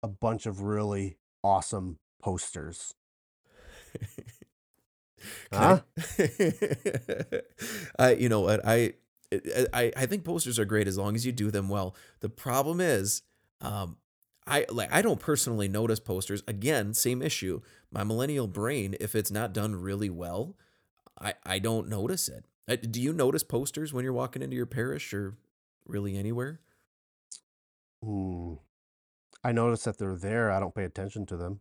a 0.03 0.09
bunch 0.09 0.47
of 0.47 0.63
really 0.63 1.19
awesome 1.43 1.99
posters? 2.23 2.95
I, 5.53 5.83
I 7.99 8.13
you 8.13 8.29
know 8.29 8.41
what 8.41 8.61
I 8.65 8.95
I 9.73 9.93
I 9.97 10.07
think 10.07 10.25
posters 10.25 10.59
are 10.59 10.65
great 10.65 10.89
as 10.89 10.99
long 10.99 11.15
as 11.15 11.27
you 11.27 11.33
do 11.33 11.51
them 11.51 11.69
well. 11.69 11.95
The 12.21 12.29
problem 12.29 12.81
is, 12.81 13.23
um, 13.61 13.97
I 14.51 14.67
like 14.69 14.93
I 14.93 15.01
don't 15.01 15.21
personally 15.21 15.69
notice 15.69 16.01
posters. 16.01 16.43
Again, 16.49 16.93
same 16.95 17.23
issue. 17.23 17.61
My 17.91 18.05
millennial 18.05 18.47
brain, 18.49 18.97
if 19.01 19.15
it's 19.15 19.31
not 19.31 19.53
done 19.53 19.77
really 19.77 20.11
well, 20.11 20.57
I 21.21 21.35
I 21.47 21.59
don't 21.59 21.89
notice 21.89 22.29
it. 22.29 22.45
Uh, 22.69 22.77
Do 22.77 23.01
you 23.01 23.13
notice 23.13 23.43
posters 23.43 23.93
when 23.93 24.05
you're 24.05 24.13
walking 24.13 24.43
into 24.43 24.57
your 24.57 24.67
parish 24.67 25.15
or 25.15 25.37
really 25.87 26.17
anywhere? 26.17 26.61
Hmm. 28.05 28.55
I 29.43 29.53
notice 29.53 29.85
that 29.85 29.99
they're 29.99 30.17
there. 30.17 30.51
I 30.51 30.61
don't 30.61 30.75
pay 30.75 30.85
attention 30.85 31.27
to 31.27 31.37
them. 31.37 31.61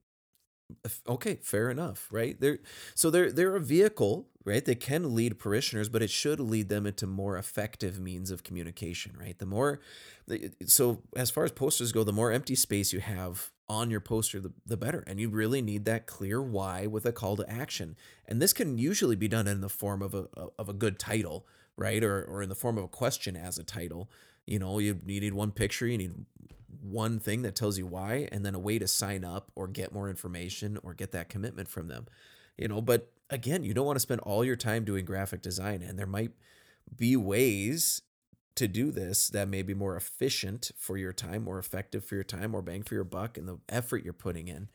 Okay, 1.08 1.40
fair 1.42 1.70
enough, 1.70 2.08
right? 2.12 2.40
They're 2.40 2.60
so 2.96 3.10
they're 3.10 3.32
they're 3.32 3.56
a 3.56 3.62
vehicle, 3.62 4.28
right? 4.46 4.64
They 4.64 4.76
can 4.76 5.16
lead 5.16 5.40
parishioners, 5.40 5.90
but 5.90 6.02
it 6.02 6.10
should 6.10 6.40
lead 6.40 6.70
them 6.70 6.86
into 6.86 7.08
more 7.08 7.38
effective 7.38 8.00
means 8.00 8.32
of 8.32 8.44
communication, 8.44 9.16
right? 9.20 9.38
The 9.38 9.46
more 9.46 9.80
so 10.66 11.02
as 11.16 11.32
far 11.32 11.44
as 11.44 11.52
posters 11.52 11.92
go, 11.92 12.04
the 12.04 12.14
more 12.14 12.32
empty 12.32 12.56
space 12.56 12.94
you 12.94 13.00
have 13.00 13.52
on 13.68 13.90
your 13.92 14.00
poster, 14.00 14.40
the, 14.40 14.52
the 14.66 14.78
better. 14.78 15.04
And 15.08 15.20
you 15.20 15.30
really 15.30 15.62
need 15.62 15.86
that 15.86 16.08
clear 16.08 16.42
why 16.42 16.88
with 16.88 17.06
a 17.06 17.12
call 17.12 17.36
to 17.38 17.50
action. 17.50 17.96
And 18.28 18.42
this 18.42 18.54
can 18.54 18.78
usually 18.78 19.16
be 19.16 19.28
done 19.28 19.48
in 19.48 19.62
the 19.62 19.70
form 19.70 20.02
of 20.02 20.14
a 20.14 20.28
of 20.58 20.70
a 20.70 20.74
good 20.74 21.00
title, 21.00 21.48
right? 21.78 22.04
Or 22.04 22.24
or 22.24 22.42
in 22.42 22.50
the 22.50 22.56
form 22.56 22.78
of 22.78 22.84
a 22.84 22.90
question 22.90 23.36
as 23.36 23.58
a 23.58 23.64
title. 23.64 24.10
You 24.46 24.60
know, 24.60 24.80
you, 24.80 25.00
you 25.06 25.20
need 25.20 25.34
one 25.34 25.52
picture, 25.52 25.86
you 25.86 25.98
need 25.98 26.26
one 26.82 27.20
thing 27.20 27.42
that 27.42 27.56
tells 27.56 27.78
you 27.78 27.86
why 27.86 28.28
and 28.32 28.46
then 28.46 28.56
a 28.56 28.60
way 28.60 28.80
to 28.80 28.88
sign 28.88 29.24
up 29.24 29.52
or 29.56 29.68
get 29.68 29.94
more 29.94 30.10
information 30.10 30.78
or 30.84 30.94
get 30.94 31.12
that 31.12 31.30
commitment 31.30 31.68
from 31.68 31.88
them 31.88 32.08
you 32.58 32.68
know? 32.68 32.82
But 32.82 33.12
again 33.30 33.64
you 33.64 33.74
don't 33.74 33.86
want 33.86 33.96
to 33.96 34.02
spend 34.02 34.22
all 34.22 34.44
your 34.44 34.56
time 34.56 34.84
doing 34.84 35.06
graphic 35.06 35.42
design 35.42 35.82
and 35.82 35.98
there 35.98 36.08
might 36.08 36.32
be 36.96 37.16
ways 37.16 38.02
to 38.56 38.68
do 38.68 38.92
this 38.92 39.30
that 39.30 39.48
may 39.48 39.62
be 39.62 39.74
more 39.74 39.96
efficient 39.96 40.72
for 40.78 40.98
your 40.98 41.14
time 41.14 41.44
more 41.44 41.60
effective 41.60 42.04
for 42.04 42.16
your 42.16 42.24
time 42.24 42.52
more 42.52 42.62
bang 42.62 42.84
for 42.84 42.96
your 42.96 43.04
buck 43.04 43.38
and 43.38 43.48
the 43.48 43.60
effort 43.70 44.04
you're 44.04 44.14
putting 44.14 44.48
in. 44.48 44.70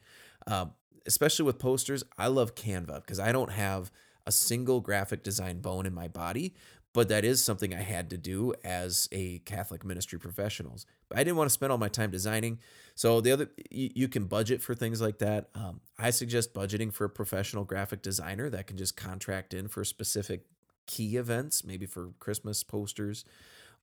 Um, 0.46 0.72
especially 1.06 1.44
with 1.44 1.58
posters 1.58 2.02
i 2.16 2.26
love 2.26 2.54
canva 2.54 2.96
because 2.96 3.20
i 3.20 3.30
don't 3.30 3.52
have 3.52 3.90
a 4.26 4.32
single 4.32 4.80
graphic 4.80 5.22
design 5.22 5.60
bone 5.60 5.84
in 5.84 5.92
my 5.92 6.08
body 6.08 6.54
but 6.94 7.08
that 7.08 7.24
is 7.24 7.44
something 7.44 7.74
I 7.74 7.82
had 7.82 8.08
to 8.10 8.16
do 8.16 8.54
as 8.64 9.08
a 9.12 9.40
Catholic 9.40 9.84
ministry 9.84 10.18
professionals. 10.18 10.86
But 11.08 11.18
I 11.18 11.24
didn't 11.24 11.36
want 11.36 11.50
to 11.50 11.52
spend 11.52 11.72
all 11.72 11.78
my 11.78 11.88
time 11.88 12.10
designing. 12.10 12.60
So 12.94 13.20
the 13.20 13.32
other, 13.32 13.50
you, 13.70 13.90
you 13.94 14.08
can 14.08 14.26
budget 14.26 14.62
for 14.62 14.74
things 14.74 15.02
like 15.02 15.18
that. 15.18 15.50
Um, 15.56 15.80
I 15.98 16.10
suggest 16.10 16.54
budgeting 16.54 16.94
for 16.94 17.04
a 17.04 17.10
professional 17.10 17.64
graphic 17.64 18.00
designer 18.00 18.48
that 18.48 18.68
can 18.68 18.76
just 18.76 18.96
contract 18.96 19.52
in 19.52 19.66
for 19.68 19.84
specific 19.84 20.46
key 20.86 21.16
events, 21.16 21.64
maybe 21.64 21.84
for 21.84 22.12
Christmas 22.20 22.62
posters, 22.62 23.24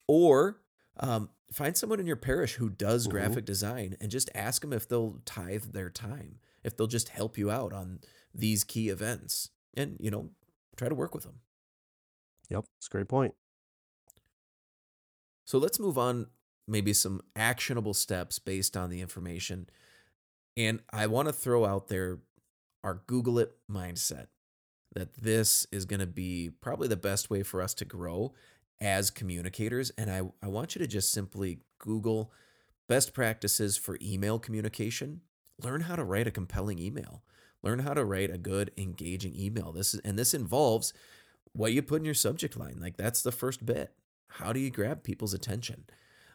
or 0.07 0.61
um, 0.99 1.29
find 1.51 1.75
someone 1.75 1.99
in 1.99 2.07
your 2.07 2.15
parish 2.15 2.53
who 2.55 2.69
does 2.69 3.05
hmm 3.05 3.11
graphic 3.11 3.45
design 3.45 3.97
and 3.99 4.09
just 4.09 4.29
ask 4.33 4.61
them 4.61 4.71
if 4.71 4.87
they'll 4.87 5.19
tithe 5.25 5.73
their 5.73 5.89
time, 5.89 6.39
if 6.63 6.77
they'll 6.77 6.87
just 6.87 7.09
help 7.09 7.37
you 7.37 7.51
out 7.51 7.73
on 7.73 7.99
these 8.33 8.63
key 8.63 8.87
events, 8.87 9.49
and 9.73 9.97
you 9.99 10.09
know, 10.09 10.29
try 10.77 10.87
to 10.87 10.95
work 10.95 11.13
with 11.13 11.23
them. 11.25 11.39
Yep, 12.51 12.65
that's 12.77 12.87
a 12.87 12.89
great 12.89 13.07
point. 13.07 13.33
So 15.45 15.57
let's 15.57 15.79
move 15.79 15.97
on, 15.97 16.27
maybe 16.67 16.93
some 16.93 17.21
actionable 17.35 17.93
steps 17.93 18.39
based 18.39 18.75
on 18.75 18.89
the 18.89 19.01
information. 19.01 19.67
And 20.57 20.81
I 20.91 21.07
want 21.07 21.29
to 21.29 21.33
throw 21.33 21.65
out 21.65 21.87
there 21.87 22.19
our 22.83 23.01
Google 23.07 23.39
it 23.39 23.55
mindset 23.69 24.27
that 24.93 25.13
this 25.15 25.65
is 25.71 25.85
going 25.85 26.01
to 26.01 26.05
be 26.05 26.51
probably 26.59 26.89
the 26.89 26.97
best 26.97 27.29
way 27.29 27.41
for 27.43 27.61
us 27.61 27.73
to 27.75 27.85
grow 27.85 28.33
as 28.81 29.09
communicators. 29.09 29.91
And 29.97 30.11
I, 30.11 30.21
I 30.43 30.47
want 30.47 30.75
you 30.75 30.79
to 30.79 30.87
just 30.87 31.11
simply 31.11 31.59
Google 31.79 32.33
best 32.89 33.13
practices 33.13 33.77
for 33.77 33.97
email 34.01 34.39
communication. 34.39 35.21
Learn 35.63 35.81
how 35.81 35.95
to 35.95 36.03
write 36.03 36.27
a 36.27 36.31
compelling 36.31 36.79
email. 36.79 37.23
Learn 37.63 37.79
how 37.79 37.93
to 37.93 38.03
write 38.03 38.31
a 38.31 38.37
good, 38.37 38.71
engaging 38.77 39.39
email. 39.39 39.71
This 39.71 39.93
is 39.93 40.01
and 40.03 40.17
this 40.17 40.33
involves 40.33 40.93
what 41.53 41.73
you 41.73 41.81
put 41.81 42.01
in 42.01 42.05
your 42.05 42.13
subject 42.13 42.57
line. 42.57 42.77
Like 42.79 42.97
that's 42.97 43.21
the 43.21 43.31
first 43.31 43.65
bit. 43.65 43.93
How 44.27 44.53
do 44.53 44.59
you 44.59 44.69
grab 44.69 45.03
people's 45.03 45.33
attention? 45.33 45.85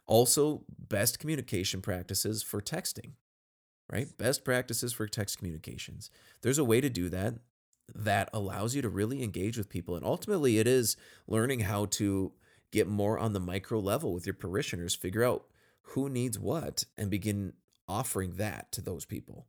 Also, 0.07 0.63
best 0.69 1.19
communication 1.19 1.81
practices 1.81 2.43
for 2.43 2.61
texting, 2.61 3.13
right? 3.91 4.17
Best 4.19 4.45
practices 4.45 4.93
for 4.93 5.07
text 5.07 5.39
communications. 5.39 6.11
There's 6.43 6.59
a 6.59 6.65
way 6.65 6.81
to 6.81 6.89
do 6.89 7.09
that 7.09 7.35
that 7.95 8.29
allows 8.33 8.75
you 8.75 8.83
to 8.83 8.89
really 8.89 9.23
engage 9.23 9.57
with 9.57 9.69
people. 9.69 9.97
And 9.97 10.05
ultimately, 10.05 10.59
it 10.59 10.67
is 10.67 10.97
learning 11.27 11.61
how 11.61 11.87
to 11.87 12.33
get 12.73 12.89
more 12.89 13.19
on 13.19 13.33
the 13.33 13.41
micro 13.41 13.79
level 13.81 14.13
with 14.13 14.27
your 14.27 14.35
parishioners, 14.35 14.95
figure 14.95 15.25
out 15.25 15.47
who 15.91 16.09
needs 16.09 16.39
what, 16.39 16.85
and 16.99 17.11
begin 17.11 17.53
offering 17.89 18.35
that 18.37 18.73
to 18.73 18.81
those 18.81 19.05
people. 19.05 19.47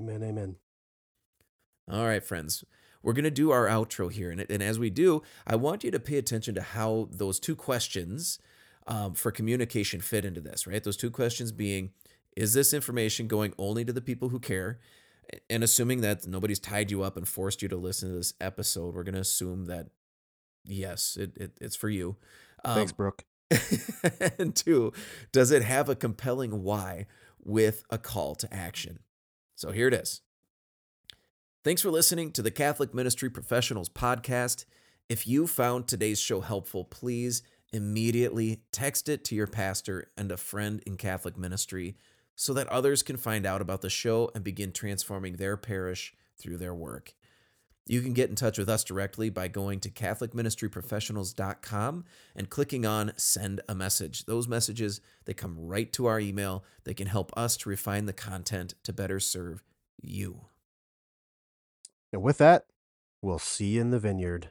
Amen. 0.00 0.22
Amen. 0.22 0.56
All 1.90 2.06
right, 2.06 2.22
friends. 2.22 2.64
We're 3.02 3.14
going 3.14 3.24
to 3.24 3.30
do 3.30 3.50
our 3.50 3.66
outro 3.66 4.12
here. 4.12 4.30
And, 4.30 4.44
and 4.48 4.62
as 4.62 4.78
we 4.78 4.90
do, 4.90 5.22
I 5.46 5.56
want 5.56 5.84
you 5.84 5.90
to 5.90 6.00
pay 6.00 6.18
attention 6.18 6.54
to 6.54 6.62
how 6.62 7.08
those 7.10 7.40
two 7.40 7.56
questions 7.56 8.38
um, 8.86 9.14
for 9.14 9.30
communication 9.30 10.00
fit 10.00 10.24
into 10.24 10.40
this, 10.40 10.66
right? 10.66 10.82
Those 10.82 10.96
two 10.96 11.10
questions 11.10 11.50
being 11.52 11.90
Is 12.36 12.52
this 12.52 12.72
information 12.72 13.26
going 13.26 13.54
only 13.58 13.84
to 13.84 13.92
the 13.92 14.00
people 14.00 14.28
who 14.28 14.38
care? 14.38 14.78
And 15.48 15.62
assuming 15.62 16.00
that 16.00 16.26
nobody's 16.26 16.58
tied 16.58 16.90
you 16.90 17.02
up 17.02 17.16
and 17.16 17.26
forced 17.26 17.62
you 17.62 17.68
to 17.68 17.76
listen 17.76 18.10
to 18.10 18.16
this 18.16 18.34
episode, 18.40 18.94
we're 18.94 19.04
going 19.04 19.14
to 19.14 19.20
assume 19.20 19.66
that 19.66 19.88
yes, 20.64 21.16
it, 21.18 21.36
it, 21.36 21.52
it's 21.60 21.76
for 21.76 21.88
you. 21.88 22.16
Thanks, 22.64 22.92
Um, 22.92 22.96
Brooke. 22.96 23.24
and 24.38 24.54
two, 24.54 24.92
does 25.32 25.50
it 25.50 25.62
have 25.62 25.88
a 25.88 25.96
compelling 25.96 26.62
why 26.62 27.06
with 27.42 27.84
a 27.90 27.98
call 27.98 28.34
to 28.36 28.52
action? 28.52 29.00
So 29.56 29.70
here 29.72 29.88
it 29.88 29.94
is. 29.94 30.20
Thanks 31.62 31.82
for 31.82 31.90
listening 31.90 32.32
to 32.32 32.40
the 32.40 32.50
Catholic 32.50 32.94
Ministry 32.94 33.28
Professionals 33.28 33.90
podcast. 33.90 34.64
If 35.10 35.26
you 35.26 35.46
found 35.46 35.86
today's 35.86 36.18
show 36.18 36.40
helpful, 36.40 36.84
please 36.84 37.42
immediately 37.70 38.62
text 38.72 39.10
it 39.10 39.26
to 39.26 39.34
your 39.34 39.46
pastor 39.46 40.10
and 40.16 40.32
a 40.32 40.38
friend 40.38 40.82
in 40.86 40.96
Catholic 40.96 41.36
ministry 41.36 41.98
so 42.34 42.54
that 42.54 42.66
others 42.68 43.02
can 43.02 43.18
find 43.18 43.44
out 43.44 43.60
about 43.60 43.82
the 43.82 43.90
show 43.90 44.30
and 44.34 44.42
begin 44.42 44.72
transforming 44.72 45.36
their 45.36 45.58
parish 45.58 46.14
through 46.38 46.56
their 46.56 46.72
work. 46.72 47.12
You 47.86 48.00
can 48.00 48.14
get 48.14 48.30
in 48.30 48.36
touch 48.36 48.56
with 48.56 48.70
us 48.70 48.82
directly 48.82 49.28
by 49.28 49.48
going 49.48 49.80
to 49.80 49.90
catholicministryprofessionals.com 49.90 52.04
and 52.36 52.48
clicking 52.48 52.86
on 52.86 53.12
send 53.18 53.60
a 53.68 53.74
message. 53.74 54.24
Those 54.24 54.48
messages, 54.48 55.02
they 55.26 55.34
come 55.34 55.58
right 55.58 55.92
to 55.92 56.06
our 56.06 56.20
email. 56.20 56.64
They 56.84 56.94
can 56.94 57.08
help 57.08 57.30
us 57.36 57.58
to 57.58 57.68
refine 57.68 58.06
the 58.06 58.14
content 58.14 58.72
to 58.84 58.94
better 58.94 59.20
serve 59.20 59.62
you. 60.00 60.46
And 62.12 62.22
with 62.22 62.38
that, 62.38 62.64
we'll 63.22 63.38
see 63.38 63.74
you 63.74 63.80
in 63.80 63.90
the 63.90 63.98
vineyard. 63.98 64.50